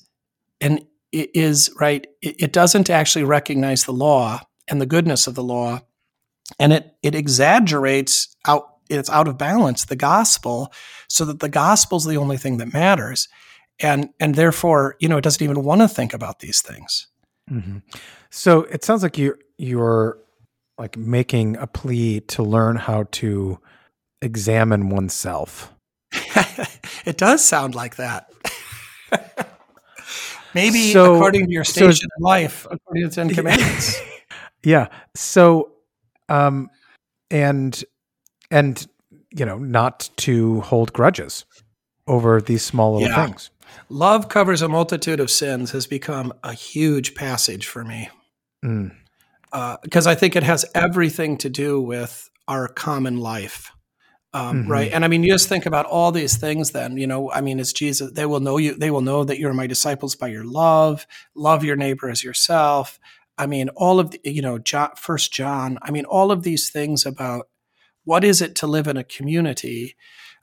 an 0.60 0.80
is 1.12 1.70
right. 1.80 2.06
It, 2.22 2.52
doesn't 2.52 2.88
actually 2.88 3.24
recognize 3.24 3.84
the 3.84 3.92
law 3.92 4.40
and 4.68 4.80
the 4.80 4.86
goodness 4.86 5.26
of 5.26 5.34
the 5.34 5.42
law, 5.42 5.80
and 6.58 6.72
it 6.72 6.94
it 7.02 7.14
exaggerates 7.14 8.34
out. 8.46 8.66
It's 8.88 9.10
out 9.10 9.28
of 9.28 9.38
balance 9.38 9.84
the 9.84 9.96
gospel, 9.96 10.72
so 11.08 11.24
that 11.24 11.40
the 11.40 11.48
gospel 11.48 11.98
is 11.98 12.04
the 12.04 12.16
only 12.16 12.36
thing 12.36 12.58
that 12.58 12.72
matters, 12.72 13.28
and 13.80 14.10
and 14.20 14.34
therefore, 14.34 14.96
you 15.00 15.08
know, 15.08 15.16
it 15.16 15.24
doesn't 15.24 15.42
even 15.42 15.64
want 15.64 15.80
to 15.80 15.88
think 15.88 16.14
about 16.14 16.40
these 16.40 16.60
things. 16.60 17.08
Mm-hmm. 17.50 17.78
So 18.30 18.62
it 18.62 18.84
sounds 18.84 19.02
like 19.02 19.18
you 19.18 19.36
you're 19.58 20.18
like 20.78 20.96
making 20.96 21.56
a 21.56 21.66
plea 21.66 22.20
to 22.20 22.42
learn 22.42 22.76
how 22.76 23.04
to 23.12 23.58
examine 24.22 24.90
oneself. 24.90 25.72
it 27.04 27.16
does 27.16 27.44
sound 27.44 27.74
like 27.74 27.96
that. 27.96 28.30
Maybe 30.54 30.92
so, 30.92 31.14
according 31.14 31.46
to 31.46 31.52
your 31.52 31.64
station 31.64 32.08
so, 32.08 32.16
in 32.18 32.22
life, 32.22 32.66
according 32.70 33.02
to 33.04 33.08
the 33.08 33.14
Ten 33.14 33.28
Commandments. 33.34 34.00
yeah. 34.64 34.88
So, 35.14 35.72
um, 36.28 36.70
and 37.30 37.82
and 38.50 38.86
you 39.30 39.44
know, 39.44 39.58
not 39.58 40.11
to 40.16 40.61
hold 40.62 40.92
grudges 40.92 41.44
over 42.06 42.40
these 42.40 42.64
small 42.64 42.94
little 42.94 43.08
yeah. 43.08 43.26
things. 43.26 43.50
Love 43.88 44.28
covers 44.28 44.62
a 44.62 44.68
multitude 44.68 45.20
of 45.20 45.30
sins 45.30 45.70
has 45.70 45.86
become 45.86 46.32
a 46.42 46.52
huge 46.52 47.14
passage 47.14 47.66
for 47.66 47.84
me. 47.84 48.08
Mm. 48.64 48.92
Uh, 49.52 49.76
because 49.82 50.06
I 50.06 50.14
think 50.14 50.36
it 50.36 50.42
has 50.42 50.64
everything 50.74 51.36
to 51.38 51.48
do 51.48 51.80
with 51.80 52.28
our 52.48 52.68
common 52.68 53.18
life. 53.18 53.72
Um, 54.32 54.62
mm-hmm. 54.62 54.70
Right. 54.70 54.92
And 54.92 55.04
I 55.04 55.08
mean, 55.08 55.24
you 55.24 55.32
just 55.32 55.48
think 55.48 55.66
about 55.66 55.86
all 55.86 56.12
these 56.12 56.36
things 56.36 56.70
then, 56.70 56.96
you 56.96 57.06
know, 57.06 57.32
I 57.32 57.40
mean, 57.40 57.58
it's 57.58 57.72
Jesus. 57.72 58.12
They 58.12 58.26
will 58.26 58.40
know 58.40 58.58
you. 58.58 58.74
They 58.74 58.90
will 58.90 59.00
know 59.00 59.24
that 59.24 59.38
you're 59.40 59.52
my 59.52 59.66
disciples 59.66 60.14
by 60.14 60.28
your 60.28 60.44
love, 60.44 61.06
love 61.34 61.64
your 61.64 61.76
neighbor 61.76 62.08
as 62.08 62.22
yourself. 62.22 63.00
I 63.36 63.46
mean, 63.46 63.70
all 63.70 63.98
of 63.98 64.12
the, 64.12 64.20
you 64.24 64.42
know, 64.42 64.58
John, 64.58 64.90
first 64.96 65.32
John, 65.32 65.78
I 65.82 65.90
mean, 65.90 66.04
all 66.04 66.30
of 66.30 66.42
these 66.44 66.70
things 66.70 67.04
about 67.04 67.48
what 68.04 68.22
is 68.22 68.40
it 68.40 68.54
to 68.56 68.66
live 68.66 68.86
in 68.86 68.96
a 68.96 69.04
community 69.04 69.96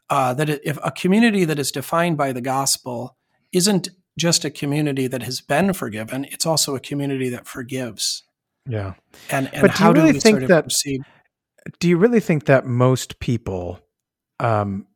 uh, 0.09 0.33
that 0.33 0.49
if 0.49 0.77
a 0.83 0.91
community 0.91 1.45
that 1.45 1.59
is 1.59 1.71
defined 1.71 2.17
by 2.17 2.31
the 2.31 2.41
gospel 2.41 3.15
isn't 3.51 3.89
just 4.17 4.43
a 4.43 4.49
community 4.49 5.07
that 5.07 5.23
has 5.23 5.41
been 5.41 5.73
forgiven, 5.73 6.25
it's 6.25 6.45
also 6.45 6.75
a 6.75 6.79
community 6.79 7.29
that 7.29 7.45
forgives. 7.45 8.23
Yeah. 8.67 8.95
And, 9.29 9.49
and 9.53 9.61
but 9.61 9.71
how 9.71 9.93
do, 9.93 10.01
really 10.01 10.13
do 10.13 10.17
we 10.17 10.19
think 10.19 10.33
sort 10.35 10.43
of 10.43 10.49
that, 10.49 10.63
proceed? 10.63 11.01
Do 11.79 11.89
you 11.89 11.97
really 11.97 12.19
think 12.19 12.45
that 12.45 12.65
most 12.65 13.19
people 13.19 13.79
um, 14.39 14.87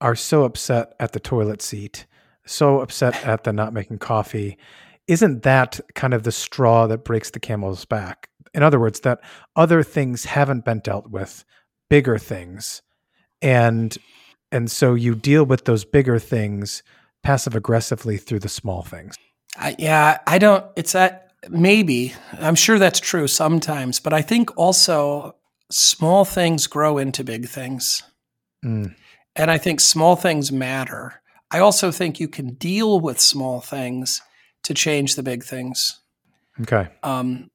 are 0.00 0.16
so 0.16 0.44
upset 0.44 0.94
at 1.00 1.12
the 1.12 1.20
toilet 1.20 1.62
seat, 1.62 2.06
so 2.46 2.80
upset 2.80 3.24
at 3.24 3.44
the 3.44 3.52
not 3.52 3.72
making 3.72 3.98
coffee? 3.98 4.58
Isn't 5.06 5.42
that 5.42 5.80
kind 5.94 6.14
of 6.14 6.22
the 6.22 6.32
straw 6.32 6.86
that 6.86 7.04
breaks 7.04 7.30
the 7.30 7.40
camel's 7.40 7.84
back? 7.84 8.28
In 8.54 8.62
other 8.62 8.80
words, 8.80 9.00
that 9.00 9.20
other 9.56 9.82
things 9.82 10.24
haven't 10.24 10.64
been 10.64 10.80
dealt 10.80 11.10
with, 11.10 11.44
bigger 11.88 12.18
things, 12.18 12.82
and 13.40 13.96
and 14.50 14.70
so 14.70 14.94
you 14.94 15.14
deal 15.14 15.44
with 15.44 15.66
those 15.66 15.84
bigger 15.84 16.18
things 16.18 16.82
passive 17.22 17.54
aggressively 17.54 18.16
through 18.16 18.38
the 18.38 18.48
small 18.48 18.82
things. 18.82 19.14
I, 19.56 19.76
yeah, 19.78 20.18
I 20.26 20.38
don't. 20.38 20.64
It's 20.76 20.92
that 20.92 21.32
maybe 21.48 22.14
I'm 22.38 22.54
sure 22.54 22.78
that's 22.78 23.00
true 23.00 23.28
sometimes, 23.28 24.00
but 24.00 24.12
I 24.12 24.22
think 24.22 24.56
also 24.56 25.34
small 25.70 26.24
things 26.24 26.66
grow 26.66 26.98
into 26.98 27.24
big 27.24 27.48
things. 27.48 28.02
Mm. 28.64 28.94
And 29.36 29.50
I 29.50 29.58
think 29.58 29.80
small 29.80 30.16
things 30.16 30.50
matter. 30.50 31.20
I 31.50 31.60
also 31.60 31.90
think 31.90 32.20
you 32.20 32.28
can 32.28 32.54
deal 32.54 33.00
with 33.00 33.20
small 33.20 33.60
things 33.60 34.20
to 34.64 34.74
change 34.74 35.14
the 35.14 35.22
big 35.22 35.44
things. 35.44 36.00
Okay. 36.60 36.88
Um, 37.02 37.50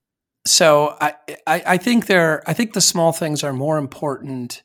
so 0.45 0.97
I, 0.99 1.13
I, 1.47 1.63
I 1.65 1.77
think 1.77 2.05
they're 2.05 2.43
I 2.47 2.53
think 2.53 2.73
the 2.73 2.81
small 2.81 3.11
things 3.11 3.43
are 3.43 3.53
more 3.53 3.77
important 3.77 4.63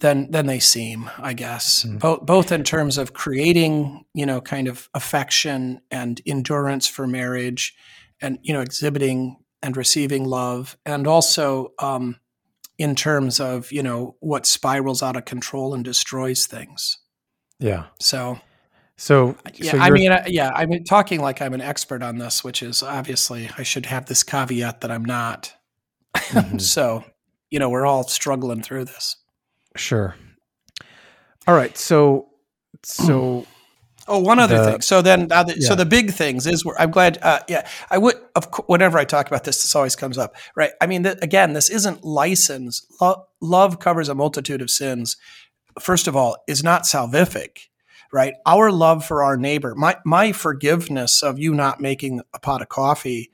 than 0.00 0.30
than 0.30 0.46
they 0.46 0.58
seem. 0.58 1.10
I 1.18 1.32
guess 1.32 1.84
mm. 1.84 1.98
both 1.98 2.26
both 2.26 2.52
in 2.52 2.64
terms 2.64 2.98
of 2.98 3.12
creating 3.12 4.04
you 4.14 4.26
know 4.26 4.40
kind 4.40 4.68
of 4.68 4.88
affection 4.94 5.80
and 5.90 6.20
endurance 6.26 6.86
for 6.88 7.06
marriage, 7.06 7.74
and 8.20 8.38
you 8.42 8.52
know 8.52 8.60
exhibiting 8.60 9.36
and 9.62 9.76
receiving 9.76 10.24
love, 10.24 10.76
and 10.84 11.06
also 11.06 11.72
um, 11.78 12.16
in 12.78 12.94
terms 12.94 13.40
of 13.40 13.70
you 13.72 13.82
know 13.82 14.16
what 14.20 14.46
spirals 14.46 15.02
out 15.02 15.16
of 15.16 15.24
control 15.24 15.74
and 15.74 15.84
destroys 15.84 16.46
things. 16.46 16.98
Yeah. 17.58 17.86
So. 18.00 18.40
So, 18.96 19.36
yeah, 19.54 19.72
so 19.72 19.78
I 19.78 19.90
mean, 19.90 20.16
yeah, 20.28 20.52
I'm 20.54 20.84
talking 20.84 21.20
like 21.20 21.42
I'm 21.42 21.52
an 21.52 21.60
expert 21.60 22.00
on 22.00 22.18
this, 22.18 22.44
which 22.44 22.62
is 22.62 22.80
obviously 22.80 23.50
I 23.58 23.64
should 23.64 23.86
have 23.86 24.06
this 24.06 24.22
caveat 24.22 24.82
that 24.82 24.92
I'm 24.92 25.04
not. 25.04 25.52
Mm-hmm. 26.16 26.58
so, 26.58 27.04
you 27.50 27.58
know, 27.58 27.68
we're 27.70 27.86
all 27.86 28.06
struggling 28.06 28.62
through 28.62 28.84
this. 28.84 29.16
Sure. 29.76 30.14
All 31.48 31.56
right. 31.56 31.76
So, 31.76 32.28
so 32.84 33.46
Oh, 34.06 34.18
one 34.18 34.38
other 34.38 34.58
the, 34.58 34.70
thing. 34.72 34.80
So 34.82 35.00
then, 35.00 35.32
uh, 35.32 35.44
the, 35.44 35.58
yeah. 35.58 35.68
so 35.68 35.74
the 35.74 35.86
big 35.86 36.12
things 36.12 36.46
is 36.46 36.64
where 36.64 36.78
I'm 36.80 36.90
glad. 36.90 37.18
Uh, 37.22 37.40
yeah, 37.48 37.66
I 37.90 37.98
would. 37.98 38.16
Of 38.34 38.48
whenever 38.66 38.98
I 38.98 39.04
talk 39.04 39.26
about 39.26 39.44
this, 39.44 39.62
this 39.62 39.74
always 39.74 39.96
comes 39.96 40.18
up, 40.18 40.36
right? 40.54 40.72
I 40.80 40.86
mean, 40.86 41.04
th- 41.04 41.18
again, 41.22 41.54
this 41.54 41.70
isn't 41.70 42.04
license. 42.04 42.86
Lo- 43.00 43.24
love 43.40 43.78
covers 43.78 44.08
a 44.08 44.14
multitude 44.14 44.60
of 44.60 44.70
sins. 44.70 45.16
First 45.80 46.06
of 46.06 46.14
all, 46.14 46.36
is 46.46 46.62
not 46.62 46.82
salvific, 46.82 47.68
right? 48.12 48.34
Our 48.44 48.70
love 48.70 49.04
for 49.04 49.22
our 49.22 49.36
neighbor, 49.36 49.74
my 49.74 49.96
my 50.04 50.32
forgiveness 50.32 51.22
of 51.22 51.38
you 51.38 51.54
not 51.54 51.80
making 51.80 52.20
a 52.34 52.38
pot 52.38 52.60
of 52.60 52.68
coffee, 52.68 53.30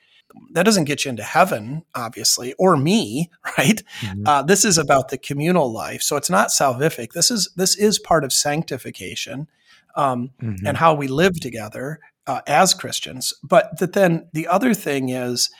that 0.52 0.62
doesn't 0.62 0.84
get 0.84 1.04
you 1.04 1.08
into 1.08 1.24
heaven, 1.24 1.82
obviously, 1.96 2.52
or 2.54 2.76
me, 2.76 3.30
right? 3.58 3.82
Mm-hmm. 4.02 4.26
Uh, 4.26 4.42
this 4.42 4.64
is 4.64 4.78
about 4.78 5.08
the 5.08 5.18
communal 5.18 5.72
life, 5.72 6.02
so 6.02 6.16
it's 6.16 6.30
not 6.30 6.50
salvific. 6.50 7.12
This 7.12 7.32
is 7.32 7.50
this 7.56 7.76
is 7.76 7.98
part 7.98 8.22
of 8.22 8.32
sanctification 8.32 9.48
um, 9.96 10.30
mm-hmm. 10.42 10.66
and 10.66 10.76
how 10.76 10.94
we 10.94 11.08
live 11.08 11.38
together 11.40 12.00
uh, 12.26 12.40
as 12.46 12.74
Christians. 12.74 13.34
But 13.42 13.78
that 13.78 13.92
then 13.92 14.28
the 14.32 14.46
other 14.48 14.74
thing 14.74 15.08
is, 15.08 15.50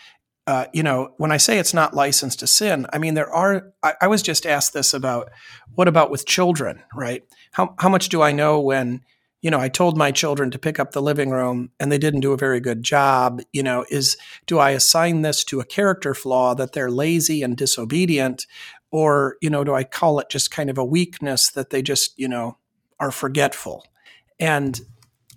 uh, 0.47 0.67
you 0.73 0.83
know, 0.83 1.15
when 1.17 1.33
I 1.33 1.37
say 1.37 1.59
it's 1.59 1.75
not 1.75 1.95
licensed 1.95 2.41
to 2.41 2.47
sin, 2.47 2.87
I 2.93 2.99
mean 2.99 3.15
there 3.15 3.33
are. 3.33 3.73
I, 3.83 3.95
I 4.03 4.07
was 4.09 4.23
just 4.23 4.47
asked 4.47 4.73
this 4.73 4.95
about 4.95 5.31
what 5.75 5.89
about 5.89 6.11
with 6.11 6.27
children, 6.27 6.83
right? 6.95 7.23
How 7.53 7.75
how 7.79 7.89
much 7.89 8.09
do 8.09 8.23
I 8.23 8.33
know 8.33 8.61
when 8.61 9.03
you 9.43 9.51
know, 9.51 9.59
I 9.59 9.69
told 9.69 9.97
my 9.97 10.13
children 10.13 10.51
to 10.51 10.59
pick 10.59 10.79
up 10.79 10.93
the 10.93 11.01
living 11.01 11.31
room 11.31 11.71
and 11.81 11.91
they 11.91 11.99
didn't 11.99 12.21
do 12.21 12.33
a 12.33 12.39
very 12.39 12.61
good 12.61 12.83
job. 12.83 13.41
You 13.53 13.63
know, 13.63 13.87
is 13.91 14.17
do 14.47 14.59
I 14.59 14.71
assign 14.71 15.23
this 15.23 15.45
to 15.45 15.61
a 15.61 15.65
character 15.65 16.15
flaw 16.15 16.55
that 16.55 16.73
they're 16.73 16.91
lazy 16.91 17.43
and 17.43 17.57
disobedient? 17.57 18.47
Or, 18.91 19.37
you 19.41 19.49
know, 19.49 19.65
do 19.65 19.75
I 19.75 19.85
call 19.85 20.21
it 20.21 20.29
just 20.29 20.51
kind 20.51 20.69
of 20.69 20.77
a 20.77 20.85
weakness 20.85 21.51
that 21.51 21.71
they 21.71 21.81
just, 21.81 22.19
you 22.19 22.29
know, 22.29 22.59
are 22.99 23.11
forgetful? 23.11 23.85
And 24.41 24.81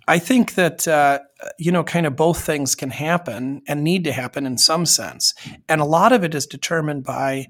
I 0.07 0.17
think 0.17 0.55
that, 0.55 0.87
uh, 0.87 1.19
you 1.59 1.71
know, 1.71 1.83
kind 1.83 2.05
of 2.05 2.15
both 2.15 2.43
things 2.43 2.73
can 2.73 2.89
happen 2.89 3.61
and 3.67 3.83
need 3.83 4.03
to 4.05 4.11
happen 4.11 4.45
in 4.45 4.57
some 4.57 4.85
sense. 4.85 5.33
And 5.69 5.79
a 5.79 5.85
lot 5.85 6.11
of 6.11 6.23
it 6.23 6.33
is 6.33 6.47
determined 6.47 7.03
by, 7.03 7.47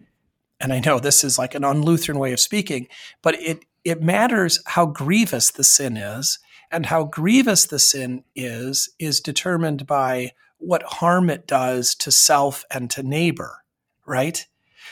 and 0.59 0.73
I 0.73 0.79
know 0.79 0.99
this 0.99 1.23
is 1.23 1.39
like 1.39 1.55
an 1.55 1.63
un-Lutheran 1.63 2.19
way 2.19 2.33
of 2.33 2.39
speaking, 2.39 2.87
but 3.21 3.35
it, 3.39 3.65
it 3.85 4.01
matters 4.01 4.61
how 4.65 4.85
grievous 4.85 5.51
the 5.51 5.63
sin 5.63 5.95
is 5.95 6.39
and 6.73 6.87
how 6.87 7.03
grievous 7.05 7.65
the 7.65 7.79
sin 7.79 8.23
is 8.35 8.89
is 8.99 9.21
determined 9.21 9.85
by 9.85 10.31
what 10.57 10.83
harm 10.83 11.29
it 11.29 11.45
does 11.47 11.93
to 11.95 12.11
self 12.11 12.65
and 12.71 12.89
to 12.89 13.03
neighbor 13.03 13.59
right 14.05 14.47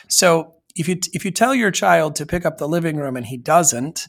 so 0.08 0.54
if 0.76 0.88
you 0.88 0.98
if 1.14 1.26
you 1.26 1.32
tell 1.32 1.56
your 1.56 1.72
child 1.72 2.16
to 2.16 2.26
pick 2.26 2.46
up 2.46 2.58
the 2.58 2.68
living 2.68 2.98
room 2.98 3.18
and 3.18 3.26
he 3.26 3.38
doesn't 3.38 4.08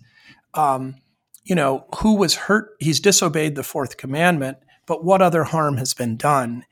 um, 0.55 0.97
you 1.45 1.55
know 1.55 1.85
who 1.97 2.15
was 2.15 2.35
hurt 2.35 2.77
he's 2.79 3.01
disobeyed 3.01 3.55
the 3.55 3.63
fourth 3.63 3.97
commandment 3.97 4.59
but 4.87 5.05
what 5.05 5.23
other 5.23 5.45
harm 5.45 5.77
has 5.77 5.95
been 5.95 6.17
done 6.17 6.65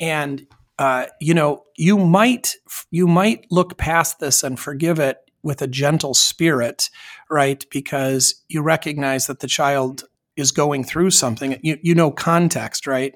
and 0.00 0.46
uh, 0.78 1.06
you 1.20 1.34
know 1.34 1.64
you 1.76 1.98
might 1.98 2.56
you 2.90 3.06
might 3.06 3.46
look 3.50 3.76
past 3.78 4.20
this 4.20 4.42
and 4.42 4.58
forgive 4.58 4.98
it 4.98 5.18
with 5.42 5.62
a 5.62 5.66
gentle 5.66 6.14
spirit, 6.14 6.90
right? 7.30 7.64
Because 7.70 8.44
you 8.48 8.62
recognize 8.62 9.26
that 9.26 9.40
the 9.40 9.46
child 9.46 10.04
is 10.36 10.52
going 10.52 10.84
through 10.84 11.10
something. 11.10 11.58
You, 11.62 11.78
you 11.82 11.94
know 11.94 12.10
context, 12.10 12.86
right? 12.86 13.14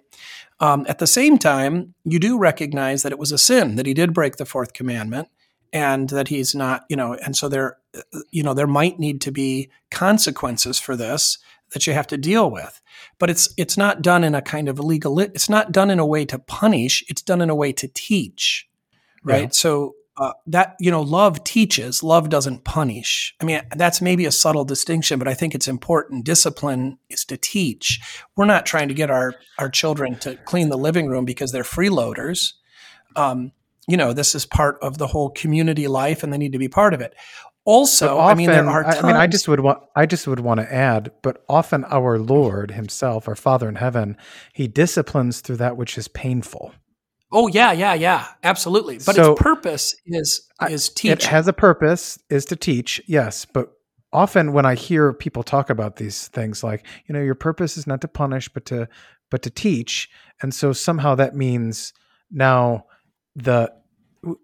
Um, 0.60 0.86
at 0.88 0.98
the 0.98 1.06
same 1.06 1.38
time, 1.38 1.94
you 2.04 2.18
do 2.18 2.38
recognize 2.38 3.02
that 3.02 3.12
it 3.12 3.18
was 3.18 3.32
a 3.32 3.38
sin, 3.38 3.76
that 3.76 3.86
he 3.86 3.94
did 3.94 4.14
break 4.14 4.36
the 4.36 4.46
fourth 4.46 4.72
commandment, 4.72 5.28
and 5.72 6.08
that 6.10 6.28
he's 6.28 6.54
not, 6.54 6.84
you 6.88 6.96
know, 6.96 7.14
and 7.14 7.36
so 7.36 7.48
there, 7.48 7.78
you 8.30 8.43
know, 8.43 8.55
there 8.55 8.66
might 8.66 8.99
need 8.99 9.20
to 9.22 9.30
be 9.30 9.70
consequences 9.90 10.78
for 10.78 10.97
this 10.97 11.38
that 11.72 11.86
you 11.86 11.93
have 11.93 12.07
to 12.09 12.18
deal 12.18 12.51
with. 12.51 12.80
But 13.18 13.30
it's 13.30 13.53
it's 13.57 13.76
not 13.76 14.03
done 14.03 14.24
in 14.24 14.34
a 14.34 14.43
kind 14.43 14.68
of 14.68 14.78
legal. 14.78 15.18
It's 15.18 15.49
not 15.49 15.72
done 15.72 15.90
in 15.90 15.99
a 15.99 16.07
way 16.07 16.24
to 16.26 16.38
punish. 16.38 17.05
It's 17.09 17.22
done 17.22 17.40
in 17.40 17.51
a 17.51 17.55
way 17.55 17.72
to 17.72 17.88
teach, 17.88 18.68
right? 19.24 19.45
Yeah. 19.45 19.49
So 19.51 19.95
uh, 20.16 20.32
that 20.47 20.76
you 20.78 20.90
know 20.90 21.01
love 21.01 21.43
teaches 21.43 22.03
love 22.03 22.28
doesn't 22.28 22.64
punish 22.64 23.34
i 23.40 23.47
mean 23.47 23.62
that's 23.76 24.03
maybe 24.03 24.26
a 24.26 24.30
subtle 24.30 24.64
distinction 24.64 25.18
but 25.18 25.26
i 25.26 25.32
think 25.32 25.55
it's 25.55 25.68
important 25.68 26.24
discipline 26.24 26.99
is 27.09 27.24
to 27.24 27.36
teach 27.38 27.99
we're 28.36 28.45
not 28.45 28.66
trying 28.66 28.88
to 28.88 28.95
get 28.95 29.11
our 29.11 29.34
our 29.59 29.70
children 29.70 30.14
to 30.18 30.36
clean 30.45 30.68
the 30.68 30.76
living 30.76 31.07
room 31.07 31.24
because 31.24 31.51
they're 31.51 31.62
freeloaders 31.62 32.53
um, 33.16 33.53
you 33.88 33.97
know 33.97 34.12
this 34.12 34.34
is 34.34 34.45
part 34.45 34.76
of 34.82 34.99
the 34.99 35.07
whole 35.07 35.30
community 35.30 35.88
life 35.88 36.22
and 36.22 36.30
they 36.30 36.38
need 36.38 36.53
to 36.53 36.59
be 36.59 36.68
part 36.68 36.93
of 36.93 37.01
it 37.01 37.14
also 37.64 38.18
often, 38.18 38.30
i 38.30 38.34
mean 38.34 38.50
there 38.50 38.68
are 38.68 38.82
times, 38.82 38.96
i 38.98 39.06
mean 39.06 39.16
i 39.16 39.26
just 39.26 39.46
would 39.48 39.60
want 39.60 39.78
i 39.94 40.04
just 40.04 40.26
would 40.26 40.40
want 40.40 40.58
to 40.58 40.72
add 40.72 41.12
but 41.22 41.44
often 41.48 41.84
our 41.86 42.18
lord 42.18 42.72
himself 42.72 43.28
our 43.28 43.36
father 43.36 43.68
in 43.68 43.76
heaven 43.76 44.16
he 44.52 44.66
disciplines 44.66 45.40
through 45.40 45.56
that 45.56 45.76
which 45.76 45.96
is 45.96 46.08
painful 46.08 46.72
Oh 47.32 47.48
yeah, 47.48 47.72
yeah, 47.72 47.94
yeah, 47.94 48.26
absolutely. 48.44 48.96
But 48.96 49.16
so, 49.16 49.32
its 49.32 49.42
purpose 49.42 49.94
is 50.04 50.46
is 50.68 50.90
teach. 50.90 51.10
It 51.10 51.24
has 51.24 51.48
a 51.48 51.52
purpose 51.54 52.18
is 52.28 52.44
to 52.46 52.56
teach, 52.56 53.00
yes. 53.06 53.46
But 53.46 53.72
often 54.12 54.52
when 54.52 54.66
I 54.66 54.74
hear 54.74 55.14
people 55.14 55.42
talk 55.42 55.70
about 55.70 55.96
these 55.96 56.28
things, 56.28 56.62
like 56.62 56.84
you 57.06 57.14
know, 57.14 57.22
your 57.22 57.34
purpose 57.34 57.78
is 57.78 57.86
not 57.86 58.02
to 58.02 58.08
punish, 58.08 58.50
but 58.50 58.66
to 58.66 58.86
but 59.30 59.40
to 59.42 59.50
teach, 59.50 60.10
and 60.42 60.52
so 60.52 60.74
somehow 60.74 61.14
that 61.14 61.34
means 61.34 61.94
now 62.30 62.84
the 63.34 63.72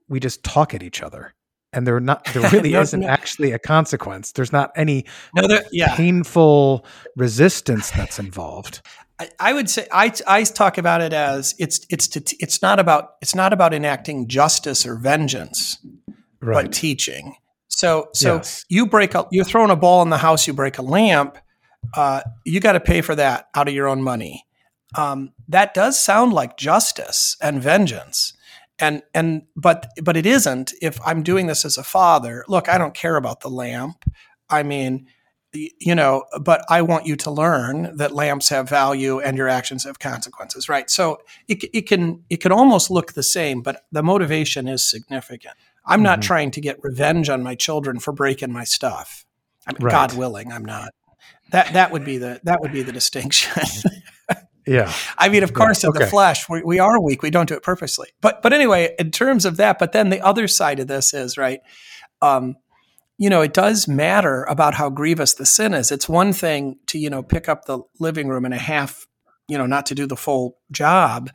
we 0.08 0.18
just 0.18 0.42
talk 0.42 0.72
at 0.72 0.82
each 0.82 1.02
other 1.02 1.34
and 1.72 1.86
there 1.86 1.98
not 2.00 2.24
there 2.32 2.48
really 2.52 2.72
no, 2.72 2.80
isn't 2.80 3.00
no. 3.00 3.08
actually 3.08 3.52
a 3.52 3.58
consequence. 3.58 4.32
There's 4.32 4.52
not 4.52 4.72
any 4.76 5.04
no, 5.34 5.46
there, 5.46 5.64
yeah. 5.72 5.94
painful 5.96 6.84
resistance 7.16 7.90
that's 7.90 8.18
involved. 8.18 8.80
I, 9.40 9.52
would 9.52 9.68
say 9.68 9.86
I, 9.90 10.12
I 10.28 10.44
talk 10.44 10.78
about 10.78 11.00
it 11.00 11.12
as 11.12 11.54
it's 11.58 11.84
it's 11.90 12.06
to, 12.08 12.36
it's 12.38 12.62
not 12.62 12.78
about 12.78 13.14
it's 13.20 13.34
not 13.34 13.52
about 13.52 13.74
enacting 13.74 14.28
justice 14.28 14.86
or 14.86 14.94
vengeance, 14.94 15.78
right. 16.40 16.64
but 16.64 16.72
teaching. 16.72 17.34
So 17.66 18.10
so 18.14 18.36
yes. 18.36 18.64
you 18.68 18.86
break 18.86 19.14
a 19.14 19.26
you're 19.32 19.44
throwing 19.44 19.70
a 19.70 19.76
ball 19.76 20.02
in 20.02 20.10
the 20.10 20.18
house, 20.18 20.46
you 20.46 20.52
break 20.52 20.78
a 20.78 20.82
lamp, 20.82 21.36
uh, 21.94 22.20
you 22.44 22.60
got 22.60 22.72
to 22.72 22.80
pay 22.80 23.00
for 23.00 23.14
that 23.16 23.48
out 23.54 23.66
of 23.66 23.74
your 23.74 23.88
own 23.88 24.02
money. 24.02 24.44
Um, 24.94 25.32
that 25.48 25.74
does 25.74 25.98
sound 25.98 26.32
like 26.32 26.56
justice 26.56 27.36
and 27.42 27.60
vengeance, 27.60 28.32
and 28.81 29.03
and 29.14 29.43
but 29.57 29.91
but 30.03 30.16
it 30.16 30.26
isn't. 30.26 30.72
If 30.81 30.99
I'm 31.05 31.22
doing 31.22 31.47
this 31.47 31.64
as 31.64 31.79
a 31.79 31.85
father, 31.85 32.45
look, 32.49 32.68
I 32.68 32.79
don't 32.79 32.95
care 32.95 33.16
about 33.16 33.41
the 33.41 33.51
lamp. 33.51 34.05
I 34.51 34.62
mean, 34.62 35.07
you 35.53 35.95
know, 35.95 36.24
but 36.41 36.64
I 36.68 36.83
want 36.83 37.07
you 37.07 37.16
to 37.16 37.31
learn 37.31 37.97
that 37.97 38.12
lamps 38.12 38.49
have 38.51 38.68
value 38.68 39.20
and 39.20 39.37
your 39.37 39.49
actions 39.49 39.85
have 39.85 39.99
consequences, 39.99 40.68
right? 40.68 40.91
So 40.91 41.18
it, 41.49 41.64
it 41.72 41.83
can 41.83 42.24
it 42.29 42.39
can 42.39 42.53
almost 42.53 42.91
look 42.91 43.14
the 43.14 43.22
same, 43.22 43.62
but 43.62 43.85
the 43.91 44.03
motivation 44.03 44.68
is 44.68 44.89
significant. 44.89 45.55
I'm 45.85 45.99
mm-hmm. 45.99 46.05
not 46.05 46.22
trying 46.22 46.51
to 46.53 46.61
get 46.61 46.79
revenge 46.83 47.29
on 47.29 47.43
my 47.43 47.55
children 47.55 47.99
for 47.99 48.12
breaking 48.12 48.53
my 48.53 48.64
stuff. 48.64 49.24
I 49.66 49.72
mean, 49.72 49.85
right. 49.85 49.91
God 49.91 50.14
willing, 50.14 50.53
I'm 50.53 50.64
not. 50.64 50.91
That 51.51 51.72
that 51.72 51.93
would 51.93 52.05
be 52.05 52.18
the 52.18 52.41
that 52.45 52.61
would 52.61 52.72
be 52.72 52.83
the 52.83 52.93
distinction. 52.93 53.62
yeah. 54.68 54.92
I 55.16 55.28
mean, 55.28 55.42
of 55.42 55.52
course, 55.52 55.82
yeah. 55.82 55.90
in 55.90 56.00
the 56.00 56.06
flesh, 56.06 56.48
we, 56.48 56.62
we 56.62 56.78
are 56.78 57.00
weak. 57.00 57.22
We 57.22 57.30
don't 57.30 57.48
do 57.48 57.54
it 57.54 57.62
purposely. 57.62 58.08
But 58.20 58.42
but 58.42 58.52
anyway, 58.52 58.94
in 58.98 59.10
terms 59.10 59.44
of 59.44 59.56
that, 59.56 59.78
but 59.78 59.92
then 59.92 60.10
the 60.10 60.20
other 60.20 60.48
side 60.48 60.80
of 60.80 60.86
this 60.86 61.14
is 61.14 61.38
right. 61.38 61.60
Um, 62.20 62.56
you 63.18 63.28
know, 63.28 63.42
it 63.42 63.52
does 63.52 63.88
matter 63.88 64.44
about 64.44 64.74
how 64.74 64.88
grievous 64.88 65.34
the 65.34 65.44
sin 65.44 65.74
is. 65.74 65.90
It's 65.90 66.08
one 66.08 66.32
thing 66.32 66.78
to, 66.86 66.98
you 66.98 67.10
know, 67.10 67.22
pick 67.22 67.48
up 67.48 67.64
the 67.64 67.80
living 67.98 68.28
room 68.28 68.44
in 68.44 68.52
a 68.52 68.58
half, 68.58 69.06
you 69.48 69.58
know, 69.58 69.66
not 69.66 69.86
to 69.86 69.94
do 69.94 70.06
the 70.06 70.16
full 70.16 70.56
job. 70.70 71.30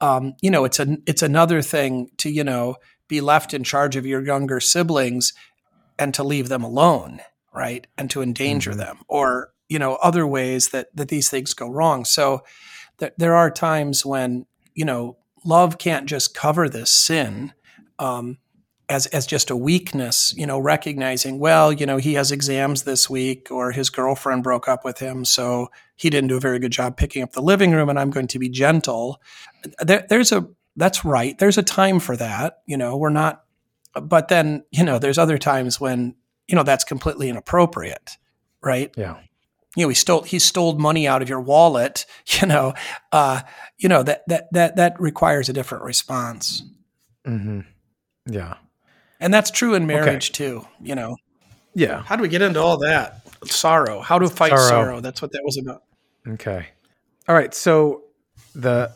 Um, 0.00 0.34
you 0.42 0.50
know, 0.50 0.64
it's 0.64 0.80
a 0.80 0.98
it's 1.06 1.22
another 1.22 1.62
thing 1.62 2.10
to, 2.18 2.28
you 2.28 2.42
know, 2.42 2.76
be 3.06 3.20
left 3.20 3.54
in 3.54 3.62
charge 3.62 3.94
of 3.94 4.04
your 4.04 4.24
younger 4.24 4.58
siblings 4.60 5.32
and 5.98 6.12
to 6.14 6.24
leave 6.24 6.48
them 6.48 6.64
alone, 6.64 7.20
right? 7.54 7.86
And 7.96 8.10
to 8.10 8.22
endanger 8.22 8.70
mm-hmm. 8.70 8.80
them 8.80 8.98
or, 9.08 9.52
you 9.68 9.78
know, 9.78 9.94
other 9.96 10.26
ways 10.26 10.70
that 10.70 10.88
that 10.94 11.08
these 11.08 11.30
things 11.30 11.54
go 11.54 11.70
wrong. 11.70 12.04
So 12.04 12.42
th- 12.98 13.14
there 13.16 13.34
are 13.34 13.50
times 13.50 14.04
when, 14.04 14.46
you 14.74 14.84
know, 14.84 15.18
love 15.44 15.78
can't 15.78 16.06
just 16.06 16.34
cover 16.34 16.68
this 16.68 16.90
sin. 16.90 17.52
Um, 17.98 18.38
as 18.90 19.06
as 19.08 19.26
just 19.26 19.50
a 19.50 19.56
weakness, 19.56 20.34
you 20.36 20.46
know, 20.46 20.58
recognizing, 20.58 21.38
well, 21.38 21.72
you 21.72 21.84
know, 21.84 21.98
he 21.98 22.14
has 22.14 22.32
exams 22.32 22.84
this 22.84 23.10
week 23.10 23.50
or 23.50 23.70
his 23.70 23.90
girlfriend 23.90 24.42
broke 24.42 24.66
up 24.66 24.84
with 24.84 24.98
him, 24.98 25.24
so 25.26 25.68
he 25.96 26.08
didn't 26.08 26.28
do 26.28 26.38
a 26.38 26.40
very 26.40 26.58
good 26.58 26.72
job 26.72 26.96
picking 26.96 27.22
up 27.22 27.32
the 27.32 27.42
living 27.42 27.72
room 27.72 27.90
and 27.90 27.98
I'm 27.98 28.10
going 28.10 28.28
to 28.28 28.38
be 28.38 28.48
gentle. 28.48 29.20
There, 29.80 30.06
there's 30.08 30.32
a 30.32 30.48
that's 30.76 31.04
right. 31.04 31.36
There's 31.38 31.58
a 31.58 31.62
time 31.62 32.00
for 32.00 32.16
that, 32.16 32.60
you 32.66 32.78
know, 32.78 32.96
we're 32.96 33.10
not 33.10 33.44
but 33.94 34.28
then, 34.28 34.64
you 34.70 34.84
know, 34.84 34.98
there's 34.98 35.18
other 35.18 35.38
times 35.38 35.80
when, 35.80 36.14
you 36.46 36.54
know, 36.54 36.62
that's 36.62 36.84
completely 36.84 37.28
inappropriate, 37.28 38.16
right? 38.62 38.92
Yeah. 38.96 39.16
You 39.76 39.84
know, 39.84 39.88
he 39.88 39.94
stole 39.94 40.22
he 40.22 40.38
stole 40.38 40.78
money 40.78 41.06
out 41.06 41.22
of 41.22 41.28
your 41.28 41.40
wallet, 41.40 42.06
you 42.40 42.46
know, 42.46 42.74
uh, 43.12 43.42
you 43.78 43.88
know, 43.88 44.02
that 44.02 44.26
that 44.28 44.52
that 44.52 44.76
that 44.76 45.00
requires 45.00 45.48
a 45.48 45.52
different 45.52 45.84
response. 45.84 46.62
Mhm. 47.26 47.66
Yeah. 48.26 48.54
And 49.20 49.34
that's 49.34 49.50
true 49.50 49.74
in 49.74 49.86
marriage 49.86 50.30
okay. 50.30 50.34
too, 50.34 50.66
you 50.80 50.94
know. 50.94 51.16
Yeah. 51.74 52.02
How 52.02 52.16
do 52.16 52.22
we 52.22 52.28
get 52.28 52.42
into 52.42 52.60
all 52.60 52.78
that? 52.78 53.22
Sorrow. 53.44 54.00
How 54.00 54.18
to 54.18 54.28
fight 54.28 54.50
sorrow. 54.50 54.68
sorrow. 54.68 55.00
That's 55.00 55.22
what 55.22 55.32
that 55.32 55.42
was 55.44 55.58
about. 55.58 55.82
Okay. 56.26 56.66
All 57.28 57.34
right. 57.34 57.54
So 57.54 58.04
the 58.54 58.92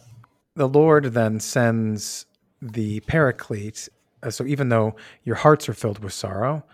the 0.54 0.68
Lord 0.68 1.04
then 1.06 1.40
sends 1.40 2.26
the 2.60 3.00
paraclete. 3.00 3.88
Uh, 4.22 4.30
so 4.30 4.44
even 4.44 4.68
though 4.68 4.96
your 5.24 5.36
hearts 5.36 5.68
are 5.68 5.74
filled 5.74 6.02
with 6.02 6.12
sorrow, 6.12 6.64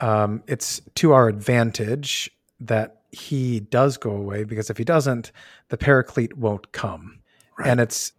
um, 0.00 0.42
it's 0.46 0.80
to 0.96 1.12
our 1.12 1.28
advantage 1.28 2.30
that 2.60 2.97
he 3.10 3.60
does 3.60 3.96
go 3.96 4.10
away 4.10 4.44
because 4.44 4.70
if 4.70 4.76
he 4.78 4.84
doesn't, 4.84 5.32
the 5.68 5.76
paraclete 5.78 6.36
won't 6.36 6.72
come. 6.72 7.20
Right. 7.58 7.68
And 7.68 7.80
it's 7.80 8.12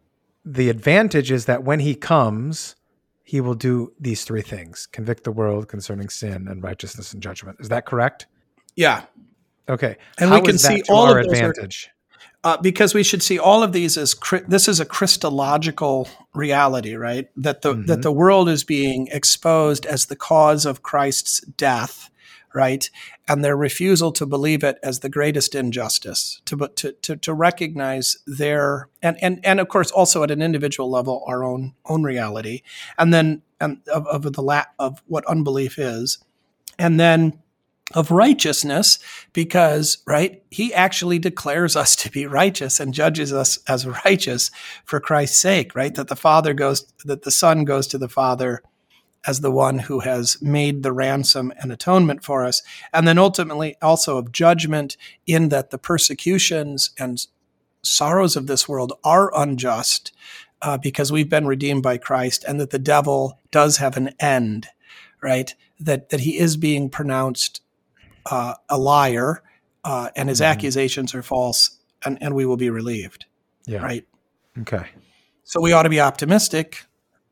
the 0.45 0.69
advantage 0.69 1.31
is 1.31 1.45
that 1.45 1.63
when 1.63 1.79
he 1.79 1.95
comes, 1.95 2.75
he 3.23 3.39
will 3.41 3.53
do 3.53 3.93
these 3.99 4.23
three 4.23 4.41
things 4.41 4.87
convict 4.91 5.23
the 5.23 5.31
world 5.31 5.67
concerning 5.67 6.09
sin 6.09 6.47
and 6.47 6.63
righteousness 6.63 7.13
and 7.13 7.21
judgment. 7.21 7.57
Is 7.59 7.69
that 7.69 7.85
correct? 7.85 8.25
Yeah. 8.75 9.03
Okay. 9.69 9.97
And 10.17 10.29
How 10.31 10.39
we 10.39 10.45
can 10.47 10.57
see 10.57 10.81
all 10.89 11.07
of 11.07 11.15
those 11.23 11.39
are- 11.39 11.49
advantage. 11.51 11.89
uh, 12.43 12.57
because 12.57 12.93
we 12.95 13.03
should 13.03 13.21
see 13.21 13.37
all 13.37 13.61
of 13.61 13.71
these 13.73 13.97
as 13.97 14.15
this 14.47 14.67
is 14.67 14.79
a 14.79 14.85
Christological 14.85 16.07
reality, 16.33 16.95
right? 16.95 17.27
That 17.37 17.61
the 17.61 17.73
that 17.73 18.01
the 18.01 18.11
world 18.11 18.49
is 18.49 18.63
being 18.63 19.07
exposed 19.11 19.85
as 19.85 20.07
the 20.07 20.15
cause 20.15 20.65
of 20.65 20.81
Christ's 20.81 21.41
death, 21.41 22.09
right? 22.53 22.89
And 23.27 23.43
their 23.43 23.55
refusal 23.55 24.11
to 24.13 24.25
believe 24.25 24.63
it 24.63 24.77
as 24.83 24.99
the 24.99 25.09
greatest 25.09 25.55
injustice, 25.55 26.41
to 26.45 26.69
to 26.75 26.91
to, 26.93 27.15
to 27.17 27.33
recognize 27.33 28.17
their 28.25 28.89
and, 29.01 29.17
and 29.21 29.39
and 29.45 29.59
of 29.59 29.67
course 29.67 29.91
also 29.91 30.23
at 30.23 30.31
an 30.31 30.41
individual 30.41 30.89
level 30.89 31.23
our 31.27 31.43
own 31.43 31.73
own 31.85 32.03
reality, 32.03 32.61
and 32.97 33.13
then 33.13 33.41
and 33.59 33.79
of, 33.87 34.07
of 34.07 34.33
the 34.33 34.41
la- 34.41 34.65
of 34.77 35.01
what 35.07 35.25
unbelief 35.25 35.77
is, 35.77 36.19
and 36.77 36.99
then 36.99 37.39
of 37.95 38.11
righteousness 38.11 38.99
because 39.33 39.97
right 40.05 40.43
he 40.51 40.73
actually 40.73 41.17
declares 41.17 41.75
us 41.75 41.95
to 41.95 42.11
be 42.11 42.25
righteous 42.25 42.79
and 42.79 42.93
judges 42.93 43.33
us 43.33 43.57
as 43.67 43.87
righteous 44.05 44.51
for 44.85 44.99
Christ's 44.99 45.39
sake 45.39 45.75
right 45.75 45.95
that 45.95 46.07
the 46.07 46.15
father 46.15 46.53
goes 46.53 46.85
that 47.05 47.23
the 47.23 47.31
son 47.31 47.65
goes 47.65 47.87
to 47.87 47.97
the 47.97 48.09
father 48.09 48.61
as 49.28 49.41
the 49.41 49.51
one 49.51 49.80
who 49.80 49.99
has 49.99 50.41
made 50.41 50.82
the 50.84 50.91
ransom 50.93 51.51
and 51.61 51.72
atonement 51.72 52.24
for 52.24 52.45
us 52.45 52.61
and 52.93 53.07
then 53.07 53.17
ultimately 53.17 53.76
also 53.82 54.17
of 54.17 54.32
judgment 54.32 54.95
in 55.28 55.49
that 55.49 55.72
the 55.72 55.78
persecutions 55.78 56.91
and 56.97 57.28
sorrows 57.84 58.36
of 58.36 58.47
this 58.47 58.67
world 58.67 58.93
are 59.03 59.32
unjust 59.38 60.11
uh, 60.61 60.78
because 60.78 61.11
we've 61.11 61.30
been 61.30 61.47
redeemed 61.47 61.82
by 61.84 61.97
Christ 61.97 62.43
and 62.47 62.59
that 62.59 62.70
the 62.72 62.80
devil 62.80 63.39
does 63.51 63.78
have 63.78 63.97
an 63.97 64.11
end 64.20 64.67
right 65.22 65.53
that 65.80 66.09
that 66.09 66.22
he 66.22 66.38
is 66.38 66.57
being 66.57 66.89
pronounced 66.89 67.61
uh, 68.26 68.53
a 68.70 68.78
liar 68.78 69.41
uh, 69.86 70.09
and 70.15 70.28
his 70.30 70.41
Mhm. 70.41 70.45
accusations 70.47 71.15
are 71.15 71.24
false 71.24 71.78
and, 72.05 72.17
and 72.22 72.34
we 72.36 72.45
will 72.45 72.57
be 72.57 72.70
relieved 72.70 73.26
Yeah. 73.65 73.82
right 73.82 74.05
Okay. 74.59 74.86
so 75.43 75.61
we 75.61 75.72
ought 75.74 75.84
to 75.84 75.89
be 75.89 76.01
optimistic 76.01 76.86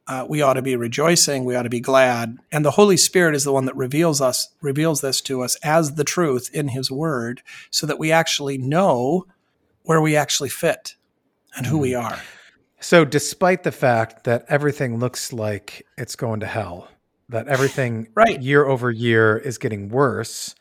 uh, 0.07 0.25
we 0.27 0.41
ought 0.41 0.53
to 0.53 0.61
be 0.61 0.75
rejoicing 0.75 1.45
we 1.45 1.55
ought 1.55 1.63
to 1.63 1.69
be 1.69 1.79
glad. 1.79 2.37
And 2.51 2.63
the 2.63 2.71
holy 2.71 2.97
spirit 2.97 3.35
is 3.35 3.43
the 3.43 3.53
one 3.53 3.65
that 3.65 3.75
reveals 3.75 4.21
us 4.21 4.49
reveals 4.61 5.01
this 5.01 5.21
to 5.21 5.41
us 5.43 5.55
as 5.63 5.95
the 5.95 6.03
truth 6.03 6.49
in 6.53 6.69
his 6.69 6.89
word 6.89 7.41
so 7.69 7.85
that 7.85 7.99
we 7.99 8.11
actually 8.11 8.57
know 8.57 9.25
where 9.83 10.01
we 10.01 10.15
actually 10.15 10.49
fit 10.49 10.95
and 11.55 11.65
who 11.65 11.77
we 11.77 11.95
are. 11.95 12.19
So, 12.79 13.05
despite 13.05 13.63
the 13.63 13.71
fact 13.71 14.25
that 14.25 14.45
everything 14.47 14.99
looks 14.99 15.33
like 15.33 15.85
it's 15.97 16.15
going 16.15 16.41
to 16.41 16.45
hell, 16.45 16.87
that 17.29 17.47
everything 17.47 18.07
Right. 18.15 18.41
year 18.41 18.65
over 18.65 18.91
year 18.91 19.37
is 19.37 19.57
getting 19.57 19.89
worse, 19.89 20.53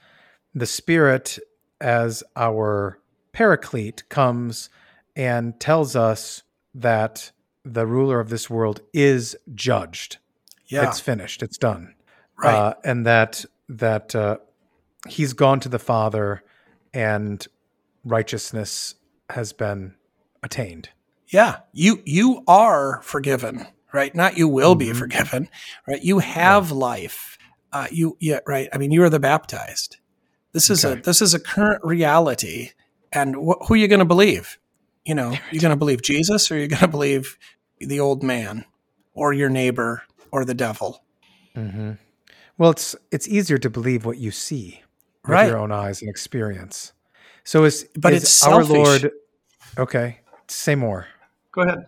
the 0.54 0.66
Spirit, 0.66 1.38
as 1.80 2.22
our 2.34 2.98
paraclete, 3.32 4.08
comes 4.08 4.70
and 5.14 5.58
tells 5.60 5.94
us 5.94 6.42
that 6.74 7.32
the 7.72 7.86
ruler 7.86 8.20
of 8.20 8.28
this 8.28 8.48
world 8.48 8.80
is 8.92 9.36
judged. 9.54 10.18
yeah 10.68 10.88
It's 10.88 11.00
finished. 11.00 11.42
It's 11.42 11.58
done. 11.58 11.94
right 12.38 12.54
Uh, 12.54 12.74
and 12.84 13.04
that 13.06 13.44
that 13.68 14.14
uh, 14.14 14.36
he's 15.08 15.32
gone 15.32 15.58
to 15.60 15.68
the 15.68 15.78
Father, 15.78 16.42
and 16.94 17.46
righteousness 18.04 18.94
has 19.30 19.52
been 19.52 19.94
attained. 20.42 20.90
Yeah, 21.28 21.58
you 21.72 22.02
you 22.04 22.44
are 22.46 23.00
forgiven, 23.02 23.66
right? 23.92 24.14
Not 24.14 24.38
you 24.38 24.46
will 24.48 24.76
be 24.76 24.92
forgiven, 24.92 25.48
right? 25.88 26.02
You 26.02 26.20
have 26.20 26.70
life. 26.70 27.36
Uh, 27.72 27.88
you 27.90 28.16
yeah, 28.20 28.38
right. 28.46 28.68
I 28.72 28.78
mean, 28.78 28.92
you 28.92 29.02
are 29.02 29.10
the 29.10 29.18
baptized. 29.18 29.96
This 30.52 30.70
is 30.70 30.84
Okay. 30.84 31.00
a 31.00 31.02
this 31.02 31.20
is 31.20 31.34
a 31.34 31.40
current 31.40 31.82
reality, 31.84 32.70
and 33.12 33.34
wh- 33.34 33.66
who 33.66 33.74
are 33.74 33.76
you 33.76 33.88
going 33.88 33.98
to 33.98 34.04
believe? 34.04 34.58
You 35.04 35.14
know, 35.16 35.34
you're 35.50 35.60
going 35.60 35.70
to 35.74 35.76
believe 35.76 36.02
Jesus, 36.02 36.50
or 36.50 36.56
you're 36.58 36.68
going 36.68 36.80
to 36.88 36.88
believe 36.88 37.36
the 37.78 38.00
old 38.00 38.22
man, 38.22 38.64
or 39.14 39.32
your 39.32 39.48
neighbor, 39.48 40.02
or 40.30 40.44
the 40.44 40.54
devil, 40.54 41.02
hmm 41.54 41.92
Well, 42.58 42.70
it's 42.70 42.96
it's 43.10 43.28
easier 43.28 43.58
to 43.58 43.70
believe 43.70 44.04
what 44.04 44.18
you 44.18 44.30
see 44.30 44.82
with 45.26 45.30
right? 45.30 45.46
your 45.46 45.58
own 45.58 45.72
eyes 45.72 46.00
and 46.02 46.10
experience. 46.10 46.92
So 47.44 47.64
is 47.64 47.88
But 47.96 48.12
is 48.12 48.22
it's 48.24 48.42
our 48.42 48.62
selfish. 48.64 48.70
Lord? 49.02 49.10
Okay, 49.78 50.20
say 50.48 50.74
more. 50.74 51.06
Go 51.52 51.62
ahead. 51.62 51.86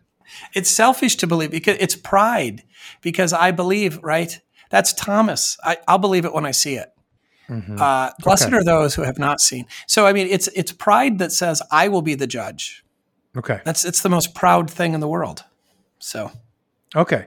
It's 0.55 0.69
selfish 0.71 1.17
to 1.17 1.27
believe 1.27 1.51
because 1.51 1.77
it's 1.81 1.97
pride. 1.97 2.63
Because 3.01 3.33
I 3.33 3.51
believe, 3.51 3.99
right? 4.03 4.39
That's 4.71 4.93
Thomas. 4.93 5.57
I, 5.65 5.79
I'll 5.89 5.99
believe 5.99 6.25
it 6.27 6.35
when 6.35 6.45
I 6.45 6.51
see 6.53 6.75
it. 6.75 6.91
Mhm. 7.49 7.81
Uh, 7.81 8.11
blessed 8.19 8.49
Okay. 8.49 8.57
are 8.57 8.65
those 8.65 8.95
who 8.95 9.03
have 9.03 9.19
not 9.19 9.41
seen. 9.41 9.65
So 9.87 10.07
I 10.07 10.13
mean, 10.13 10.27
it's 10.29 10.49
it's 10.49 10.73
pride 10.73 11.19
that 11.19 11.33
says 11.33 11.63
I 11.71 11.89
will 11.89 12.03
be 12.03 12.15
the 12.15 12.27
judge. 12.27 12.85
okay, 13.37 13.61
That's 13.65 13.85
it's 13.87 14.03
the 14.03 14.11
most 14.11 14.35
proud 14.35 14.71
thing 14.71 14.93
in 14.95 15.01
the 15.01 15.09
world. 15.09 15.45
So 15.99 16.31
okay. 16.95 17.27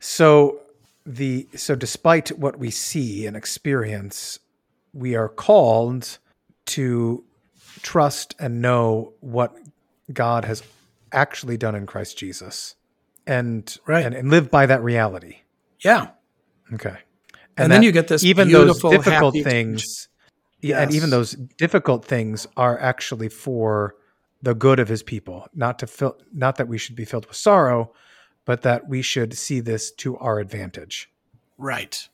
So 0.00 0.60
the 1.04 1.48
so 1.54 1.74
despite 1.74 2.30
what 2.38 2.58
we 2.58 2.70
see 2.70 3.26
and 3.26 3.36
experience, 3.36 4.38
we 4.92 5.14
are 5.14 5.28
called 5.28 6.18
to 6.66 7.24
trust 7.82 8.34
and 8.38 8.60
know 8.60 9.12
what 9.20 9.54
God 10.12 10.44
has 10.44 10.62
actually 11.12 11.56
done 11.56 11.74
in 11.74 11.86
Christ 11.86 12.18
Jesus, 12.18 12.74
and 13.26 13.76
Right. 13.86 14.04
and, 14.04 14.14
and 14.14 14.30
live 14.30 14.50
by 14.50 14.66
that 14.66 14.82
reality. 14.82 15.38
yeah, 15.80 16.08
Okay. 16.72 16.96
And 17.56 17.72
then 17.72 17.82
you 17.82 17.92
get 17.92 18.08
this 18.08 18.22
even 18.24 18.50
those 18.50 18.80
difficult 18.80 19.34
things, 19.42 20.08
yeah, 20.60 20.82
and 20.82 20.94
even 20.94 21.10
those 21.10 21.32
difficult 21.32 22.04
things 22.04 22.46
are 22.56 22.78
actually 22.78 23.28
for 23.28 23.94
the 24.42 24.54
good 24.54 24.78
of 24.78 24.88
His 24.88 25.02
people. 25.02 25.46
Not 25.54 25.78
to 25.78 25.86
fill, 25.86 26.18
not 26.34 26.56
that 26.56 26.68
we 26.68 26.76
should 26.76 26.96
be 26.96 27.06
filled 27.06 27.26
with 27.26 27.36
sorrow, 27.36 27.92
but 28.46 28.62
that 28.62 28.88
we 28.88 29.02
should 29.02 29.36
see 29.36 29.60
this 29.60 29.90
to 29.90 30.16
our 30.16 30.38
advantage. 30.38 31.10
right, 31.58 32.08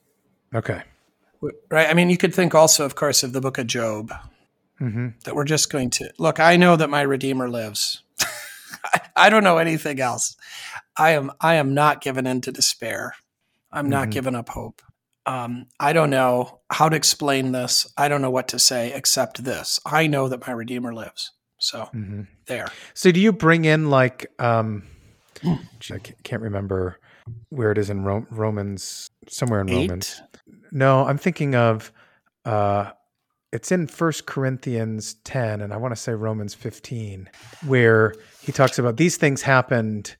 Okay. 0.54 0.82
right. 1.70 1.88
I 1.88 1.94
mean, 1.94 2.10
you 2.10 2.16
could 2.16 2.34
think 2.34 2.54
also, 2.54 2.84
of 2.84 2.94
course, 2.96 3.22
of 3.22 3.32
the 3.32 3.40
Book 3.40 3.58
of 3.58 3.66
Job. 3.68 4.12
hmm 4.78 5.08
That 5.24 5.34
we're 5.36 5.44
just 5.44 5.70
going 5.70 5.90
to 5.90 6.10
look. 6.18 6.40
I 6.40 6.56
know 6.56 6.74
that 6.76 6.90
my 6.90 7.02
Redeemer 7.02 7.48
lives. 7.48 8.02
I, 9.16 9.30
don't 9.30 9.44
know 9.44 9.58
anything 9.58 10.00
else. 10.00 10.36
I 10.96 11.10
am 11.12 11.30
I 11.40 11.54
am 11.54 11.72
not 11.74 12.00
given 12.00 12.26
in 12.26 12.40
to 12.42 12.52
despair. 12.52 13.14
I'm 13.70 13.88
not 13.88 14.08
Mhm. 14.08 14.12
giving 14.12 14.34
up 14.34 14.48
hope. 14.50 14.82
Um, 15.24 15.66
I 15.78 15.92
don't 15.92 16.10
know 16.10 16.60
how 16.70 16.88
to 16.88 16.96
explain 16.96 17.52
this. 17.52 17.86
I 17.96 18.08
don't 18.08 18.22
know 18.22 18.30
what 18.30 18.48
to 18.48 18.58
say 18.58 18.92
except 18.92 19.44
this. 19.44 19.78
I 19.86 20.06
know 20.08 20.28
that 20.28 20.46
my 20.46 20.52
Redeemer 20.52 20.92
lives. 20.92 21.30
So 21.58 21.84
hmm 21.92 22.22
there. 22.46 22.66
So 22.94 23.12
do 23.12 23.20
you 23.20 23.32
bring 23.32 23.64
in 23.64 23.88
like 23.88 24.26
um, 24.40 24.82
I 25.44 25.98
can't 26.22 26.42
remember 26.42 26.98
where 27.50 27.70
it 27.72 27.78
is 27.78 27.90
in 27.90 28.04
Ro- 28.04 28.26
Romans, 28.30 29.10
somewhere 29.28 29.60
in 29.60 29.66
Romans. 29.68 30.20
No, 30.70 31.04
I'm 31.04 31.18
thinking 31.18 31.54
of 31.54 31.92
uh 32.44 32.90
it's 33.52 33.70
in 33.70 33.86
First 33.86 34.24
Corinthians 34.26 35.14
10 35.24 35.60
and 35.60 35.72
I 35.74 35.76
want 35.76 35.94
to 35.94 36.00
say 36.00 36.12
Romans 36.12 36.54
15 36.54 37.28
where 37.66 38.14
he 38.40 38.50
talks 38.50 38.78
about 38.78 38.96
these 38.96 39.16
things 39.18 39.42
happened 39.42 40.16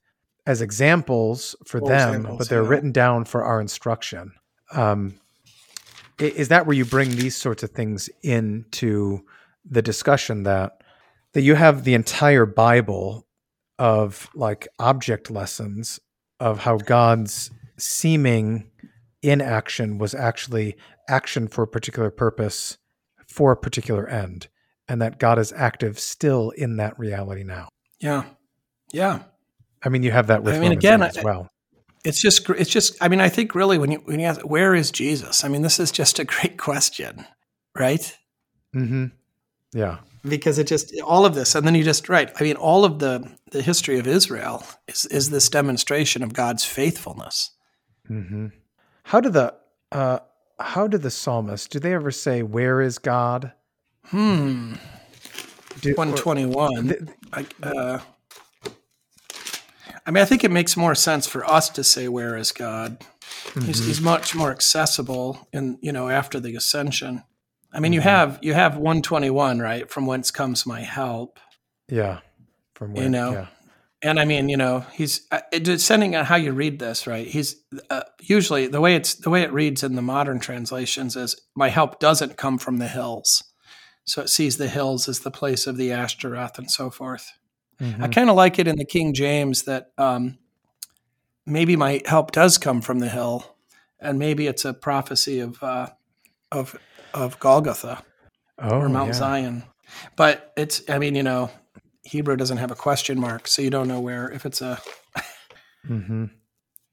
as 0.47 0.61
examples 0.61 1.57
for 1.65 1.81
For 1.81 1.89
them 1.89 2.09
examples, 2.11 2.39
but 2.39 2.49
they're 2.49 2.63
yeah. 2.63 2.69
written 2.69 2.93
down 2.93 3.25
for 3.25 3.43
our 3.45 3.61
instruction. 3.61 4.33
Um 4.73 5.15
is 6.19 6.49
that 6.49 6.67
where 6.67 6.77
you 6.77 6.85
bring 6.85 7.11
these 7.11 7.35
sorts 7.35 7.63
of 7.63 7.71
things 7.71 8.09
into 8.23 9.25
the 9.69 9.83
discussion 9.83 10.43
that 10.45 10.83
that 11.33 11.43
you 11.43 11.55
have 11.55 11.85
the 11.85 11.95
entire 11.95 12.47
Bible 12.47 13.27
of 13.83 14.31
like 14.33 14.69
object 14.79 15.29
lessons 15.29 15.99
of 16.39 16.61
how 16.61 16.77
God's 16.77 17.51
seeming 17.77 18.71
inaction 19.23 19.99
was 19.99 20.15
actually 20.15 20.77
action 21.09 21.49
for 21.49 21.65
a 21.65 21.67
particular 21.67 22.13
purpose 22.13 22.79
for 23.27 23.51
a 23.51 23.57
particular 23.57 24.07
end, 24.07 24.47
and 24.87 25.03
that 25.03 25.19
God 25.19 25.37
is 25.37 25.53
active 25.53 25.99
still 25.99 26.51
in 26.51 26.77
that 26.77 26.97
reality 26.97 27.43
now. 27.43 27.71
Yeah. 27.99 28.23
Yeah. 28.93 29.25
I 29.83 29.89
mean, 29.89 30.05
you 30.05 30.13
have 30.13 30.29
that 30.29 30.45
with 30.45 30.55
I 30.55 30.59
mean, 30.59 30.71
Romans 30.71 30.85
again, 30.85 31.03
8 31.03 31.17
as 31.17 31.25
well. 31.25 31.49
It's 32.05 32.23
just 32.23 32.49
it's 32.51 32.71
just 32.71 32.97
I 33.01 33.09
mean, 33.09 33.21
I 33.21 33.29
think 33.31 33.53
really 33.53 33.79
when 33.79 33.91
you 33.91 33.99
when 34.05 34.21
you 34.21 34.27
ask 34.27 34.43
where 34.43 34.77
is 34.77 34.93
Jesus? 34.93 35.43
I 35.43 35.49
mean, 35.49 35.63
this 35.63 35.81
is 35.81 35.91
just 35.91 36.21
a 36.21 36.25
great 36.25 36.57
question, 36.57 37.25
right? 37.77 38.17
hmm 38.73 39.07
Yeah. 39.73 39.99
because 40.29 40.59
it 40.59 40.67
just 40.67 40.95
all 41.01 41.25
of 41.25 41.35
this 41.35 41.55
and 41.55 41.67
then 41.67 41.75
you 41.75 41.83
just 41.83 42.09
right 42.09 42.31
i 42.39 42.43
mean 42.43 42.57
all 42.57 42.85
of 42.85 42.99
the 42.99 43.29
the 43.51 43.63
history 43.63 43.99
of 43.99 44.07
israel 44.07 44.65
is 44.87 45.07
is 45.07 45.31
this 45.31 45.49
demonstration 45.49 46.23
of 46.23 46.33
god's 46.33 46.65
faithfulness 46.65 47.53
hmm 48.07 48.49
How 49.05 49.21
do 49.21 49.31
the 49.31 49.55
uh, 49.91 50.21
how 50.59 50.87
do 50.87 50.99
the 50.99 51.11
psalmists 51.11 51.69
do 51.69 51.79
they 51.79 51.93
ever 51.93 52.11
say 52.11 52.43
where 52.43 52.81
is 52.81 52.99
God? 52.99 53.53
hmm 54.07 54.75
121 55.83 56.89
th- 56.89 57.01
I, 57.33 57.47
uh, 57.63 57.99
I 60.07 60.11
mean, 60.11 60.23
I 60.23 60.25
think 60.25 60.45
it 60.45 60.51
makes 60.51 60.77
more 60.77 60.95
sense 60.95 61.27
for 61.27 61.45
us 61.49 61.69
to 61.71 61.85
say, 61.85 62.09
"Where 62.09 62.37
is 62.37 62.53
God?" 62.53 63.01
Mm-hmm. 63.01 63.61
He's, 63.63 63.85
he's 63.87 64.01
much 64.01 64.35
more 64.35 64.51
accessible, 64.51 65.49
in 65.53 65.79
you 65.81 65.93
know, 65.93 66.09
after 66.09 66.41
the 66.41 66.57
ascension. 66.57 67.23
I 67.73 67.81
mean, 67.81 67.91
mm-hmm. 67.91 67.95
you 67.95 68.01
have 68.03 68.39
you 68.43 68.55
have 68.55 68.77
121, 68.77 69.59
right? 69.59 69.91
From 69.91 70.07
whence 70.07 70.31
comes 70.31 70.67
my 70.67 70.81
help? 70.81 71.41
Yeah, 71.89 72.21
from 72.75 72.93
where, 72.93 73.05
you 73.05 73.09
know, 73.09 73.33
yeah. 73.33 73.47
and 74.03 74.21
I 74.21 74.25
mean, 74.25 74.49
you 74.49 74.57
know, 74.57 74.85
he's 74.93 75.27
uh, 75.31 75.41
depending 75.51 76.15
on 76.15 76.27
how 76.27 76.37
you 76.37 76.53
read 76.53 76.79
this, 76.79 77.07
right? 77.07 77.27
He's 77.27 77.57
uh, 77.89 78.03
usually 78.21 78.67
the 78.67 78.81
way 78.81 78.95
it's 78.95 79.15
the 79.15 79.31
way 79.31 79.43
it 79.43 79.53
reads 79.53 79.83
in 79.83 79.95
the 79.95 80.03
modern 80.03 80.39
translations 80.39 81.17
is 81.17 81.37
my 81.55 81.71
help 81.71 81.99
doesn't 81.99 82.37
come 82.37 82.59
from 82.59 82.77
the 82.77 82.89
hills, 82.89 83.43
so 84.05 84.23
it 84.23 84.29
sees 84.29 84.59
the 84.59 84.69
hills 84.69 85.09
as 85.09 85.21
the 85.21 85.31
place 85.31 85.67
of 85.67 85.77
the 85.77 85.93
Ashtaroth 85.93 86.59
and 86.59 86.71
so 86.71 86.91
forth. 86.91 87.33
Mm-hmm. 87.81 88.05
I 88.05 88.09
kind 88.09 88.29
of 88.29 88.37
like 88.37 88.59
it 88.59 88.69
in 88.69 88.77
the 88.77 88.85
King 88.85 89.15
James 89.15 89.63
that 89.63 89.93
um, 89.97 90.39
maybe 91.47 91.75
my 91.75 92.03
help 92.05 92.33
does 92.33 92.59
come 92.59 92.81
from 92.83 92.99
the 92.99 93.09
hill, 93.09 93.57
and 93.99 94.19
maybe 94.19 94.47
it's 94.47 94.65
a 94.65 94.75
prophecy 94.75 95.41
of 95.41 95.63
uh, 95.63 95.89
of 96.51 96.79
of 97.15 97.39
Golgotha 97.39 98.03
oh, 98.59 98.81
or 98.81 98.89
Mount 98.89 99.09
yeah. 99.09 99.15
Zion. 99.15 99.63
But 100.17 100.53
it's, 100.57 100.83
I 100.89 100.99
mean, 100.99 101.15
you 101.15 101.23
know, 101.23 101.51
Hebrew 102.03 102.37
doesn't 102.37 102.59
have 102.59 102.71
a 102.71 102.75
question 102.75 103.21
mark, 103.21 103.47
so 103.47 103.63
you 103.63 103.71
don't 103.71 103.89
know 103.89 104.01
where 104.01 104.31
if 104.31 104.47
it's 104.47 104.61
a. 104.61 104.81
mm-hmm. 105.87 106.27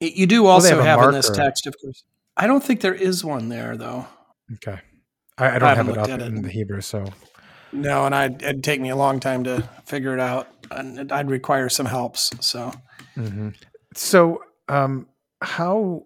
You 0.01 0.27
do 0.27 0.45
also 0.45 0.77
well, 0.77 0.85
have, 0.85 0.99
have 0.99 1.09
in 1.09 1.15
this 1.15 1.29
text, 1.29 1.67
of 1.67 1.75
course. 1.81 2.03
I 2.37 2.47
don't 2.47 2.63
think 2.63 2.81
there 2.81 2.93
is 2.93 3.23
one 3.23 3.49
there, 3.49 3.75
though. 3.75 4.07
Okay, 4.53 4.79
I, 5.37 5.55
I 5.55 5.59
don't 5.59 5.69
I 5.69 5.75
have 5.75 5.89
it 5.89 5.97
up 5.97 6.09
in 6.09 6.37
it. 6.37 6.43
the 6.43 6.49
Hebrew, 6.49 6.79
so 6.79 7.05
no, 7.71 8.05
and 8.05 8.15
I'd, 8.15 8.41
it'd 8.41 8.63
take 8.63 8.81
me 8.81 8.89
a 8.89 8.95
long 8.95 9.19
time 9.19 9.43
to 9.43 9.67
figure 9.85 10.13
it 10.13 10.19
out, 10.19 10.47
and 10.71 11.11
I'd 11.11 11.29
require 11.29 11.69
some 11.69 11.85
helps. 11.85 12.31
So, 12.39 12.71
mm-hmm. 13.15 13.49
so 13.93 14.43
um, 14.67 15.07
how? 15.41 16.03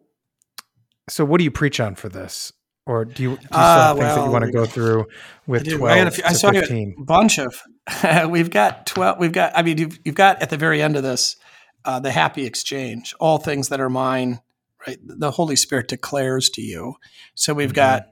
So, 1.09 1.25
what 1.25 1.37
do 1.37 1.43
you 1.43 1.51
preach 1.51 1.79
on 1.79 1.95
for 1.95 2.09
this? 2.09 2.51
Or 2.85 3.05
do 3.05 3.23
you, 3.23 3.29
do 3.29 3.41
you 3.41 3.47
still 3.47 3.59
uh, 3.59 3.87
have 3.87 3.97
things 3.97 4.05
well, 4.05 4.15
that 4.15 4.25
you 4.25 4.31
want 4.31 4.45
to 4.45 4.51
go 4.51 4.65
through 4.65 5.05
with 5.47 5.67
I 5.67 5.77
12 5.77 6.07
I, 6.07 6.09
few, 6.09 6.23
I 6.25 6.33
saw 6.33 6.51
15? 6.51 6.95
a 6.99 7.03
bunch 7.03 7.39
of. 7.39 7.61
we've 8.29 8.49
got 8.49 8.85
12. 8.87 9.19
We've 9.19 9.31
got, 9.31 9.53
I 9.55 9.61
mean, 9.61 9.77
you've, 9.77 9.99
you've 10.03 10.15
got 10.15 10.41
at 10.41 10.49
the 10.49 10.57
very 10.57 10.81
end 10.81 10.97
of 10.97 11.03
this, 11.03 11.37
uh, 11.85 11.99
the 11.99 12.11
happy 12.11 12.45
exchange, 12.45 13.13
all 13.19 13.37
things 13.37 13.69
that 13.69 13.79
are 13.79 13.89
mine, 13.89 14.41
right? 14.85 14.97
The 15.01 15.31
Holy 15.31 15.55
Spirit 15.55 15.87
declares 15.87 16.49
to 16.51 16.61
you. 16.61 16.95
So 17.35 17.53
we've 17.53 17.69
mm-hmm. 17.69 17.75
got 17.75 18.07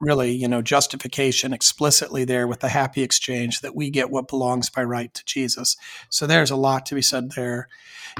really, 0.00 0.32
you 0.32 0.48
know, 0.48 0.62
justification 0.62 1.52
explicitly 1.52 2.24
there 2.24 2.46
with 2.46 2.60
the 2.60 2.68
happy 2.68 3.02
exchange 3.02 3.60
that 3.60 3.74
we 3.74 3.90
get 3.90 4.10
what 4.10 4.28
belongs 4.28 4.70
by 4.70 4.82
right 4.82 5.12
to 5.14 5.24
Jesus. 5.24 5.76
So 6.08 6.26
there's 6.26 6.50
a 6.50 6.56
lot 6.56 6.86
to 6.86 6.94
be 6.94 7.02
said 7.02 7.32
there. 7.32 7.68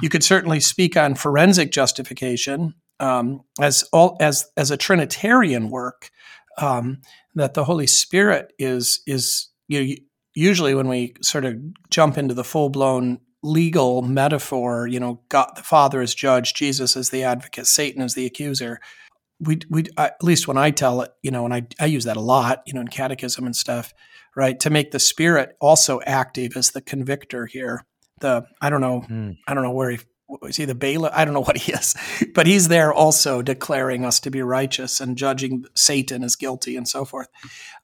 You 0.01 0.09
could 0.09 0.25
certainly 0.25 0.61
speak 0.61 0.97
on 0.97 1.15
forensic 1.15 1.71
justification 1.71 2.75
um, 3.01 3.43
as 3.61 3.85
all 3.93 4.17
as 4.21 4.47
as 4.57 4.71
a 4.71 4.77
Trinitarian 4.77 5.71
work. 5.71 6.11
Um, 6.57 7.03
that 7.35 7.55
the 7.55 7.65
Holy 7.65 7.87
Spirit 7.87 8.53
is 8.59 9.01
is 9.07 9.49
you 9.67 9.85
know, 9.85 9.95
usually 10.35 10.75
when 10.75 10.89
we 10.89 11.15
sort 11.21 11.45
of 11.45 11.57
jump 11.91 12.17
into 12.17 12.35
the 12.35 12.45
full 12.45 12.69
blown 12.69 13.19
legal 13.43 14.03
metaphor, 14.03 14.87
you 14.87 15.01
know, 15.01 15.21
God 15.29 15.51
the 15.57 15.63
Father 15.63 16.01
is 16.01 16.15
judge, 16.15 16.55
Jesus 16.55 16.97
is 16.97 17.11
the 17.11 17.25
advocate, 17.25 17.67
Satan 17.67 18.03
is 18.03 18.15
the 18.15 18.27
accuser 18.27 18.81
we 19.41 19.61
we 19.69 19.85
at 19.97 20.23
least 20.23 20.49
when 20.49 20.57
I 20.57 20.71
tell 20.71 21.03
it, 21.03 21.11
you 21.23 21.31
know, 21.31 21.45
and 21.45 21.55
I 21.55 21.67
I 21.81 21.87
use 21.87 22.05
that 22.05 22.17
a 22.17 22.21
lot, 22.21 22.63
you 22.67 22.73
know, 22.73 22.81
in 22.81 22.89
catechism 22.89 23.45
and 23.47 23.55
stuff, 23.55 23.93
right? 24.37 24.59
To 24.61 24.71
make 24.71 24.91
the 24.91 24.99
spirit 24.99 25.57
also 25.61 26.01
active 26.07 26.57
as 26.57 26.71
the 26.71 26.81
convictor 26.81 27.47
here. 27.47 27.85
The 28.21 28.47
I 28.61 28.71
don't 28.71 28.81
know, 28.81 29.05
mm. 29.09 29.37
I 29.47 29.55
don't 29.55 29.65
know 29.65 29.73
where 29.73 29.91
he 29.91 29.99
is 30.43 30.57
he 30.57 30.65
the 30.65 30.75
bailiff? 30.75 31.13
I 31.15 31.25
don't 31.25 31.35
know 31.35 31.43
what 31.43 31.59
he 31.59 31.73
is, 31.73 31.95
but 32.35 32.47
he's 32.47 32.69
there 32.69 32.93
also 32.93 33.43
declaring 33.43 34.05
us 34.05 34.21
to 34.21 34.31
be 34.31 34.43
righteous 34.43 35.01
and 35.01 35.17
judging 35.17 35.65
Satan 35.75 36.25
as 36.25 36.37
guilty 36.37 36.77
and 36.77 36.89
so 36.89 37.05
forth. 37.05 37.29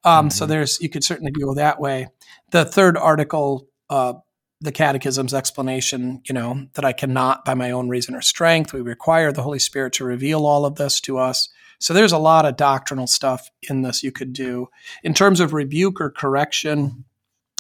Um, 0.05 0.27
mm-hmm. 0.27 0.31
So 0.31 0.47
there's 0.47 0.81
you 0.81 0.89
could 0.89 1.05
certainly 1.05 1.33
go 1.33 1.55
that 1.55 1.81
way. 1.81 2.09
The 2.51 2.65
third 2.65 2.97
article 2.97 3.69
uh, 3.89 4.15
the 4.61 4.73
catechism's 4.73 5.33
explanation, 5.33 6.21
you 6.29 6.35
know, 6.35 6.67
that 6.75 6.85
I 6.85 6.93
cannot 6.93 7.45
by 7.45 7.55
my 7.55 7.71
own 7.71 7.89
reason 7.89 8.15
or 8.15 8.21
strength. 8.21 8.73
We 8.73 8.83
require 8.83 9.33
the 9.33 9.43
Holy 9.43 9.59
Spirit 9.59 9.95
to 9.95 10.05
reveal 10.05 10.45
all 10.45 10.67
of 10.67 10.75
this 10.75 11.01
to 11.03 11.19
us. 11.19 11.49
So 11.79 11.95
there's 11.95 12.13
a 12.13 12.19
lot 12.19 12.45
of 12.45 12.57
doctrinal 12.57 13.07
stuff 13.07 13.51
in 13.63 13.81
this 13.81 14.03
you 14.03 14.13
could 14.13 14.35
do. 14.35 14.69
In 15.03 15.15
terms 15.15 15.41
of 15.41 15.55
rebuke 15.55 15.99
or 15.99 16.11
correction, 16.11 17.05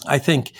I 0.06 0.18
think, 0.18 0.52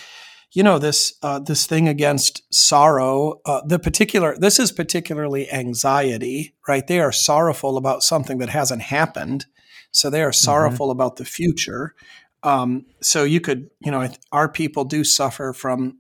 you 0.53 0.63
know, 0.63 0.79
this 0.79 1.15
uh, 1.23 1.39
this 1.39 1.67
thing 1.67 1.89
against 1.89 2.43
sorrow, 2.53 3.41
uh, 3.47 3.63
the 3.65 3.79
particular 3.79 4.37
this 4.37 4.59
is 4.59 4.73
particularly 4.73 5.51
anxiety, 5.51 6.55
right? 6.67 6.87
They 6.87 7.01
are 7.01 7.13
sorrowful 7.13 7.77
about 7.77 8.03
something 8.03 8.39
that 8.39 8.49
hasn't 8.49 8.83
happened, 8.83 9.47
so 9.93 10.11
they 10.11 10.23
are 10.23 10.31
mm-hmm. 10.31 10.45
sorrowful 10.45 10.87
mm-hmm. 10.87 11.01
about 11.01 11.17
the 11.17 11.25
future. 11.25 11.95
Um, 12.43 12.87
so 13.01 13.25
you 13.25 13.41
could, 13.41 13.71
you 13.81 13.91
know, 13.91 14.09
our 14.33 14.49
people 14.49 14.85
do 14.85 15.05
suffer 15.05 15.53
from 15.53 15.99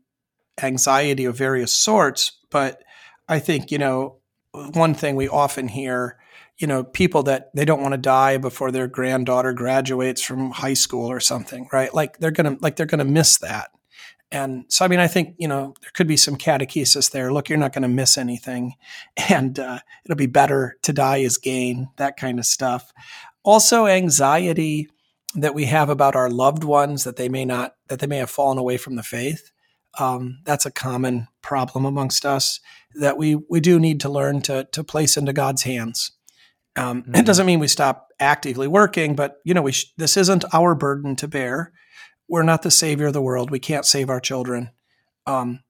anxiety 0.62 1.24
of 1.24 1.36
various 1.36 1.72
sorts. 1.72 2.38
But 2.50 2.82
I 3.28 3.38
think, 3.38 3.70
you 3.70 3.78
know, 3.78 4.16
one 4.52 4.94
thing 4.94 5.16
we 5.16 5.28
often 5.28 5.68
hear, 5.68 6.18
you 6.58 6.66
know, 6.66 6.82
people 6.82 7.22
that 7.24 7.50
they 7.54 7.64
don't 7.64 7.82
want 7.82 7.92
to 7.92 7.98
die 7.98 8.38
before 8.38 8.70
their 8.72 8.88
granddaughter 8.88 9.52
graduates 9.52 10.22
from 10.22 10.50
high 10.50 10.74
school 10.74 11.10
or 11.10 11.20
something, 11.20 11.68
right? 11.72 11.94
Like 11.94 12.18
they're 12.18 12.30
to, 12.32 12.58
like 12.60 12.76
they're 12.76 12.86
going 12.86 12.98
to 12.98 13.04
miss 13.04 13.38
that. 13.38 13.70
And 14.32 14.64
so, 14.68 14.84
I 14.84 14.88
mean, 14.88 15.00
I 15.00 15.08
think, 15.08 15.34
you 15.38 15.48
know, 15.48 15.74
there 15.80 15.90
could 15.92 16.06
be 16.06 16.16
some 16.16 16.36
catechesis 16.36 17.10
there. 17.10 17.32
Look, 17.32 17.48
you're 17.48 17.58
not 17.58 17.72
going 17.72 17.82
to 17.82 17.88
miss 17.88 18.16
anything. 18.16 18.74
And 19.28 19.58
uh, 19.58 19.80
it'll 20.04 20.16
be 20.16 20.26
better 20.26 20.76
to 20.82 20.92
die 20.92 21.22
as 21.22 21.36
gain, 21.36 21.88
that 21.96 22.16
kind 22.16 22.38
of 22.38 22.46
stuff. 22.46 22.92
Also, 23.42 23.86
anxiety 23.86 24.88
that 25.34 25.54
we 25.54 25.66
have 25.66 25.88
about 25.88 26.16
our 26.16 26.30
loved 26.30 26.64
ones 26.64 27.04
that 27.04 27.16
they 27.16 27.28
may 27.28 27.44
not, 27.44 27.74
that 27.88 28.00
they 28.00 28.06
may 28.06 28.18
have 28.18 28.30
fallen 28.30 28.58
away 28.58 28.76
from 28.76 28.96
the 28.96 29.02
faith 29.02 29.50
um, 29.98 30.38
that's 30.44 30.66
a 30.66 30.70
common 30.70 31.26
problem 31.42 31.84
amongst 31.84 32.24
us 32.24 32.60
that 32.94 33.16
we 33.16 33.36
we 33.48 33.60
do 33.60 33.78
need 33.78 34.00
to 34.00 34.08
learn 34.08 34.40
to 34.42 34.64
to 34.72 34.84
place 34.84 35.16
into 35.16 35.32
God's 35.32 35.62
hands. 35.62 36.12
Um, 36.76 37.02
mm-hmm. 37.02 37.16
It 37.16 37.26
doesn't 37.26 37.46
mean 37.46 37.58
we 37.58 37.68
stop 37.68 38.08
actively 38.20 38.68
working, 38.68 39.16
but 39.16 39.38
you 39.44 39.54
know, 39.54 39.62
we 39.62 39.72
sh- 39.72 39.92
this 39.96 40.16
isn't 40.16 40.44
our 40.54 40.74
burden 40.74 41.16
to 41.16 41.28
bear. 41.28 41.72
We're 42.30 42.44
not 42.44 42.62
the 42.62 42.70
savior 42.70 43.08
of 43.08 43.12
the 43.12 43.20
world. 43.20 43.50
We 43.50 43.58
can't 43.58 43.84
save 43.84 44.08
our 44.08 44.20
children. 44.20 44.70
Um, 45.26 45.64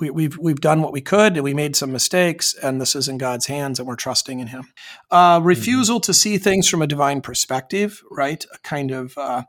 we, 0.00 0.08
have 0.08 0.14
we've, 0.14 0.38
we've 0.38 0.60
done 0.60 0.82
what 0.82 0.92
we 0.92 1.00
could, 1.00 1.34
and 1.34 1.44
we 1.44 1.54
made 1.54 1.76
some 1.76 1.92
mistakes, 1.92 2.52
and 2.52 2.80
this 2.80 2.96
is 2.96 3.06
in 3.06 3.16
God's 3.16 3.46
hands, 3.46 3.78
and 3.78 3.86
we're 3.86 3.94
trusting 3.94 4.40
in 4.40 4.48
Him. 4.48 4.64
Uh, 5.08 5.38
mm-hmm. 5.38 5.46
refusal 5.46 5.98
mm-hmm. 5.98 6.06
to 6.06 6.14
see 6.14 6.36
things 6.36 6.68
from 6.68 6.82
a 6.82 6.88
divine 6.88 7.20
perspective, 7.20 8.02
right? 8.10 8.44
A 8.52 8.58
kind 8.58 8.90
of 8.90 9.16
uh, 9.16 9.44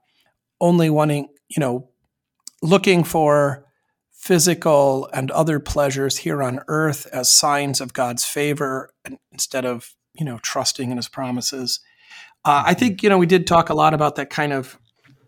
only 0.59 0.91
wanting, 0.91 1.29
you 1.49 1.59
know, 1.59 1.89
looking 2.61 3.03
for 3.03 3.65
physical 4.11 5.09
and 5.13 5.31
other 5.31 5.59
pleasures 5.59 6.17
here 6.17 6.43
on 6.43 6.59
earth 6.67 7.07
as 7.11 7.31
signs 7.31 7.81
of 7.81 7.91
God's 7.91 8.23
favor 8.23 8.91
instead 9.31 9.65
of, 9.65 9.95
you 10.13 10.23
know, 10.23 10.37
trusting 10.43 10.91
in 10.91 10.97
his 10.97 11.07
promises. 11.07 11.79
Uh, 12.45 12.61
I 12.67 12.75
think, 12.75 13.01
you 13.01 13.09
know, 13.09 13.17
we 13.17 13.25
did 13.25 13.47
talk 13.47 13.69
a 13.69 13.73
lot 13.73 13.95
about 13.95 14.15
that 14.17 14.29
kind 14.29 14.53
of 14.53 14.77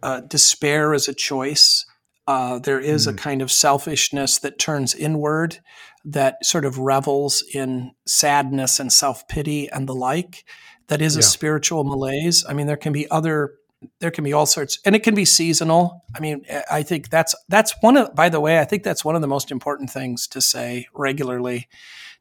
uh, 0.04 0.20
despair 0.22 0.93
is 0.93 1.08
a 1.08 1.14
choice. 1.14 1.86
Uh, 2.28 2.60
there 2.60 2.80
is 2.80 3.08
mm. 3.08 3.14
a 3.14 3.16
kind 3.16 3.41
of 3.41 3.51
selfishness 3.51 4.38
that 4.39 4.60
turns 4.60 4.93
inward 4.93 5.60
that 6.06 6.45
sort 6.45 6.66
of 6.66 6.78
revels 6.78 7.43
in 7.54 7.91
sadness 8.06 8.80
and 8.80 8.91
self 8.91 9.28
pity 9.28 9.70
and 9.70 9.88
the 9.88 9.95
like. 9.95 10.43
That 10.88 11.01
is 11.01 11.16
yeah. 11.16 11.22
a 11.22 11.24
spiritual 11.24 11.84
malaise. 11.86 12.45
I 12.47 12.54
mean, 12.54 12.68
there 12.68 12.78
can 12.78 12.93
be 12.93 13.10
other 13.10 13.56
there 13.99 14.12
can 14.12 14.24
be 14.24 14.32
all 14.32 14.45
sorts 14.45 14.80
and 14.86 14.95
it 14.95 15.04
can 15.04 15.14
be 15.14 15.26
seasonal 15.26 16.06
i 16.16 16.20
mean 16.22 16.45
i 16.72 16.82
think 16.82 17.10
that's 17.10 17.36
that's 17.49 17.76
one 17.82 17.97
of 17.97 18.16
by 18.16 18.30
the 18.30 18.39
way 18.39 18.60
i 18.60 18.64
think 18.64 18.82
that's 18.82 19.04
one 19.04 19.14
of 19.14 19.22
the 19.22 19.28
most 19.28 19.51
important 19.51 19.89
things 19.89 20.26
to 20.26 20.39
say 20.39 20.88
regularly 20.93 21.68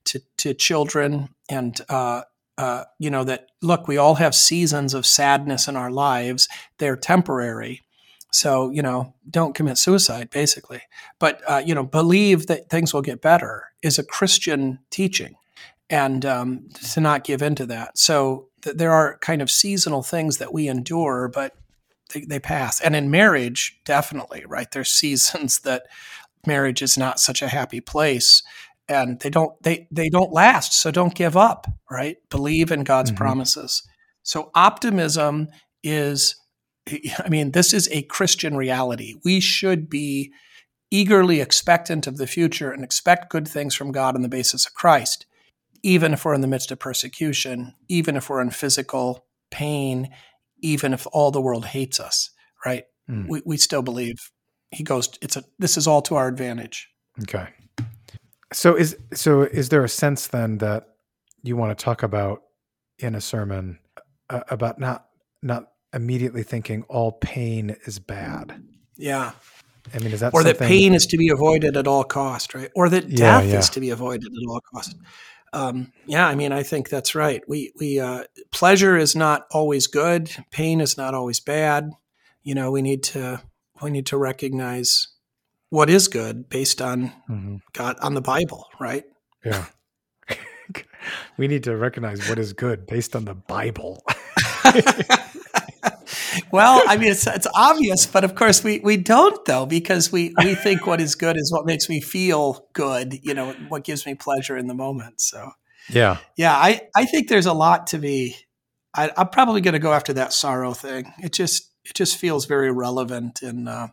to 0.04 0.20
to 0.36 0.54
children 0.54 1.28
and 1.48 1.80
uh, 1.88 2.22
uh, 2.58 2.84
you 2.98 3.10
know 3.10 3.24
that 3.24 3.46
look 3.60 3.88
we 3.88 3.96
all 3.96 4.16
have 4.16 4.34
seasons 4.34 4.94
of 4.94 5.06
sadness 5.06 5.68
in 5.68 5.76
our 5.76 5.90
lives. 5.90 6.48
They're 6.78 6.96
temporary. 6.96 7.82
So 8.30 8.70
you 8.70 8.82
know 8.82 9.14
don't 9.28 9.54
commit 9.54 9.78
suicide 9.78 10.30
basically. 10.30 10.82
But 11.18 11.42
uh, 11.46 11.62
you 11.64 11.74
know 11.74 11.84
believe 11.84 12.46
that 12.46 12.68
things 12.70 12.92
will 12.92 13.02
get 13.02 13.20
better 13.20 13.72
is 13.82 13.98
a 13.98 14.04
christian 14.04 14.78
teaching 14.90 15.34
and 15.92 16.24
um, 16.24 16.68
to 16.92 17.00
not 17.00 17.22
give 17.22 17.42
into 17.42 17.66
that. 17.66 17.98
So 17.98 18.48
there 18.62 18.92
are 18.92 19.18
kind 19.18 19.42
of 19.42 19.50
seasonal 19.50 20.02
things 20.02 20.38
that 20.38 20.52
we 20.52 20.66
endure, 20.66 21.28
but 21.28 21.54
they, 22.14 22.22
they 22.22 22.40
pass. 22.40 22.80
And 22.80 22.96
in 22.96 23.10
marriage, 23.10 23.78
definitely, 23.84 24.44
right? 24.46 24.70
There's 24.70 24.90
seasons 24.92 25.60
that 25.60 25.84
marriage 26.46 26.82
is 26.82 26.96
not 26.96 27.20
such 27.20 27.42
a 27.42 27.48
happy 27.48 27.80
place 27.80 28.42
and 28.88 29.20
they 29.20 29.30
don't 29.30 29.60
they 29.62 29.86
they 29.90 30.08
don't 30.08 30.32
last 30.32 30.72
so 30.72 30.90
don't 30.90 31.14
give 31.14 31.36
up 31.36 31.66
right 31.90 32.16
believe 32.30 32.70
in 32.70 32.84
god's 32.84 33.10
mm-hmm. 33.10 33.18
promises 33.18 33.82
so 34.22 34.50
optimism 34.54 35.48
is 35.82 36.36
i 37.24 37.28
mean 37.28 37.52
this 37.52 37.72
is 37.72 37.88
a 37.90 38.02
christian 38.02 38.56
reality 38.56 39.14
we 39.24 39.40
should 39.40 39.88
be 39.88 40.32
eagerly 40.92 41.40
expectant 41.40 42.06
of 42.06 42.18
the 42.18 42.26
future 42.26 42.70
and 42.70 42.84
expect 42.84 43.30
good 43.30 43.48
things 43.48 43.74
from 43.74 43.92
God 43.92 44.14
on 44.14 44.20
the 44.20 44.28
basis 44.28 44.66
of 44.66 44.74
Christ, 44.74 45.24
even 45.82 46.12
if 46.12 46.24
we're 46.24 46.34
in 46.34 46.42
the 46.42 46.46
midst 46.46 46.70
of 46.70 46.78
persecution, 46.78 47.74
even 47.88 48.14
if 48.14 48.28
we're 48.28 48.42
in 48.42 48.50
physical 48.50 49.24
pain, 49.50 50.10
even 50.60 50.92
if 50.92 51.06
all 51.10 51.30
the 51.30 51.40
world 51.40 51.64
hates 51.64 51.98
us, 51.98 52.28
right? 52.64 52.84
Mm. 53.10 53.26
We, 53.26 53.42
we 53.46 53.56
still 53.56 53.80
believe 53.80 54.16
he 54.70 54.84
goes, 54.84 55.08
it's 55.22 55.36
a, 55.36 55.44
this 55.58 55.78
is 55.78 55.86
all 55.86 56.02
to 56.02 56.16
our 56.16 56.28
advantage. 56.28 56.90
Okay. 57.22 57.48
So 58.52 58.76
is, 58.76 58.96
so 59.14 59.42
is 59.42 59.68
there 59.68 59.84
a 59.84 59.88
sense 59.88 60.26
then 60.28 60.58
that 60.58 60.88
you 61.42 61.56
want 61.56 61.76
to 61.76 61.84
talk 61.84 62.02
about 62.02 62.42
in 62.98 63.14
a 63.14 63.20
sermon 63.20 63.78
uh, 64.30 64.42
about 64.48 64.78
not, 64.78 65.06
not 65.42 65.68
immediately 65.92 66.42
thinking 66.42 66.84
all 66.88 67.12
pain 67.12 67.76
is 67.86 67.98
bad? 67.98 68.62
Yeah. 68.96 69.32
I 69.94 69.98
mean, 69.98 70.12
is 70.12 70.20
that 70.20 70.32
or 70.32 70.42
something... 70.42 70.58
that 70.58 70.66
pain 70.66 70.94
is 70.94 71.06
to 71.06 71.16
be 71.16 71.28
avoided 71.30 71.76
at 71.76 71.86
all 71.86 72.04
cost, 72.04 72.54
right? 72.54 72.70
Or 72.74 72.88
that 72.88 73.08
yeah, 73.08 73.40
death 73.40 73.46
yeah. 73.50 73.58
is 73.58 73.70
to 73.70 73.80
be 73.80 73.90
avoided 73.90 74.26
at 74.26 74.48
all 74.48 74.60
cost. 74.72 74.96
Um, 75.52 75.92
yeah, 76.06 76.26
I 76.26 76.34
mean, 76.34 76.52
I 76.52 76.62
think 76.62 76.88
that's 76.88 77.14
right. 77.14 77.42
We 77.46 77.72
we 77.78 78.00
uh, 78.00 78.24
pleasure 78.52 78.96
is 78.96 79.14
not 79.14 79.46
always 79.50 79.86
good. 79.86 80.30
Pain 80.50 80.80
is 80.80 80.96
not 80.96 81.14
always 81.14 81.40
bad. 81.40 81.90
You 82.42 82.54
know, 82.54 82.70
we 82.70 82.80
need 82.80 83.02
to 83.04 83.42
we 83.82 83.90
need 83.90 84.06
to 84.06 84.16
recognize 84.16 85.08
what 85.72 85.88
is 85.88 86.06
good 86.06 86.50
based 86.50 86.82
on 86.82 87.10
mm-hmm. 87.30 87.56
God 87.72 87.96
on 88.02 88.12
the 88.12 88.20
Bible, 88.20 88.68
right? 88.78 89.04
Yeah. 89.42 89.64
we 91.38 91.48
need 91.48 91.64
to 91.64 91.74
recognize 91.74 92.28
what 92.28 92.38
is 92.38 92.52
good 92.52 92.86
based 92.86 93.16
on 93.16 93.24
the 93.24 93.34
Bible. 93.34 94.04
well, 96.52 96.82
I 96.86 96.98
mean, 96.98 97.12
it's 97.12 97.26
it's 97.26 97.46
obvious, 97.54 98.04
but 98.04 98.22
of 98.22 98.34
course 98.34 98.62
we 98.62 98.80
we 98.80 98.98
don't 98.98 99.42
though 99.46 99.64
because 99.64 100.12
we 100.12 100.34
we 100.44 100.54
think 100.54 100.86
what 100.86 101.00
is 101.00 101.14
good 101.14 101.38
is 101.38 101.50
what 101.50 101.64
makes 101.64 101.88
me 101.88 102.02
feel 102.02 102.68
good. 102.74 103.18
You 103.22 103.32
know, 103.32 103.52
what 103.70 103.82
gives 103.82 104.04
me 104.04 104.14
pleasure 104.14 104.58
in 104.58 104.66
the 104.66 104.74
moment. 104.74 105.22
So 105.22 105.52
yeah, 105.88 106.18
yeah, 106.36 106.54
I 106.54 106.82
I 106.94 107.06
think 107.06 107.30
there's 107.30 107.46
a 107.46 107.54
lot 107.54 107.86
to 107.88 107.98
be. 107.98 108.36
I, 108.94 109.10
am 109.16 109.28
probably 109.30 109.62
going 109.62 109.72
to 109.72 109.78
go 109.78 109.94
after 109.94 110.12
that 110.12 110.34
sorrow 110.34 110.74
thing. 110.74 111.14
It 111.22 111.32
just 111.32 111.70
it 111.82 111.94
just 111.94 112.18
feels 112.18 112.44
very 112.44 112.70
relevant 112.70 113.42
in 113.42 113.66
uh, 113.66 113.88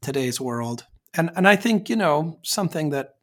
today's 0.00 0.40
world, 0.40 0.86
and 1.16 1.30
and 1.36 1.48
I 1.48 1.56
think 1.56 1.88
you 1.88 1.96
know 1.96 2.38
something 2.42 2.90
that 2.90 3.14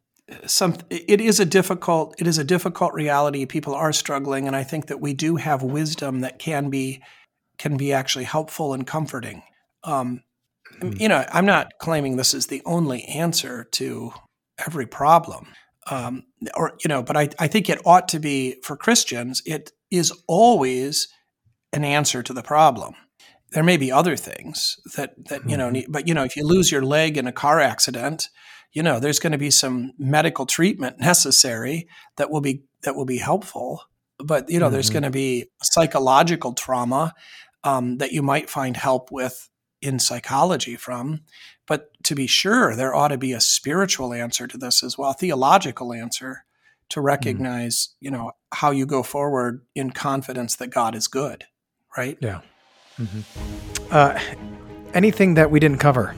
some 0.46 0.76
it 0.90 1.20
is 1.20 1.38
a 1.40 1.44
difficult 1.44 2.14
it 2.18 2.26
is 2.26 2.38
a 2.38 2.44
difficult 2.44 2.94
reality 2.94 3.44
people 3.44 3.74
are 3.74 3.92
struggling 3.92 4.46
and 4.46 4.56
i 4.56 4.64
think 4.64 4.86
that 4.86 4.98
we 4.98 5.12
do 5.12 5.36
have 5.36 5.62
wisdom 5.62 6.20
that 6.20 6.38
can 6.38 6.70
be 6.70 7.02
can 7.58 7.76
be 7.76 7.92
actually 7.92 8.24
helpful 8.24 8.74
and 8.74 8.86
comforting. 8.86 9.42
Um, 9.82 10.22
mm. 10.80 10.98
You 11.00 11.08
know, 11.08 11.24
I'm 11.32 11.46
not 11.46 11.72
claiming 11.78 12.16
this 12.16 12.34
is 12.34 12.46
the 12.46 12.62
only 12.64 13.04
answer 13.04 13.64
to 13.72 14.12
every 14.64 14.86
problem, 14.86 15.48
um, 15.90 16.24
or 16.54 16.76
you 16.82 16.88
know, 16.88 17.02
but 17.02 17.16
I, 17.16 17.28
I 17.38 17.48
think 17.48 17.68
it 17.68 17.80
ought 17.84 18.08
to 18.08 18.18
be 18.18 18.56
for 18.62 18.76
Christians. 18.76 19.42
It 19.46 19.72
is 19.90 20.12
always 20.26 21.08
an 21.72 21.84
answer 21.84 22.22
to 22.22 22.32
the 22.32 22.42
problem. 22.42 22.94
There 23.54 23.62
may 23.62 23.76
be 23.76 23.90
other 23.90 24.16
things 24.16 24.76
that 24.96 25.14
that 25.28 25.48
you 25.48 25.56
know, 25.56 25.70
mm-hmm. 25.70 25.90
but 25.90 26.06
you 26.06 26.14
know, 26.14 26.24
if 26.24 26.36
you 26.36 26.46
lose 26.46 26.70
your 26.70 26.82
leg 26.82 27.16
in 27.16 27.26
a 27.26 27.32
car 27.32 27.60
accident, 27.60 28.28
you 28.72 28.82
know, 28.82 29.00
there's 29.00 29.18
going 29.20 29.32
to 29.32 29.38
be 29.38 29.50
some 29.50 29.92
medical 29.98 30.44
treatment 30.44 31.00
necessary 31.00 31.88
that 32.16 32.30
will 32.30 32.40
be 32.40 32.64
that 32.82 32.94
will 32.94 33.06
be 33.06 33.18
helpful 33.18 33.80
but 34.18 34.48
you 34.50 34.58
know, 34.58 34.66
mm-hmm. 34.66 34.74
there's 34.74 34.90
going 34.90 35.02
to 35.02 35.10
be 35.10 35.46
psychological 35.62 36.52
trauma 36.52 37.14
um, 37.62 37.98
that 37.98 38.12
you 38.12 38.22
might 38.22 38.50
find 38.50 38.76
help 38.76 39.10
with 39.10 39.48
in 39.80 39.98
psychology 39.98 40.76
from. 40.76 41.22
But 41.66 41.90
to 42.04 42.14
be 42.14 42.26
sure, 42.26 42.76
there 42.76 42.94
ought 42.94 43.08
to 43.08 43.18
be 43.18 43.32
a 43.32 43.40
spiritual 43.40 44.12
answer 44.12 44.46
to 44.46 44.58
this 44.58 44.82
as 44.82 44.98
well, 44.98 45.10
a 45.10 45.14
theological 45.14 45.92
answer 45.92 46.44
to 46.90 47.00
mm-hmm. 47.00 47.06
recognize, 47.06 47.88
mm-hmm. 47.88 48.04
you 48.04 48.10
know, 48.10 48.32
how 48.52 48.70
you 48.70 48.86
go 48.86 49.02
forward 49.02 49.64
in 49.74 49.90
confidence 49.90 50.56
that 50.56 50.68
God 50.68 50.94
is 50.94 51.08
good, 51.08 51.44
right? 51.96 52.18
Yeah. 52.20 52.40
Mm-hmm. 52.98 53.86
Uh, 53.90 54.18
anything 54.94 55.34
that 55.34 55.50
we 55.50 55.60
didn't 55.60 55.78
cover? 55.78 56.14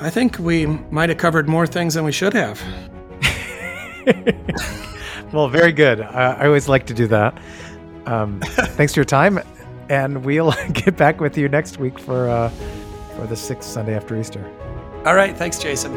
I 0.00 0.10
think 0.10 0.38
we 0.38 0.66
might 0.66 1.08
have 1.08 1.18
covered 1.18 1.48
more 1.48 1.66
things 1.66 1.94
than 1.94 2.04
we 2.04 2.12
should 2.12 2.32
have. 2.34 2.62
well, 5.32 5.48
very 5.48 5.72
good. 5.72 6.00
Uh, 6.00 6.36
I 6.38 6.46
always 6.46 6.68
like 6.68 6.86
to 6.86 6.94
do 6.94 7.06
that. 7.08 7.36
Um, 8.06 8.40
thanks 8.42 8.94
for 8.94 9.00
your 9.00 9.04
time, 9.04 9.40
and 9.88 10.24
we'll 10.24 10.52
get 10.72 10.96
back 10.96 11.20
with 11.20 11.36
you 11.36 11.48
next 11.48 11.78
week 11.78 11.98
for 11.98 12.28
uh, 12.28 12.48
for 13.16 13.26
the 13.26 13.36
sixth 13.36 13.68
Sunday 13.68 13.94
after 13.94 14.16
Easter. 14.16 14.44
All 15.04 15.14
right. 15.14 15.36
Thanks, 15.36 15.58
Jason. 15.58 15.92